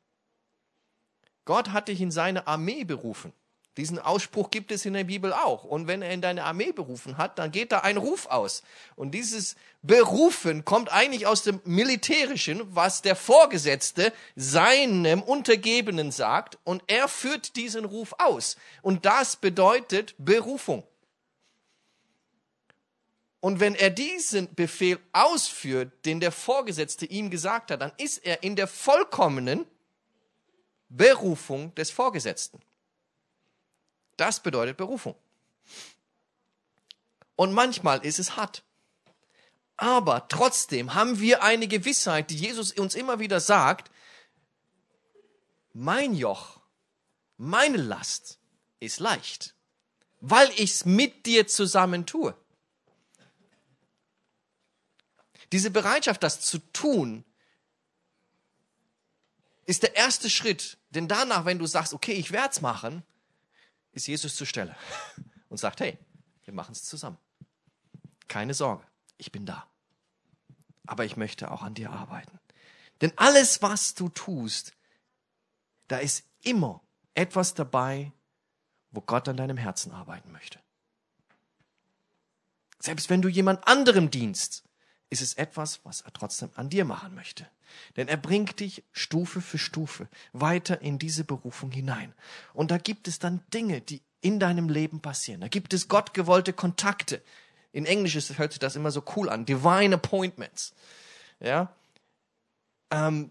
Gott 1.44 1.70
hat 1.70 1.88
dich 1.88 2.00
in 2.00 2.10
seine 2.10 2.46
Armee 2.46 2.84
berufen. 2.84 3.32
Diesen 3.76 3.98
Ausspruch 3.98 4.50
gibt 4.50 4.72
es 4.72 4.86
in 4.86 4.94
der 4.94 5.04
Bibel 5.04 5.34
auch. 5.34 5.64
Und 5.64 5.86
wenn 5.86 6.00
er 6.00 6.10
in 6.10 6.22
deine 6.22 6.44
Armee 6.44 6.72
berufen 6.72 7.18
hat, 7.18 7.38
dann 7.38 7.50
geht 7.50 7.72
da 7.72 7.80
ein 7.80 7.98
Ruf 7.98 8.26
aus. 8.26 8.62
Und 8.96 9.10
dieses 9.10 9.54
Berufen 9.82 10.64
kommt 10.64 10.90
eigentlich 10.90 11.26
aus 11.26 11.42
dem 11.42 11.60
Militärischen, 11.64 12.62
was 12.74 13.02
der 13.02 13.14
Vorgesetzte 13.14 14.14
seinem 14.34 15.22
Untergebenen 15.22 16.10
sagt. 16.10 16.58
Und 16.64 16.82
er 16.86 17.06
führt 17.06 17.56
diesen 17.56 17.84
Ruf 17.84 18.14
aus. 18.18 18.56
Und 18.80 19.04
das 19.04 19.36
bedeutet 19.36 20.14
Berufung. 20.16 20.82
Und 23.46 23.60
wenn 23.60 23.76
er 23.76 23.90
diesen 23.90 24.52
Befehl 24.56 24.98
ausführt, 25.12 26.04
den 26.04 26.18
der 26.18 26.32
Vorgesetzte 26.32 27.06
ihm 27.06 27.30
gesagt 27.30 27.70
hat, 27.70 27.80
dann 27.80 27.92
ist 27.96 28.18
er 28.26 28.42
in 28.42 28.56
der 28.56 28.66
vollkommenen 28.66 29.64
Berufung 30.88 31.72
des 31.76 31.92
Vorgesetzten. 31.92 32.60
Das 34.16 34.40
bedeutet 34.40 34.76
Berufung. 34.76 35.14
Und 37.36 37.52
manchmal 37.52 38.04
ist 38.04 38.18
es 38.18 38.36
hart. 38.36 38.64
Aber 39.76 40.26
trotzdem 40.26 40.94
haben 40.94 41.20
wir 41.20 41.44
eine 41.44 41.68
Gewissheit, 41.68 42.30
die 42.30 42.36
Jesus 42.38 42.72
uns 42.72 42.96
immer 42.96 43.20
wieder 43.20 43.38
sagt, 43.38 43.92
mein 45.72 46.16
Joch, 46.16 46.58
meine 47.36 47.76
Last 47.76 48.40
ist 48.80 48.98
leicht, 48.98 49.54
weil 50.20 50.50
ich 50.56 50.72
es 50.72 50.84
mit 50.84 51.26
dir 51.26 51.46
zusammen 51.46 52.06
tue. 52.06 52.34
Diese 55.52 55.70
Bereitschaft, 55.70 56.22
das 56.22 56.40
zu 56.40 56.58
tun, 56.72 57.24
ist 59.64 59.82
der 59.82 59.96
erste 59.96 60.30
Schritt. 60.30 60.78
Denn 60.90 61.08
danach, 61.08 61.44
wenn 61.44 61.58
du 61.58 61.66
sagst, 61.66 61.92
okay, 61.92 62.12
ich 62.12 62.32
werde 62.32 62.50
es 62.50 62.60
machen, 62.60 63.02
ist 63.92 64.06
Jesus 64.06 64.36
zur 64.36 64.46
Stelle 64.46 64.76
und 65.48 65.58
sagt, 65.58 65.80
hey, 65.80 65.98
wir 66.44 66.54
machen 66.54 66.72
es 66.72 66.84
zusammen. 66.84 67.18
Keine 68.28 68.54
Sorge, 68.54 68.84
ich 69.18 69.32
bin 69.32 69.46
da. 69.46 69.68
Aber 70.86 71.04
ich 71.04 71.16
möchte 71.16 71.50
auch 71.50 71.62
an 71.62 71.74
dir 71.74 71.90
arbeiten. 71.90 72.38
Denn 73.00 73.12
alles, 73.16 73.62
was 73.62 73.94
du 73.94 74.08
tust, 74.08 74.72
da 75.88 75.98
ist 75.98 76.24
immer 76.42 76.80
etwas 77.14 77.54
dabei, 77.54 78.12
wo 78.90 79.00
Gott 79.00 79.28
an 79.28 79.36
deinem 79.36 79.56
Herzen 79.56 79.92
arbeiten 79.92 80.32
möchte. 80.32 80.60
Selbst 82.78 83.10
wenn 83.10 83.22
du 83.22 83.28
jemand 83.28 83.66
anderem 83.66 84.10
dienst, 84.10 84.65
ist 85.10 85.22
es 85.22 85.34
etwas, 85.34 85.80
was 85.84 86.00
er 86.00 86.12
trotzdem 86.12 86.50
an 86.54 86.68
dir 86.68 86.84
machen 86.84 87.14
möchte. 87.14 87.46
Denn 87.96 88.08
er 88.08 88.16
bringt 88.16 88.60
dich 88.60 88.82
Stufe 88.92 89.40
für 89.40 89.58
Stufe 89.58 90.08
weiter 90.32 90.80
in 90.82 90.98
diese 90.98 91.24
Berufung 91.24 91.70
hinein. 91.70 92.12
Und 92.54 92.70
da 92.70 92.78
gibt 92.78 93.08
es 93.08 93.18
dann 93.18 93.42
Dinge, 93.52 93.80
die 93.80 94.02
in 94.20 94.40
deinem 94.40 94.68
Leben 94.68 95.00
passieren. 95.00 95.40
Da 95.40 95.48
gibt 95.48 95.72
es 95.72 95.88
gottgewollte 95.88 96.52
Kontakte. 96.52 97.22
In 97.72 97.86
Englisch 97.86 98.16
hört 98.36 98.52
sich 98.52 98.58
das 98.58 98.76
immer 98.76 98.90
so 98.90 99.02
cool 99.14 99.28
an. 99.28 99.46
Divine 99.46 99.96
Appointments. 99.96 100.74
Ja. 101.40 101.72
Ähm, 102.90 103.30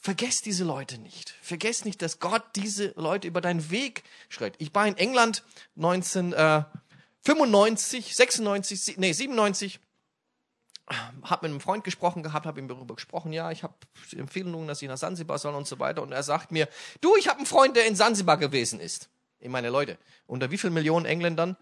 vergesst 0.00 0.46
diese 0.46 0.64
Leute 0.64 0.98
nicht. 0.98 1.36
Vergesst 1.42 1.84
nicht, 1.84 2.02
dass 2.02 2.18
Gott 2.18 2.42
diese 2.56 2.92
Leute 2.96 3.28
über 3.28 3.40
deinen 3.40 3.70
Weg 3.70 4.02
schreibt. 4.28 4.60
Ich 4.60 4.74
war 4.74 4.84
in 4.86 4.96
England 4.96 5.44
1995, 5.76 8.16
96, 8.16 8.98
nee, 8.98 9.12
97 9.12 9.78
habe 11.22 11.46
mit 11.46 11.52
einem 11.52 11.60
Freund 11.60 11.84
gesprochen 11.84 12.22
gehabt, 12.22 12.46
habe 12.46 12.58
ihm 12.58 12.68
darüber 12.68 12.94
gesprochen, 12.94 13.32
ja, 13.32 13.50
ich 13.50 13.62
habe 13.62 13.74
Empfehlungen, 14.16 14.66
dass 14.66 14.82
ich 14.82 14.88
nach 14.88 14.96
Sansibar 14.96 15.38
soll 15.38 15.54
und 15.54 15.66
so 15.66 15.78
weiter. 15.78 16.02
Und 16.02 16.12
er 16.12 16.22
sagt 16.22 16.50
mir, 16.50 16.68
du, 17.00 17.16
ich 17.16 17.28
habe 17.28 17.38
einen 17.38 17.46
Freund, 17.46 17.76
der 17.76 17.86
in 17.86 17.94
Sansibar 17.94 18.36
gewesen 18.36 18.80
ist. 18.80 19.08
Ich 19.38 19.48
meine, 19.48 19.70
Leute, 19.70 19.98
unter 20.26 20.50
wie 20.50 20.58
vielen 20.58 20.74
Millionen 20.74 21.06
Engländern 21.06 21.56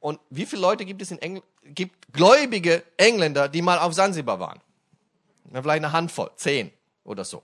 und 0.00 0.18
wie 0.30 0.46
viele 0.46 0.62
Leute 0.62 0.84
gibt 0.84 1.02
es 1.02 1.10
in 1.10 1.18
England, 1.18 1.46
gibt 1.62 2.12
gläubige 2.12 2.82
Engländer, 2.96 3.48
die 3.48 3.62
mal 3.62 3.78
auf 3.78 3.94
Sansibar 3.94 4.40
waren? 4.40 4.60
Na, 5.50 5.62
vielleicht 5.62 5.84
eine 5.84 5.92
Handvoll, 5.92 6.30
zehn 6.36 6.72
oder 7.04 7.24
so. 7.24 7.42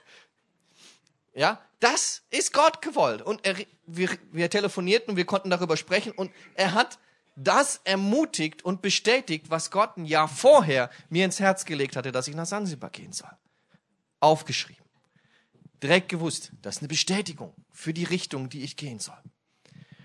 ja, 1.34 1.60
das 1.80 2.22
ist 2.30 2.52
Gott 2.52 2.80
gewollt. 2.82 3.22
Und 3.22 3.44
er, 3.44 3.56
wir, 3.86 4.10
wir 4.30 4.48
telefonierten 4.50 5.10
und 5.10 5.16
wir 5.16 5.26
konnten 5.26 5.50
darüber 5.50 5.76
sprechen 5.76 6.12
und 6.12 6.30
er 6.54 6.74
hat 6.74 6.98
das 7.34 7.80
ermutigt 7.84 8.64
und 8.64 8.82
bestätigt, 8.82 9.50
was 9.50 9.70
Gott 9.70 9.96
ein 9.96 10.04
Jahr 10.04 10.28
vorher 10.28 10.90
mir 11.08 11.24
ins 11.24 11.40
Herz 11.40 11.64
gelegt 11.64 11.96
hatte, 11.96 12.12
dass 12.12 12.28
ich 12.28 12.34
nach 12.34 12.46
Sansibar 12.46 12.90
gehen 12.90 13.12
soll. 13.12 13.30
Aufgeschrieben. 14.20 14.84
Direkt 15.82 16.08
gewusst, 16.08 16.52
das 16.62 16.76
ist 16.76 16.82
eine 16.82 16.88
Bestätigung 16.88 17.54
für 17.70 17.92
die 17.92 18.04
Richtung, 18.04 18.48
die 18.48 18.62
ich 18.62 18.76
gehen 18.76 19.00
soll. 19.00 19.18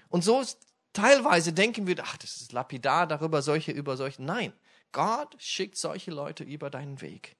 Und 0.09 0.23
so 0.23 0.43
teilweise 0.93 1.53
denken 1.53 1.85
wir, 1.85 1.95
ach, 2.01 2.17
das 2.17 2.37
ist 2.41 2.51
lapidar 2.51 3.05
darüber, 3.05 3.41
solche 3.41 3.71
über 3.71 3.97
solche. 3.97 4.23
Nein, 4.23 4.53
Gott 4.91 5.35
schickt 5.37 5.77
solche 5.77 6.11
Leute 6.11 6.43
über 6.43 6.69
deinen 6.69 7.01
Weg. 7.01 7.35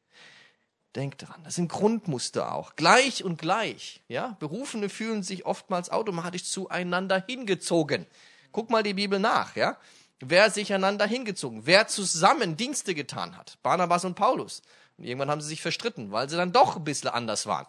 Denk 0.96 1.18
dran. 1.18 1.44
Das 1.44 1.56
sind 1.56 1.72
Grundmuster 1.72 2.54
auch. 2.54 2.76
Gleich 2.76 3.24
und 3.24 3.38
gleich. 3.40 4.04
Ja? 4.08 4.36
Berufene 4.40 4.90
fühlen 4.90 5.24
sich 5.24 5.46
oftmals 5.46 5.90
automatisch 5.90 6.46
zueinander 6.46 7.24
hingezogen. 7.28 8.06
Guck 8.52 8.70
mal 8.70 8.84
die 8.84 8.94
Bibel 8.94 9.20
nach. 9.20 9.56
Ja? 9.56 9.78
Wer 10.20 10.50
sich 10.50 10.74
einander 10.74 11.06
hingezogen, 11.06 11.66
wer 11.66 11.88
zusammen 11.88 12.58
Dienste 12.58 12.96
getan 12.96 13.38
hat. 13.38 13.58
Barnabas 13.62 14.06
und 14.06 14.16
Paulus. 14.16 14.62
Und 14.98 15.04
irgendwann 15.06 15.30
haben 15.30 15.42
sie 15.42 15.50
sich 15.50 15.62
verstritten, 15.62 16.12
weil 16.12 16.30
sie 16.30 16.38
dann 16.38 16.52
doch 16.52 16.76
ein 16.76 16.84
bisschen 16.84 17.10
anders 17.10 17.46
waren. 17.46 17.68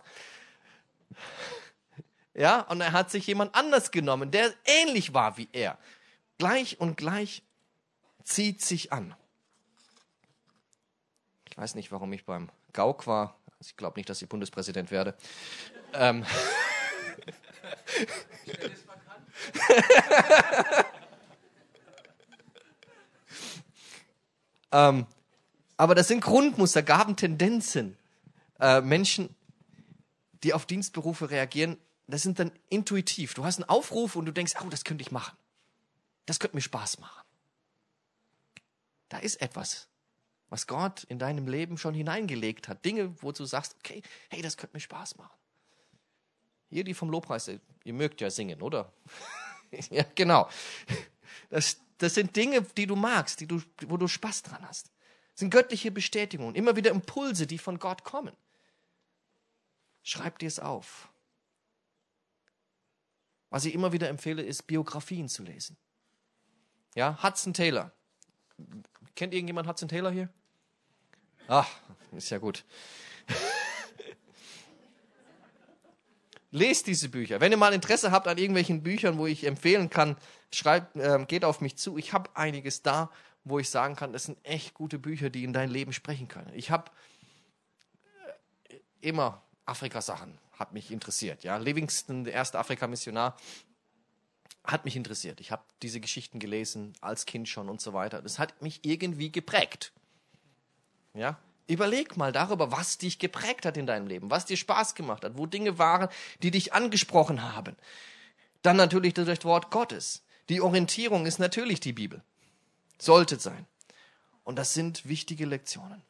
Ja, 2.35 2.61
und 2.61 2.81
er 2.81 2.93
hat 2.93 3.11
sich 3.11 3.27
jemand 3.27 3.55
anders 3.55 3.91
genommen, 3.91 4.31
der 4.31 4.55
ähnlich 4.65 5.13
war 5.13 5.37
wie 5.37 5.49
er. 5.53 5.77
Gleich 6.39 6.81
und 6.81 6.97
gleich 6.97 7.43
zieht 8.23 8.63
sich 8.63 8.93
an. 8.93 9.15
Ich 11.51 11.59
weiß 11.59 11.75
nicht, 11.75 11.91
warum 11.91 12.13
ich 12.13 12.25
beim 12.25 12.49
Gauk 12.73 13.07
war. 13.07 13.37
Also 13.59 13.71
ich 13.71 13.77
glaube 13.77 13.99
nicht, 13.99 14.09
dass 14.09 14.23
ich 14.23 14.29
Bundespräsident 14.29 14.91
werde. 14.91 15.17
Ähm. 15.93 16.25
ähm, 24.73 25.07
aber 25.77 25.95
das 25.95 26.09
sind 26.09 26.21
Grundmuster, 26.21 26.83
Gaben, 26.83 27.17
Tendenzen. 27.17 27.97
Äh, 28.61 28.81
Menschen, 28.81 29.35
die 30.43 30.53
auf 30.53 30.67
Dienstberufe 30.67 31.31
reagieren, 31.31 31.79
das 32.09 32.23
sind 32.23 32.39
dann 32.39 32.53
intuitiv. 32.69 33.35
Du 33.35 33.45
hast 33.45 33.59
einen 33.59 33.69
Aufruf 33.69 34.17
und 34.17 34.27
du 34.27 34.33
denkst, 34.33 34.55
oh, 34.65 34.69
das 34.69 34.85
könnte 34.85 35.03
ich 35.03 35.13
machen. 35.13 35.37
Das 36.27 36.41
könnte 36.41 36.57
mir 36.57 36.63
Spaß 36.63 36.99
machen. 36.99 37.23
Da 39.09 39.19
ist 39.19 39.41
etwas, 39.41 39.89
was 40.49 40.67
Gott 40.67 41.05
in 41.05 41.19
deinem 41.19 41.47
Leben 41.47 41.79
schon 41.79 41.95
hineingelegt 41.95 42.69
hat. 42.69 42.85
Dinge, 42.85 43.15
wo 43.23 43.33
du 43.33 43.45
sagst, 43.45 43.77
okay, 43.79 44.03
hey, 44.31 44.43
das 44.43 44.57
könnte 44.57 44.77
mir 44.77 44.81
Spaß 44.81 45.17
machen. 45.17 45.37
Ihr, 46.71 46.85
die 46.85 46.95
vom 46.95 47.11
Lobpreis, 47.11 47.49
ihr 47.49 47.93
mögt 47.93 48.21
ja 48.21 48.31
singen, 48.31 48.63
oder? 48.63 48.93
ja, 49.91 50.05
genau. 50.15 50.49
Das, 51.51 51.79
das 51.99 52.15
sind 52.15 52.37
Dinge, 52.37 52.63
die 52.63 52.87
du 52.87 52.97
magst, 52.97 53.41
die 53.41 53.47
du, 53.47 53.63
wo 53.87 53.97
du 53.97 54.09
Spaß 54.09 54.43
dran 54.43 54.67
hast. 54.67 54.91
Das 55.33 55.41
sind 55.41 55.51
göttliche 55.51 55.91
Bestätigungen, 55.91 56.55
immer 56.55 56.77
wieder 56.77 56.91
Impulse, 56.91 57.47
die 57.47 57.59
von 57.59 57.79
Gott 57.79 58.05
kommen. 58.05 58.37
Schreib 60.03 60.39
dir 60.39 60.49
es 60.49 60.59
auf. 60.59 61.09
Was 63.51 63.65
ich 63.65 63.75
immer 63.75 63.93
wieder 63.93 64.09
empfehle, 64.09 64.43
ist 64.43 64.67
Biografien 64.67 65.29
zu 65.29 65.43
lesen. 65.43 65.77
Ja, 66.95 67.23
Hudson 67.23 67.55
Taylor. 67.55 67.93
Kennt 69.15 69.33
irgendjemand 69.33 69.69
Hudson 69.69 69.89
Taylor 69.89 70.11
hier? 70.11 70.29
Ach, 71.47 71.69
ist 72.13 72.31
ja 72.31 72.39
gut. 72.39 72.65
Lest 76.51 76.87
diese 76.87 77.11
Bücher. 77.11 77.41
Wenn 77.41 77.53
ihr 77.53 77.59
mal 77.59 77.75
Interesse 77.75 78.11
habt 78.11 78.27
an 78.27 78.39
irgendwelchen 78.39 78.83
Büchern, 78.83 79.19
wo 79.19 79.27
ich 79.27 79.45
empfehlen 79.45 79.91
kann, 79.91 80.17
schreibt, 80.53 80.97
äh, 80.97 81.25
geht 81.27 81.45
auf 81.45 81.61
mich 81.61 81.77
zu. 81.77 81.99
Ich 81.99 82.13
habe 82.13 82.31
einiges 82.35 82.83
da, 82.83 83.11
wo 83.45 83.59
ich 83.59 83.69
sagen 83.69 83.97
kann, 83.97 84.13
das 84.13 84.25
sind 84.25 84.39
echt 84.45 84.75
gute 84.75 84.99
Bücher, 84.99 85.29
die 85.31 85.45
in 85.45 85.53
dein 85.53 85.71
Leben 85.71 85.93
sprechen 85.93 86.29
können. 86.29 86.51
Ich 86.55 86.71
habe 86.71 86.91
äh, 88.69 88.77
immer 89.01 89.43
Afrika-Sachen, 89.67 90.39
hat 90.53 90.73
mich 90.73 90.91
interessiert. 90.91 91.45
Ja, 91.45 91.59
Livingston, 91.59 92.25
der 92.25 92.33
erste 92.33 92.59
Afrika-Missionar, 92.59 93.37
hat 94.65 94.85
mich 94.85 94.97
interessiert. 94.97 95.41
Ich 95.41 95.51
habe 95.51 95.63
diese 95.83 96.01
Geschichten 96.01 96.39
gelesen, 96.39 96.95
als 97.01 97.27
Kind 97.27 97.49
schon 97.49 97.69
und 97.69 97.81
so 97.81 97.93
weiter. 97.93 98.23
Das 98.23 98.39
hat 98.39 98.61
mich 98.63 98.85
irgendwie 98.85 99.31
geprägt. 99.31 99.93
Ja, 101.15 101.39
Überleg 101.69 102.17
mal 102.17 102.33
darüber, 102.33 102.73
was 102.73 102.97
dich 102.97 103.19
geprägt 103.19 103.67
hat 103.67 103.77
in 103.77 103.87
deinem 103.87 104.07
Leben, 104.07 104.31
was 104.31 104.47
dir 104.47 104.57
Spaß 104.57 104.95
gemacht 104.95 105.23
hat, 105.23 105.37
wo 105.37 105.45
Dinge 105.47 105.79
waren, 105.79 106.09
die 106.43 106.51
dich 106.51 106.73
angesprochen 106.73 107.43
haben. 107.43 107.77
Dann 108.63 108.77
natürlich 108.77 109.15
das 109.15 109.45
Wort 109.45 109.71
Gottes. 109.71 110.25
Die 110.49 110.63
Orientierung 110.63 111.27
ist 111.27 111.39
natürlich 111.39 111.79
die 111.79 111.93
Bibel. 111.93 112.23
Sollte 112.99 113.39
sein. 113.39 113.67
Und 114.45 114.57
das 114.57 114.73
sind 114.73 115.07
wichtige 115.07 115.45
Lektionen. 115.45 116.03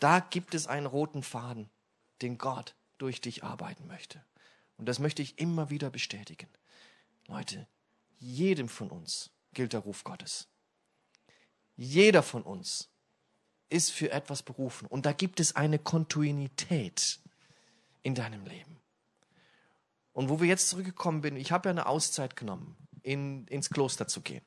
Da 0.00 0.18
gibt 0.18 0.54
es 0.54 0.66
einen 0.66 0.86
roten 0.86 1.22
Faden, 1.22 1.70
den 2.20 2.36
Gott 2.36 2.74
durch 2.98 3.20
dich 3.20 3.44
arbeiten 3.44 3.86
möchte. 3.86 4.22
Und 4.76 4.86
das 4.86 4.98
möchte 4.98 5.22
ich 5.22 5.38
immer 5.38 5.70
wieder 5.70 5.88
bestätigen. 5.88 6.48
Leute, 7.28 7.68
jedem 8.18 8.68
von 8.68 8.90
uns 8.90 9.30
gilt 9.54 9.72
der 9.72 9.80
Ruf 9.80 10.02
Gottes. 10.02 10.48
Jeder 11.76 12.24
von 12.24 12.42
uns 12.42 12.88
ist 13.68 13.90
für 13.90 14.10
etwas 14.10 14.42
berufen. 14.42 14.86
Und 14.86 15.06
da 15.06 15.12
gibt 15.12 15.40
es 15.40 15.56
eine 15.56 15.78
Kontinuität 15.78 17.18
in 18.02 18.14
deinem 18.14 18.44
Leben. 18.44 18.80
Und 20.12 20.28
wo 20.28 20.40
wir 20.40 20.46
jetzt 20.46 20.68
zurückgekommen 20.68 21.22
sind, 21.22 21.36
ich 21.36 21.52
habe 21.52 21.68
ja 21.68 21.72
eine 21.72 21.86
Auszeit 21.86 22.36
genommen, 22.36 22.76
in, 23.02 23.46
ins 23.48 23.70
Kloster 23.70 24.08
zu 24.08 24.20
gehen. 24.20 24.44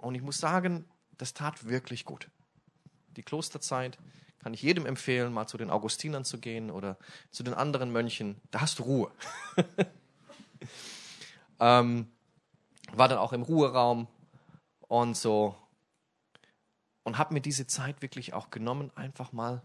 Und 0.00 0.14
ich 0.14 0.22
muss 0.22 0.38
sagen, 0.38 0.84
das 1.16 1.34
tat 1.34 1.68
wirklich 1.68 2.04
gut. 2.04 2.30
Die 3.16 3.22
Klosterzeit 3.22 3.98
kann 4.38 4.54
ich 4.54 4.62
jedem 4.62 4.86
empfehlen, 4.86 5.32
mal 5.32 5.46
zu 5.46 5.58
den 5.58 5.70
Augustinern 5.70 6.24
zu 6.24 6.38
gehen 6.38 6.70
oder 6.70 6.96
zu 7.30 7.42
den 7.42 7.54
anderen 7.54 7.90
Mönchen. 7.90 8.40
Da 8.50 8.60
hast 8.60 8.78
du 8.78 8.84
Ruhe. 8.84 9.10
ähm, 11.60 12.10
war 12.92 13.08
dann 13.08 13.18
auch 13.18 13.32
im 13.32 13.42
Ruheraum 13.42 14.06
und 14.86 15.16
so 15.16 15.56
und 17.08 17.18
habe 17.18 17.34
mir 17.34 17.40
diese 17.40 17.66
Zeit 17.66 18.02
wirklich 18.02 18.34
auch 18.34 18.50
genommen, 18.50 18.92
einfach 18.94 19.32
mal 19.32 19.62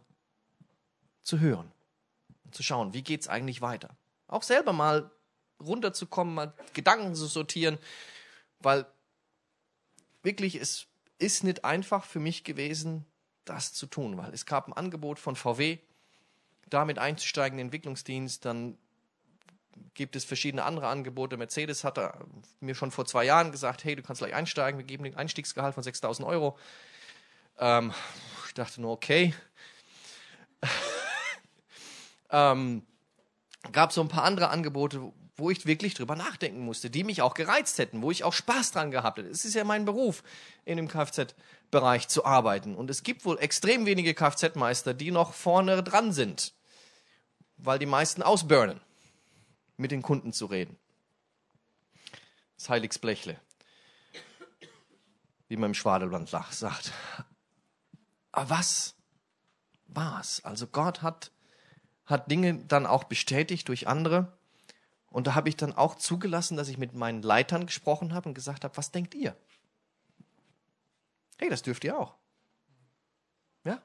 zu 1.21 1.39
hören 1.39 1.71
und 2.45 2.55
zu 2.55 2.63
schauen, 2.63 2.93
wie 2.93 3.03
geht 3.03 3.21
es 3.21 3.27
eigentlich 3.27 3.61
weiter. 3.61 3.95
Auch 4.27 4.43
selber 4.43 4.73
mal 4.73 5.11
runterzukommen, 5.59 6.33
mal 6.33 6.53
Gedanken 6.73 7.15
zu 7.15 7.27
sortieren, 7.27 7.77
weil 8.59 8.85
wirklich 10.23 10.55
es 10.55 10.87
ist 11.19 11.43
nicht 11.43 11.65
einfach 11.65 12.05
für 12.05 12.19
mich 12.19 12.43
gewesen, 12.43 13.05
das 13.45 13.73
zu 13.73 13.87
tun, 13.87 14.17
weil 14.17 14.33
es 14.33 14.45
gab 14.45 14.67
ein 14.67 14.73
Angebot 14.73 15.19
von 15.19 15.35
VW, 15.35 15.79
damit 16.69 16.97
einzusteigen 16.97 17.59
in 17.59 17.65
den 17.65 17.67
Entwicklungsdienst, 17.67 18.45
dann 18.45 18.77
gibt 19.95 20.15
es 20.15 20.23
verschiedene 20.23 20.63
andere 20.63 20.87
Angebote. 20.87 21.35
Mercedes 21.35 21.83
hat 21.83 21.99
mir 22.61 22.75
schon 22.75 22.91
vor 22.91 23.05
zwei 23.05 23.25
Jahren 23.25 23.51
gesagt, 23.51 23.83
hey, 23.83 23.95
du 23.95 24.01
kannst 24.01 24.19
gleich 24.19 24.33
einsteigen, 24.33 24.79
wir 24.79 24.85
geben 24.85 25.03
den 25.03 25.17
Einstiegsgehalt 25.17 25.75
von 25.75 25.83
6.000 25.83 26.25
Euro. 26.25 26.57
Ähm, 27.57 27.93
ich 28.47 28.53
dachte 28.53 28.81
nur, 28.81 28.91
okay. 28.91 29.33
ähm, 32.29 32.85
gab 33.71 33.91
so 33.91 34.01
ein 34.01 34.07
paar 34.07 34.23
andere 34.23 34.49
Angebote, 34.49 35.13
wo 35.35 35.49
ich 35.49 35.65
wirklich 35.65 35.93
drüber 35.95 36.15
nachdenken 36.15 36.59
musste, 36.59 36.89
die 36.89 37.03
mich 37.03 37.21
auch 37.21 37.33
gereizt 37.33 37.79
hätten, 37.79 38.01
wo 38.01 38.11
ich 38.11 38.23
auch 38.23 38.33
Spaß 38.33 38.71
dran 38.71 38.91
gehabt 38.91 39.17
hätte. 39.17 39.29
Es 39.29 39.45
ist 39.45 39.55
ja 39.55 39.63
mein 39.63 39.85
Beruf, 39.85 40.23
in 40.65 40.77
dem 40.77 40.87
Kfz-Bereich 40.87 42.07
zu 42.07 42.25
arbeiten. 42.25 42.75
Und 42.75 42.89
es 42.89 43.03
gibt 43.03 43.25
wohl 43.25 43.39
extrem 43.39 43.85
wenige 43.85 44.13
Kfz-Meister, 44.13 44.93
die 44.93 45.11
noch 45.11 45.33
vorne 45.33 45.81
dran 45.81 46.13
sind, 46.13 46.53
weil 47.57 47.79
die 47.79 47.87
meisten 47.87 48.21
ausburnen, 48.21 48.79
mit 49.77 49.91
den 49.91 50.03
Kunden 50.03 50.33
zu 50.33 50.45
reden. 50.45 50.77
Das 52.57 52.69
Heiligsblechle, 52.69 53.39
wie 55.47 55.57
man 55.57 55.71
im 55.71 55.73
Schwadeland 55.73 56.29
sagt. 56.29 56.91
Aber 58.33 58.49
was 58.49 58.95
war's? 59.87 60.43
Also 60.43 60.67
Gott 60.67 61.01
hat, 61.01 61.31
hat 62.05 62.29
Dinge 62.29 62.55
dann 62.65 62.85
auch 62.85 63.05
bestätigt 63.05 63.69
durch 63.69 63.87
andere. 63.87 64.33
Und 65.07 65.27
da 65.27 65.35
habe 65.35 65.47
ich 65.47 65.55
dann 65.55 65.71
auch 65.71 65.95
zugelassen, 65.95 66.57
dass 66.57 66.67
ich 66.67 66.79
mit 66.79 66.93
meinen 66.93 67.21
Leitern 67.21 67.67
gesprochen 67.67 68.13
habe 68.13 68.27
und 68.27 68.35
gesagt 68.35 68.63
habe, 68.63 68.75
was 68.75 68.91
denkt 68.91 69.13
ihr? 69.13 69.37
Hey, 71.37 71.49
das 71.49 71.61
dürft 71.61 71.83
ihr 71.83 71.97
auch. 71.97 72.15
Ja? 73.63 73.81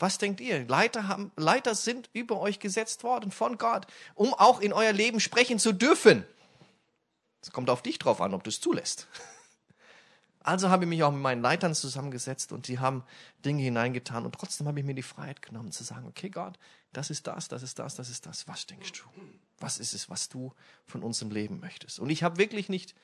Was 0.00 0.18
denkt 0.18 0.40
ihr? 0.40 0.66
Leiter, 0.66 1.06
haben, 1.06 1.30
Leiter 1.36 1.76
sind 1.76 2.10
über 2.12 2.40
euch 2.40 2.58
gesetzt 2.58 3.04
worden 3.04 3.30
von 3.30 3.58
Gott, 3.58 3.86
um 4.16 4.34
auch 4.34 4.60
in 4.60 4.72
euer 4.72 4.92
Leben 4.92 5.20
sprechen 5.20 5.60
zu 5.60 5.72
dürfen. 5.72 6.26
Es 7.40 7.52
kommt 7.52 7.70
auf 7.70 7.82
dich 7.82 8.00
drauf 8.00 8.20
an, 8.20 8.34
ob 8.34 8.42
du 8.42 8.50
es 8.50 8.60
zulässt. 8.60 9.06
Also 10.46 10.70
habe 10.70 10.84
ich 10.84 10.88
mich 10.88 11.02
auch 11.02 11.10
mit 11.10 11.22
meinen 11.22 11.42
Leitern 11.42 11.74
zusammengesetzt 11.74 12.52
und 12.52 12.68
die 12.68 12.78
haben 12.78 13.02
Dinge 13.44 13.64
hineingetan 13.64 14.24
und 14.24 14.32
trotzdem 14.32 14.68
habe 14.68 14.78
ich 14.78 14.86
mir 14.86 14.94
die 14.94 15.02
Freiheit 15.02 15.42
genommen 15.42 15.72
zu 15.72 15.82
sagen, 15.82 16.06
okay 16.06 16.30
Gott, 16.30 16.56
das 16.92 17.10
ist 17.10 17.26
das, 17.26 17.48
das 17.48 17.64
ist 17.64 17.80
das, 17.80 17.96
das 17.96 18.08
ist 18.08 18.26
das. 18.26 18.46
Was 18.46 18.64
denkst 18.64 18.92
du? 18.92 19.02
Was 19.58 19.78
ist 19.78 19.92
es, 19.92 20.08
was 20.08 20.28
du 20.28 20.54
von 20.84 21.02
unserem 21.02 21.32
Leben 21.32 21.58
möchtest? 21.58 21.98
Und 21.98 22.10
ich 22.10 22.22
habe 22.22 22.36
wirklich 22.38 22.68
nicht, 22.68 22.94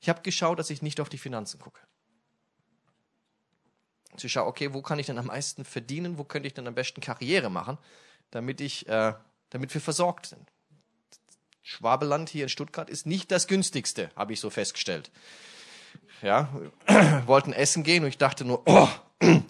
ich 0.00 0.08
habe 0.08 0.22
geschaut, 0.22 0.58
dass 0.58 0.70
ich 0.70 0.82
nicht 0.82 1.00
auf 1.00 1.08
die 1.08 1.18
Finanzen 1.18 1.60
gucke. 1.60 1.78
Ich 4.20 4.32
schaue, 4.32 4.48
okay, 4.48 4.74
wo 4.74 4.82
kann 4.82 4.98
ich 4.98 5.06
denn 5.06 5.18
am 5.18 5.26
meisten 5.26 5.64
verdienen? 5.64 6.18
Wo 6.18 6.24
könnte 6.24 6.48
ich 6.48 6.54
denn 6.54 6.66
am 6.66 6.74
besten 6.74 7.00
Karriere 7.00 7.48
machen, 7.48 7.78
damit 8.32 8.60
ich, 8.60 8.88
äh, 8.88 9.14
damit 9.50 9.72
wir 9.72 9.80
versorgt 9.80 10.26
sind? 10.26 10.50
Schwabeland 11.62 12.28
hier 12.28 12.42
in 12.42 12.48
Stuttgart 12.48 12.90
ist 12.90 13.06
nicht 13.06 13.30
das 13.30 13.46
günstigste, 13.46 14.10
habe 14.16 14.32
ich 14.32 14.40
so 14.40 14.50
festgestellt 14.50 15.12
ja, 16.22 16.48
wollten 17.26 17.52
essen 17.52 17.82
gehen 17.82 18.02
und 18.02 18.08
ich 18.08 18.18
dachte 18.18 18.44
nur, 18.44 18.62
oh, 18.66 18.88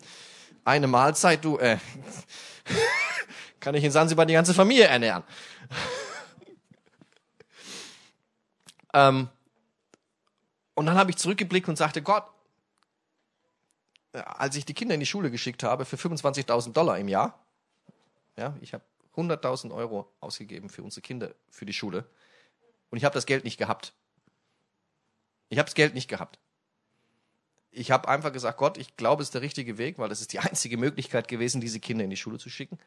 eine 0.64 0.86
Mahlzeit, 0.86 1.44
du, 1.44 1.58
äh, 1.58 1.78
kann 3.60 3.74
ich 3.74 3.84
in 3.84 3.90
Sansibar 3.90 4.26
die 4.26 4.34
ganze 4.34 4.54
Familie 4.54 4.84
ernähren. 4.84 5.22
ähm, 8.94 9.28
und 10.74 10.86
dann 10.86 10.96
habe 10.96 11.10
ich 11.10 11.16
zurückgeblickt 11.16 11.68
und 11.68 11.76
sagte, 11.76 12.02
Gott, 12.02 12.24
äh, 14.12 14.18
als 14.18 14.56
ich 14.56 14.64
die 14.64 14.74
Kinder 14.74 14.94
in 14.94 15.00
die 15.00 15.06
Schule 15.06 15.30
geschickt 15.30 15.62
habe 15.62 15.84
für 15.84 15.96
25.000 15.96 16.72
Dollar 16.72 16.98
im 16.98 17.08
Jahr, 17.08 17.38
ja, 18.36 18.56
ich 18.60 18.74
habe 18.74 18.84
100.000 19.16 19.74
Euro 19.74 20.12
ausgegeben 20.20 20.68
für 20.68 20.82
unsere 20.82 21.02
Kinder 21.02 21.34
für 21.50 21.66
die 21.66 21.72
Schule 21.72 22.04
und 22.90 22.98
ich 22.98 23.04
habe 23.04 23.14
das 23.14 23.26
Geld 23.26 23.44
nicht 23.44 23.58
gehabt. 23.58 23.92
Ich 25.48 25.58
habe 25.58 25.66
das 25.66 25.74
Geld 25.74 25.94
nicht 25.94 26.08
gehabt. 26.08 26.38
Ich 27.70 27.90
habe 27.90 28.08
einfach 28.08 28.32
gesagt, 28.32 28.58
Gott, 28.58 28.78
ich 28.78 28.96
glaube, 28.96 29.22
es 29.22 29.28
ist 29.28 29.34
der 29.34 29.42
richtige 29.42 29.78
Weg, 29.78 29.98
weil 29.98 30.08
das 30.08 30.20
ist 30.20 30.32
die 30.32 30.38
einzige 30.40 30.76
Möglichkeit 30.76 31.28
gewesen, 31.28 31.60
diese 31.60 31.80
Kinder 31.80 32.04
in 32.04 32.10
die 32.10 32.16
Schule 32.16 32.38
zu 32.38 32.50
schicken. 32.50 32.78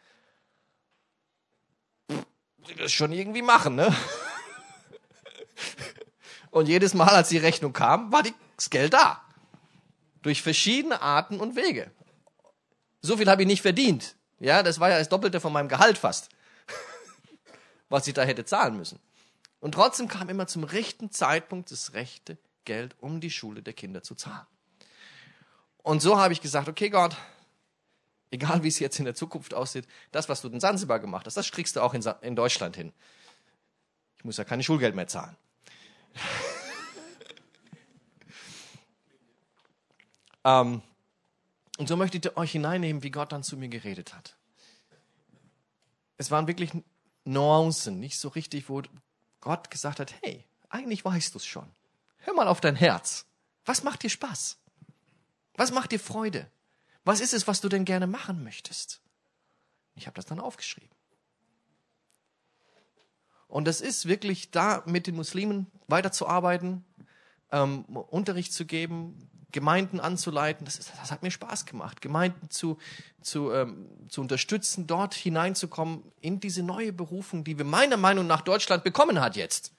Ich 2.67 2.75
das 2.75 2.91
schon 2.91 3.11
irgendwie 3.11 3.41
machen, 3.41 3.75
ne? 3.75 3.95
Und 6.51 6.67
jedes 6.67 6.93
Mal, 6.93 7.09
als 7.09 7.29
die 7.29 7.37
Rechnung 7.37 7.73
kam, 7.73 8.11
war 8.11 8.23
das 8.23 8.69
Geld 8.69 8.93
da. 8.93 9.23
Durch 10.21 10.41
verschiedene 10.41 11.01
Arten 11.01 11.39
und 11.39 11.55
Wege. 11.55 11.89
So 13.01 13.17
viel 13.17 13.29
habe 13.29 13.41
ich 13.41 13.47
nicht 13.47 13.61
verdient. 13.61 14.15
Ja, 14.39 14.61
das 14.61 14.79
war 14.79 14.89
ja 14.89 14.99
das 14.99 15.09
Doppelte 15.09 15.39
von 15.39 15.53
meinem 15.53 15.69
Gehalt 15.69 15.97
fast. 15.97 16.29
Was 17.89 18.07
ich 18.07 18.13
da 18.13 18.23
hätte 18.23 18.45
zahlen 18.45 18.75
müssen. 18.75 18.99
Und 19.59 19.73
trotzdem 19.73 20.07
kam 20.07 20.29
immer 20.29 20.45
zum 20.45 20.63
rechten 20.63 21.11
Zeitpunkt 21.11 21.71
das 21.71 21.93
rechte 21.93 22.37
Geld, 22.65 22.95
um 22.99 23.21
die 23.21 23.31
Schule 23.31 23.61
der 23.61 23.73
Kinder 23.73 24.03
zu 24.03 24.15
zahlen. 24.15 24.45
Und 25.77 26.01
so 26.01 26.19
habe 26.19 26.33
ich 26.33 26.41
gesagt, 26.41 26.67
okay 26.67 26.89
Gott, 26.89 27.15
egal 28.29 28.63
wie 28.63 28.67
es 28.67 28.79
jetzt 28.79 28.99
in 28.99 29.05
der 29.05 29.15
Zukunft 29.15 29.53
aussieht, 29.53 29.87
das, 30.11 30.29
was 30.29 30.41
du 30.41 30.49
in 30.49 30.59
Sansibar 30.59 30.99
gemacht 30.99 31.25
hast, 31.25 31.37
das 31.37 31.51
kriegst 31.51 31.75
du 31.75 31.81
auch 31.81 31.93
in, 31.93 32.03
in 32.21 32.35
Deutschland 32.35 32.75
hin. 32.75 32.93
Ich 34.17 34.25
muss 34.25 34.37
ja 34.37 34.43
keine 34.43 34.63
Schulgeld 34.63 34.95
mehr 34.95 35.07
zahlen. 35.07 35.35
ähm, 40.43 40.81
und 41.77 41.87
so 41.87 41.97
möchte 41.97 42.17
ich 42.17 42.37
euch 42.37 42.51
hineinnehmen, 42.51 43.03
wie 43.03 43.11
Gott 43.11 43.31
dann 43.31 43.43
zu 43.43 43.57
mir 43.57 43.69
geredet 43.69 44.13
hat. 44.13 44.35
Es 46.17 46.29
waren 46.29 46.47
wirklich 46.47 46.71
Nuancen, 47.23 47.99
nicht 47.99 48.19
so 48.19 48.29
richtig, 48.29 48.69
wo 48.69 48.83
Gott 49.39 49.71
gesagt 49.71 49.99
hat, 49.99 50.13
hey, 50.21 50.45
eigentlich 50.69 51.03
weißt 51.03 51.33
du 51.33 51.39
es 51.39 51.45
schon. 51.45 51.67
Hör 52.21 52.33
mal 52.33 52.47
auf 52.47 52.61
dein 52.61 52.75
Herz. 52.75 53.25
Was 53.65 53.83
macht 53.83 54.03
dir 54.03 54.09
Spaß? 54.09 54.57
Was 55.55 55.71
macht 55.71 55.91
dir 55.91 55.99
Freude? 55.99 56.49
Was 57.03 57.19
ist 57.19 57.33
es, 57.33 57.47
was 57.47 57.61
du 57.61 57.69
denn 57.69 57.85
gerne 57.85 58.07
machen 58.07 58.43
möchtest? 58.43 59.01
Ich 59.95 60.07
habe 60.07 60.15
das 60.15 60.25
dann 60.25 60.39
aufgeschrieben. 60.39 60.95
Und 63.47 63.65
das 63.65 63.81
ist 63.81 64.07
wirklich 64.07 64.51
da 64.51 64.81
mit 64.85 65.07
den 65.07 65.15
Muslimen 65.15 65.67
weiterzuarbeiten, 65.87 66.85
ähm, 67.51 67.83
Unterricht 67.85 68.53
zu 68.53 68.65
geben, 68.65 69.29
Gemeinden 69.51 69.99
anzuleiten. 69.99 70.63
Das, 70.63 70.77
ist, 70.77 70.91
das 70.95 71.11
hat 71.11 71.23
mir 71.23 71.31
Spaß 71.31 71.65
gemacht, 71.65 72.01
Gemeinden 72.01 72.49
zu, 72.49 72.77
zu, 73.21 73.51
ähm, 73.51 73.89
zu 74.07 74.21
unterstützen, 74.21 74.87
dort 74.87 75.13
hineinzukommen 75.13 76.03
in 76.21 76.39
diese 76.39 76.63
neue 76.63 76.93
Berufung, 76.93 77.43
die 77.43 77.57
wir 77.57 77.65
meiner 77.65 77.97
Meinung 77.97 78.27
nach 78.27 78.41
Deutschland 78.41 78.83
bekommen 78.83 79.19
hat 79.19 79.35
jetzt. 79.35 79.73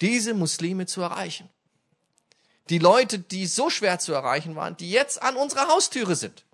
Diese 0.00 0.34
Muslime 0.34 0.86
zu 0.86 1.00
erreichen. 1.00 1.48
Die 2.68 2.78
Leute, 2.78 3.18
die 3.18 3.46
so 3.46 3.70
schwer 3.70 3.98
zu 3.98 4.12
erreichen 4.12 4.56
waren, 4.56 4.76
die 4.76 4.90
jetzt 4.90 5.22
an 5.22 5.36
unserer 5.36 5.68
Haustüre 5.68 6.16
sind. 6.16 6.44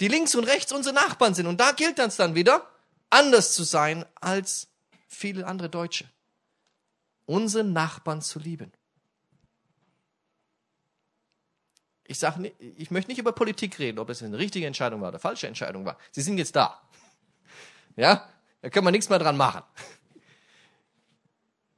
Die 0.00 0.08
links 0.08 0.34
und 0.34 0.44
rechts 0.44 0.72
unsere 0.72 0.94
Nachbarn 0.94 1.34
sind. 1.34 1.46
Und 1.46 1.60
da 1.60 1.72
gilt 1.72 1.98
das 1.98 2.16
dann 2.16 2.34
wieder, 2.34 2.70
anders 3.10 3.54
zu 3.54 3.64
sein 3.64 4.04
als 4.20 4.68
viele 5.08 5.46
andere 5.46 5.68
Deutsche. 5.68 6.08
Unsere 7.26 7.64
Nachbarn 7.64 8.22
zu 8.22 8.38
lieben. 8.38 8.72
Ich 12.04 12.18
sage, 12.18 12.54
ich 12.58 12.90
möchte 12.90 13.10
nicht 13.10 13.18
über 13.18 13.32
Politik 13.32 13.78
reden, 13.78 13.98
ob 13.98 14.08
es 14.08 14.22
eine 14.22 14.38
richtige 14.38 14.66
Entscheidung 14.66 15.02
war 15.02 15.08
oder 15.08 15.18
falsche 15.18 15.46
Entscheidung 15.46 15.84
war. 15.84 15.98
Sie 16.10 16.22
sind 16.22 16.38
jetzt 16.38 16.56
da. 16.56 16.80
Ja, 17.96 18.26
da 18.62 18.70
können 18.70 18.86
wir 18.86 18.92
nichts 18.92 19.10
mehr 19.10 19.18
dran 19.18 19.36
machen. 19.36 19.62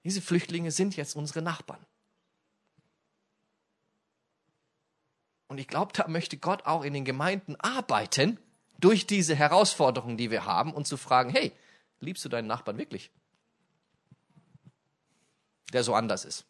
Diese 0.04 0.22
Flüchtlinge 0.22 0.70
sind 0.70 0.96
jetzt 0.96 1.14
unsere 1.14 1.42
Nachbarn. 1.42 1.84
Und 5.48 5.58
ich 5.58 5.66
glaube, 5.68 5.92
da 5.92 6.06
möchte 6.08 6.38
Gott 6.38 6.64
auch 6.64 6.84
in 6.84 6.94
den 6.94 7.04
Gemeinden 7.04 7.56
arbeiten, 7.56 8.38
durch 8.78 9.06
diese 9.06 9.34
Herausforderungen, 9.34 10.16
die 10.16 10.30
wir 10.30 10.46
haben, 10.46 10.72
und 10.72 10.86
zu 10.86 10.96
fragen, 10.96 11.30
hey, 11.30 11.52
liebst 12.00 12.24
du 12.24 12.28
deinen 12.28 12.46
Nachbarn 12.46 12.78
wirklich? 12.78 13.10
Der 15.72 15.84
so 15.84 15.94
anders 15.94 16.24
ist. 16.24 16.46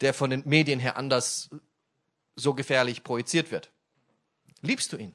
Der 0.00 0.14
von 0.14 0.30
den 0.30 0.48
Medien 0.48 0.80
her 0.80 0.96
anders 0.96 1.50
so 2.36 2.54
gefährlich 2.54 3.04
projiziert 3.04 3.50
wird. 3.50 3.70
Liebst 4.62 4.92
du 4.92 4.96
ihn? 4.96 5.14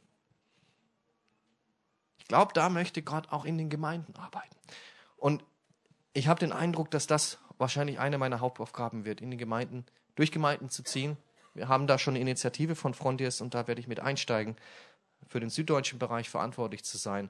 Ich 2.26 2.30
glaube, 2.30 2.54
da 2.56 2.70
möchte 2.70 3.04
Gott 3.04 3.32
auch 3.32 3.46
in 3.46 3.60
den 3.60 3.70
Gemeinden 3.70 4.16
arbeiten. 4.16 4.56
Und 5.16 5.44
ich 6.14 6.28
habe 6.28 6.40
den 6.40 6.52
Eindruck, 6.52 6.90
dass 6.90 7.06
das 7.06 7.38
wahrscheinlich 7.60 8.00
eine 8.00 8.18
meiner 8.18 8.40
Hauptaufgaben 8.40 9.06
wird, 9.06 9.22
in 9.22 9.30
den 9.30 9.38
Gemeinden 9.38 9.86
durch 10.16 10.32
Gemeinden 10.32 10.70
zu 10.72 10.82
ziehen. 10.82 11.18
Wir 11.54 11.68
haben 11.68 11.86
da 11.86 12.00
schon 12.00 12.16
eine 12.16 12.22
Initiative 12.22 12.76
von 12.76 12.96
Frontiers 12.96 13.42
und 13.42 13.54
da 13.54 13.68
werde 13.68 13.80
ich 13.80 13.88
mit 13.88 14.00
einsteigen, 14.00 14.56
für 15.28 15.40
den 15.40 15.52
süddeutschen 15.52 16.00
Bereich 16.00 16.28
verantwortlich 16.28 16.84
zu 16.84 16.98
sein. 16.98 17.30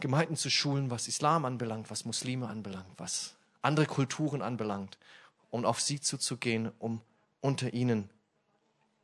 Gemeinden 0.00 0.36
zu 0.36 0.48
schulen, 0.48 0.90
was 0.90 1.06
Islam 1.06 1.44
anbelangt, 1.44 1.90
was 1.90 2.06
Muslime 2.06 2.48
anbelangt, 2.48 2.88
was 2.96 3.34
andere 3.60 3.84
Kulturen 3.84 4.40
anbelangt, 4.40 4.96
um 5.50 5.66
auf 5.66 5.78
sie 5.78 6.00
zuzugehen, 6.00 6.72
um 6.78 7.02
unter 7.42 7.74
ihnen 7.74 8.08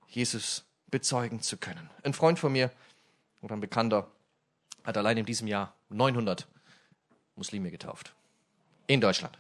Jesus 0.08 0.64
bezeugen 0.86 1.42
zu 1.42 1.58
können. 1.58 1.90
Ein 2.02 2.14
Freund 2.14 2.38
von 2.38 2.52
mir 2.52 2.70
oder 3.42 3.56
ein 3.56 3.60
Bekannter 3.60 4.10
hat 4.86 4.96
allein 4.96 5.18
in 5.18 5.26
diesem 5.26 5.48
Jahr 5.48 5.74
900 5.90 6.46
Muslime 7.34 7.70
getauft. 7.70 8.14
In 8.86 9.00
Deutschland. 9.00 9.36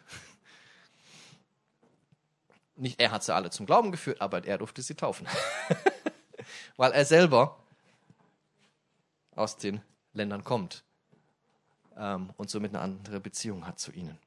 Nicht 2.74 3.00
er 3.00 3.12
hat 3.12 3.22
sie 3.22 3.34
alle 3.34 3.50
zum 3.50 3.64
Glauben 3.64 3.92
geführt, 3.92 4.20
aber 4.20 4.44
er 4.44 4.58
durfte 4.58 4.82
sie 4.82 4.96
taufen. 4.96 5.26
Weil 6.76 6.92
er 6.92 7.04
selber 7.06 7.58
aus 9.34 9.56
den 9.56 9.80
Ländern 10.12 10.44
kommt 10.44 10.84
ähm, 11.96 12.30
und 12.36 12.50
somit 12.50 12.74
eine 12.74 12.82
andere 12.82 13.20
Beziehung 13.20 13.66
hat 13.66 13.78
zu 13.78 13.92
ihnen. 13.92 14.18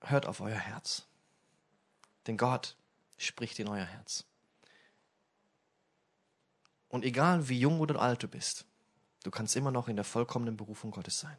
Hört 0.00 0.26
auf 0.26 0.40
euer 0.40 0.56
Herz. 0.56 1.06
Denn 2.26 2.36
Gott 2.36 2.76
spricht 3.26 3.58
in 3.58 3.68
euer 3.68 3.84
Herz. 3.84 4.24
Und 6.88 7.04
egal 7.04 7.48
wie 7.48 7.58
jung 7.58 7.80
oder 7.80 8.00
alt 8.00 8.22
du 8.22 8.28
bist, 8.28 8.66
Du 9.24 9.30
kannst 9.30 9.56
immer 9.56 9.72
noch 9.72 9.88
in 9.88 9.96
der 9.96 10.04
vollkommenen 10.04 10.56
Berufung 10.56 10.90
Gottes 10.90 11.18
sein. 11.18 11.36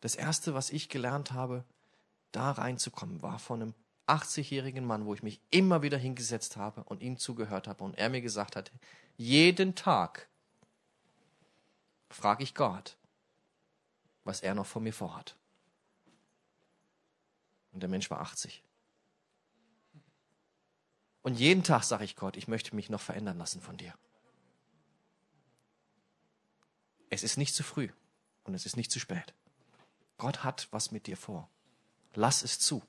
Das 0.00 0.14
Erste, 0.14 0.54
was 0.54 0.70
ich 0.70 0.90
gelernt 0.90 1.32
habe, 1.32 1.64
da 2.30 2.52
reinzukommen, 2.52 3.22
war 3.22 3.38
von 3.38 3.62
einem 3.62 3.74
80-jährigen 4.06 4.84
Mann, 4.84 5.06
wo 5.06 5.14
ich 5.14 5.22
mich 5.22 5.40
immer 5.50 5.80
wieder 5.80 5.96
hingesetzt 5.96 6.58
habe 6.58 6.84
und 6.84 7.02
ihm 7.02 7.16
zugehört 7.18 7.66
habe 7.66 7.82
und 7.82 7.96
er 7.96 8.10
mir 8.10 8.20
gesagt 8.20 8.54
hat, 8.54 8.70
jeden 9.16 9.74
Tag 9.74 10.28
frage 12.10 12.44
ich 12.44 12.54
Gott, 12.54 12.98
was 14.24 14.42
er 14.42 14.54
noch 14.54 14.66
von 14.66 14.82
mir 14.82 14.92
vorhat. 14.92 15.36
Und 17.72 17.80
der 17.80 17.88
Mensch 17.88 18.10
war 18.10 18.20
80. 18.20 18.62
Und 21.26 21.34
jeden 21.40 21.64
Tag 21.64 21.82
sage 21.82 22.04
ich 22.04 22.14
Gott, 22.14 22.36
ich 22.36 22.46
möchte 22.46 22.76
mich 22.76 22.88
noch 22.88 23.00
verändern 23.00 23.36
lassen 23.36 23.60
von 23.60 23.76
dir. 23.76 23.92
Es 27.10 27.24
ist 27.24 27.36
nicht 27.36 27.52
zu 27.52 27.64
früh 27.64 27.88
und 28.44 28.54
es 28.54 28.64
ist 28.64 28.76
nicht 28.76 28.92
zu 28.92 29.00
spät. 29.00 29.34
Gott 30.18 30.44
hat 30.44 30.68
was 30.70 30.92
mit 30.92 31.08
dir 31.08 31.16
vor. 31.16 31.50
Lass 32.14 32.44
es 32.44 32.60
zu. 32.60 32.80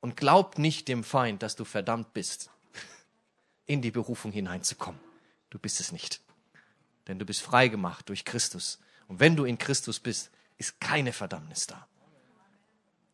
Und 0.00 0.16
glaub 0.16 0.58
nicht 0.58 0.88
dem 0.88 1.04
Feind, 1.04 1.44
dass 1.44 1.54
du 1.54 1.64
verdammt 1.64 2.14
bist, 2.14 2.50
in 3.66 3.80
die 3.80 3.92
Berufung 3.92 4.32
hineinzukommen. 4.32 5.00
Du 5.50 5.60
bist 5.60 5.78
es 5.78 5.92
nicht. 5.92 6.20
Denn 7.06 7.20
du 7.20 7.26
bist 7.26 7.42
frei 7.42 7.68
gemacht 7.68 8.08
durch 8.08 8.24
Christus. 8.24 8.80
Und 9.06 9.20
wenn 9.20 9.36
du 9.36 9.44
in 9.44 9.56
Christus 9.56 10.00
bist, 10.00 10.32
ist 10.58 10.80
keine 10.80 11.12
Verdammnis 11.12 11.68
da. 11.68 11.86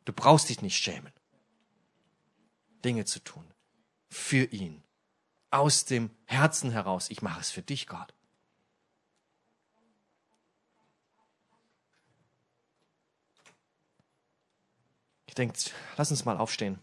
Du 0.06 0.14
brauchst 0.14 0.48
dich 0.48 0.62
nicht 0.62 0.78
schämen, 0.82 1.12
Dinge 2.84 3.04
zu 3.04 3.20
tun. 3.20 3.44
Für 4.10 4.44
ihn. 4.44 4.82
Aus 5.50 5.84
dem 5.84 6.10
Herzen 6.24 6.70
heraus. 6.70 7.10
Ich 7.10 7.22
mache 7.22 7.40
es 7.40 7.50
für 7.50 7.62
dich, 7.62 7.86
Gott. 7.86 8.12
Ich 15.26 15.34
denke, 15.34 15.58
lass 15.96 16.10
uns 16.10 16.24
mal 16.24 16.36
aufstehen. 16.36 16.78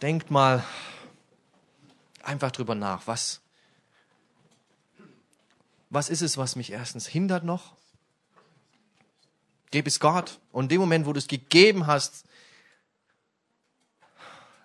Denkt 0.00 0.30
mal 0.30 0.64
einfach 2.22 2.50
drüber 2.50 2.74
nach, 2.74 3.06
was, 3.06 3.42
was 5.90 6.08
ist 6.08 6.22
es, 6.22 6.38
was 6.38 6.56
mich 6.56 6.72
erstens 6.72 7.06
hindert 7.06 7.44
noch? 7.44 7.76
Gebe 9.70 9.88
es 9.88 10.00
Gott. 10.00 10.40
Und 10.52 10.64
in 10.64 10.68
dem 10.70 10.80
Moment, 10.80 11.06
wo 11.06 11.12
du 11.12 11.18
es 11.18 11.28
gegeben 11.28 11.86
hast, 11.86 12.24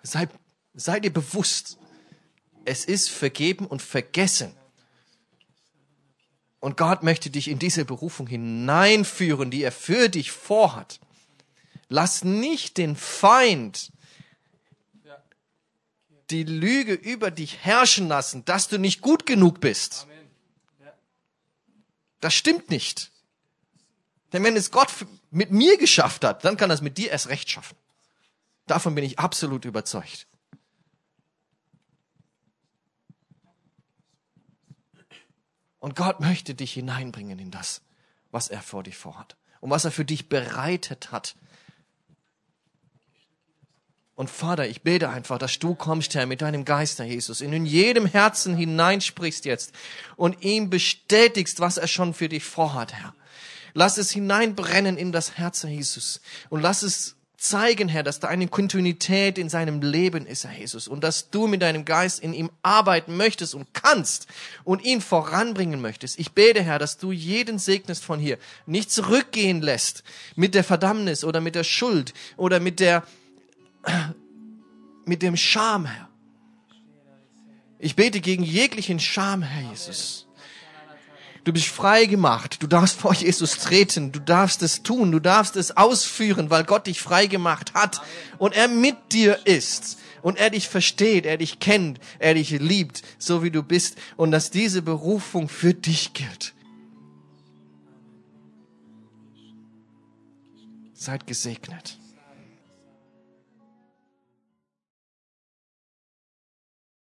sei, 0.06 0.28
sei 0.74 1.00
dir 1.00 1.12
bewusst, 1.12 1.78
es 2.64 2.84
ist 2.84 3.10
vergeben 3.10 3.66
und 3.66 3.82
vergessen. 3.82 4.54
Und 6.60 6.76
Gott 6.76 7.02
möchte 7.02 7.30
dich 7.30 7.48
in 7.48 7.58
diese 7.58 7.84
Berufung 7.84 8.26
hineinführen, 8.26 9.50
die 9.50 9.62
er 9.62 9.72
für 9.72 10.08
dich 10.08 10.32
vorhat. 10.32 11.00
Lass 11.88 12.24
nicht 12.24 12.78
den 12.78 12.96
Feind 12.96 13.92
die 16.30 16.42
Lüge 16.42 16.94
über 16.94 17.30
dich 17.30 17.58
herrschen 17.64 18.08
lassen, 18.08 18.44
dass 18.44 18.68
du 18.68 18.78
nicht 18.78 19.00
gut 19.00 19.26
genug 19.26 19.60
bist. 19.60 20.06
Das 22.20 22.34
stimmt 22.34 22.70
nicht. 22.70 23.12
Denn 24.32 24.42
wenn 24.42 24.56
es 24.56 24.70
Gott 24.70 24.88
mit 25.30 25.52
mir 25.52 25.78
geschafft 25.78 26.24
hat, 26.24 26.44
dann 26.44 26.56
kann 26.56 26.70
er 26.70 26.74
es 26.74 26.80
mit 26.80 26.98
dir 26.98 27.10
erst 27.10 27.28
recht 27.28 27.48
schaffen. 27.48 27.76
Davon 28.66 28.94
bin 28.94 29.04
ich 29.04 29.18
absolut 29.18 29.64
überzeugt. 29.64 30.26
Und 35.78 35.94
Gott 35.94 36.20
möchte 36.20 36.54
dich 36.54 36.72
hineinbringen 36.72 37.38
in 37.38 37.50
das, 37.50 37.80
was 38.32 38.48
er 38.48 38.60
vor 38.60 38.82
dich 38.82 38.96
vorhat 38.96 39.36
und 39.60 39.70
was 39.70 39.84
er 39.84 39.92
für 39.92 40.04
dich 40.04 40.28
bereitet 40.28 41.12
hat. 41.12 41.36
Und 44.16 44.30
Vater, 44.30 44.66
ich 44.66 44.82
bete 44.82 45.10
einfach, 45.10 45.38
dass 45.38 45.58
du 45.58 45.74
kommst, 45.74 46.14
Herr, 46.14 46.26
mit 46.26 46.40
deinem 46.40 46.64
Geist, 46.64 46.98
Herr 46.98 47.06
Jesus, 47.06 47.40
in 47.40 47.66
jedem 47.66 48.06
Herzen 48.06 48.56
hineinsprichst 48.56 49.44
jetzt 49.44 49.72
und 50.16 50.42
ihm 50.42 50.70
bestätigst, 50.70 51.60
was 51.60 51.76
er 51.76 51.86
schon 51.86 52.14
für 52.14 52.28
dich 52.28 52.42
vorhat, 52.42 52.94
Herr. 52.94 53.14
Lass 53.74 53.98
es 53.98 54.10
hineinbrennen 54.10 54.96
in 54.96 55.12
das 55.12 55.36
Herz, 55.36 55.62
Herr 55.62 55.70
Jesus. 55.70 56.22
Und 56.48 56.62
lass 56.62 56.82
es 56.82 57.15
zeigen, 57.48 57.88
Herr, 57.88 58.02
dass 58.02 58.20
da 58.20 58.28
eine 58.28 58.48
Kontinuität 58.48 59.38
in 59.38 59.48
seinem 59.48 59.80
Leben 59.82 60.26
ist, 60.26 60.44
Herr 60.44 60.58
Jesus. 60.58 60.88
Und 60.88 61.04
dass 61.04 61.30
du 61.30 61.46
mit 61.46 61.62
deinem 61.62 61.84
Geist 61.84 62.20
in 62.20 62.32
ihm 62.32 62.50
arbeiten 62.62 63.16
möchtest 63.16 63.54
und 63.54 63.72
kannst 63.72 64.26
und 64.64 64.84
ihn 64.84 65.00
voranbringen 65.00 65.80
möchtest. 65.80 66.18
Ich 66.18 66.32
bete, 66.32 66.62
Herr, 66.62 66.78
dass 66.78 66.98
du 66.98 67.12
jeden 67.12 67.58
segnest 67.58 68.04
von 68.04 68.18
hier, 68.18 68.38
nicht 68.66 68.90
zurückgehen 68.90 69.62
lässt 69.62 70.02
mit 70.34 70.54
der 70.54 70.64
Verdammnis 70.64 71.24
oder 71.24 71.40
mit 71.40 71.54
der 71.54 71.64
Schuld 71.64 72.14
oder 72.36 72.60
mit 72.60 72.80
der, 72.80 73.04
mit 75.04 75.22
dem 75.22 75.36
Scham, 75.36 75.86
Herr. 75.86 76.08
Ich 77.78 77.94
bete 77.94 78.20
gegen 78.20 78.42
jeglichen 78.42 78.98
Scham, 78.98 79.42
Herr 79.42 79.70
Jesus. 79.70 80.25
Du 81.46 81.52
bist 81.52 81.68
frei 81.68 82.06
gemacht. 82.06 82.60
Du 82.60 82.66
darfst 82.66 82.98
vor 82.98 83.14
Jesus 83.14 83.52
treten. 83.52 84.10
Du 84.10 84.18
darfst 84.18 84.62
es 84.62 84.82
tun. 84.82 85.12
Du 85.12 85.20
darfst 85.20 85.54
es 85.54 85.76
ausführen, 85.76 86.50
weil 86.50 86.64
Gott 86.64 86.88
dich 86.88 87.00
frei 87.00 87.28
gemacht 87.28 87.72
hat 87.72 88.02
und 88.38 88.52
er 88.52 88.66
mit 88.66 88.96
dir 89.12 89.38
ist 89.46 89.98
und 90.22 90.38
er 90.38 90.50
dich 90.50 90.68
versteht, 90.68 91.24
er 91.24 91.36
dich 91.36 91.60
kennt, 91.60 92.00
er 92.18 92.34
dich 92.34 92.50
liebt, 92.50 93.02
so 93.16 93.44
wie 93.44 93.52
du 93.52 93.62
bist 93.62 93.96
und 94.16 94.32
dass 94.32 94.50
diese 94.50 94.82
Berufung 94.82 95.48
für 95.48 95.72
dich 95.72 96.14
gilt. 96.14 96.52
Seid 100.94 101.28
gesegnet. 101.28 101.96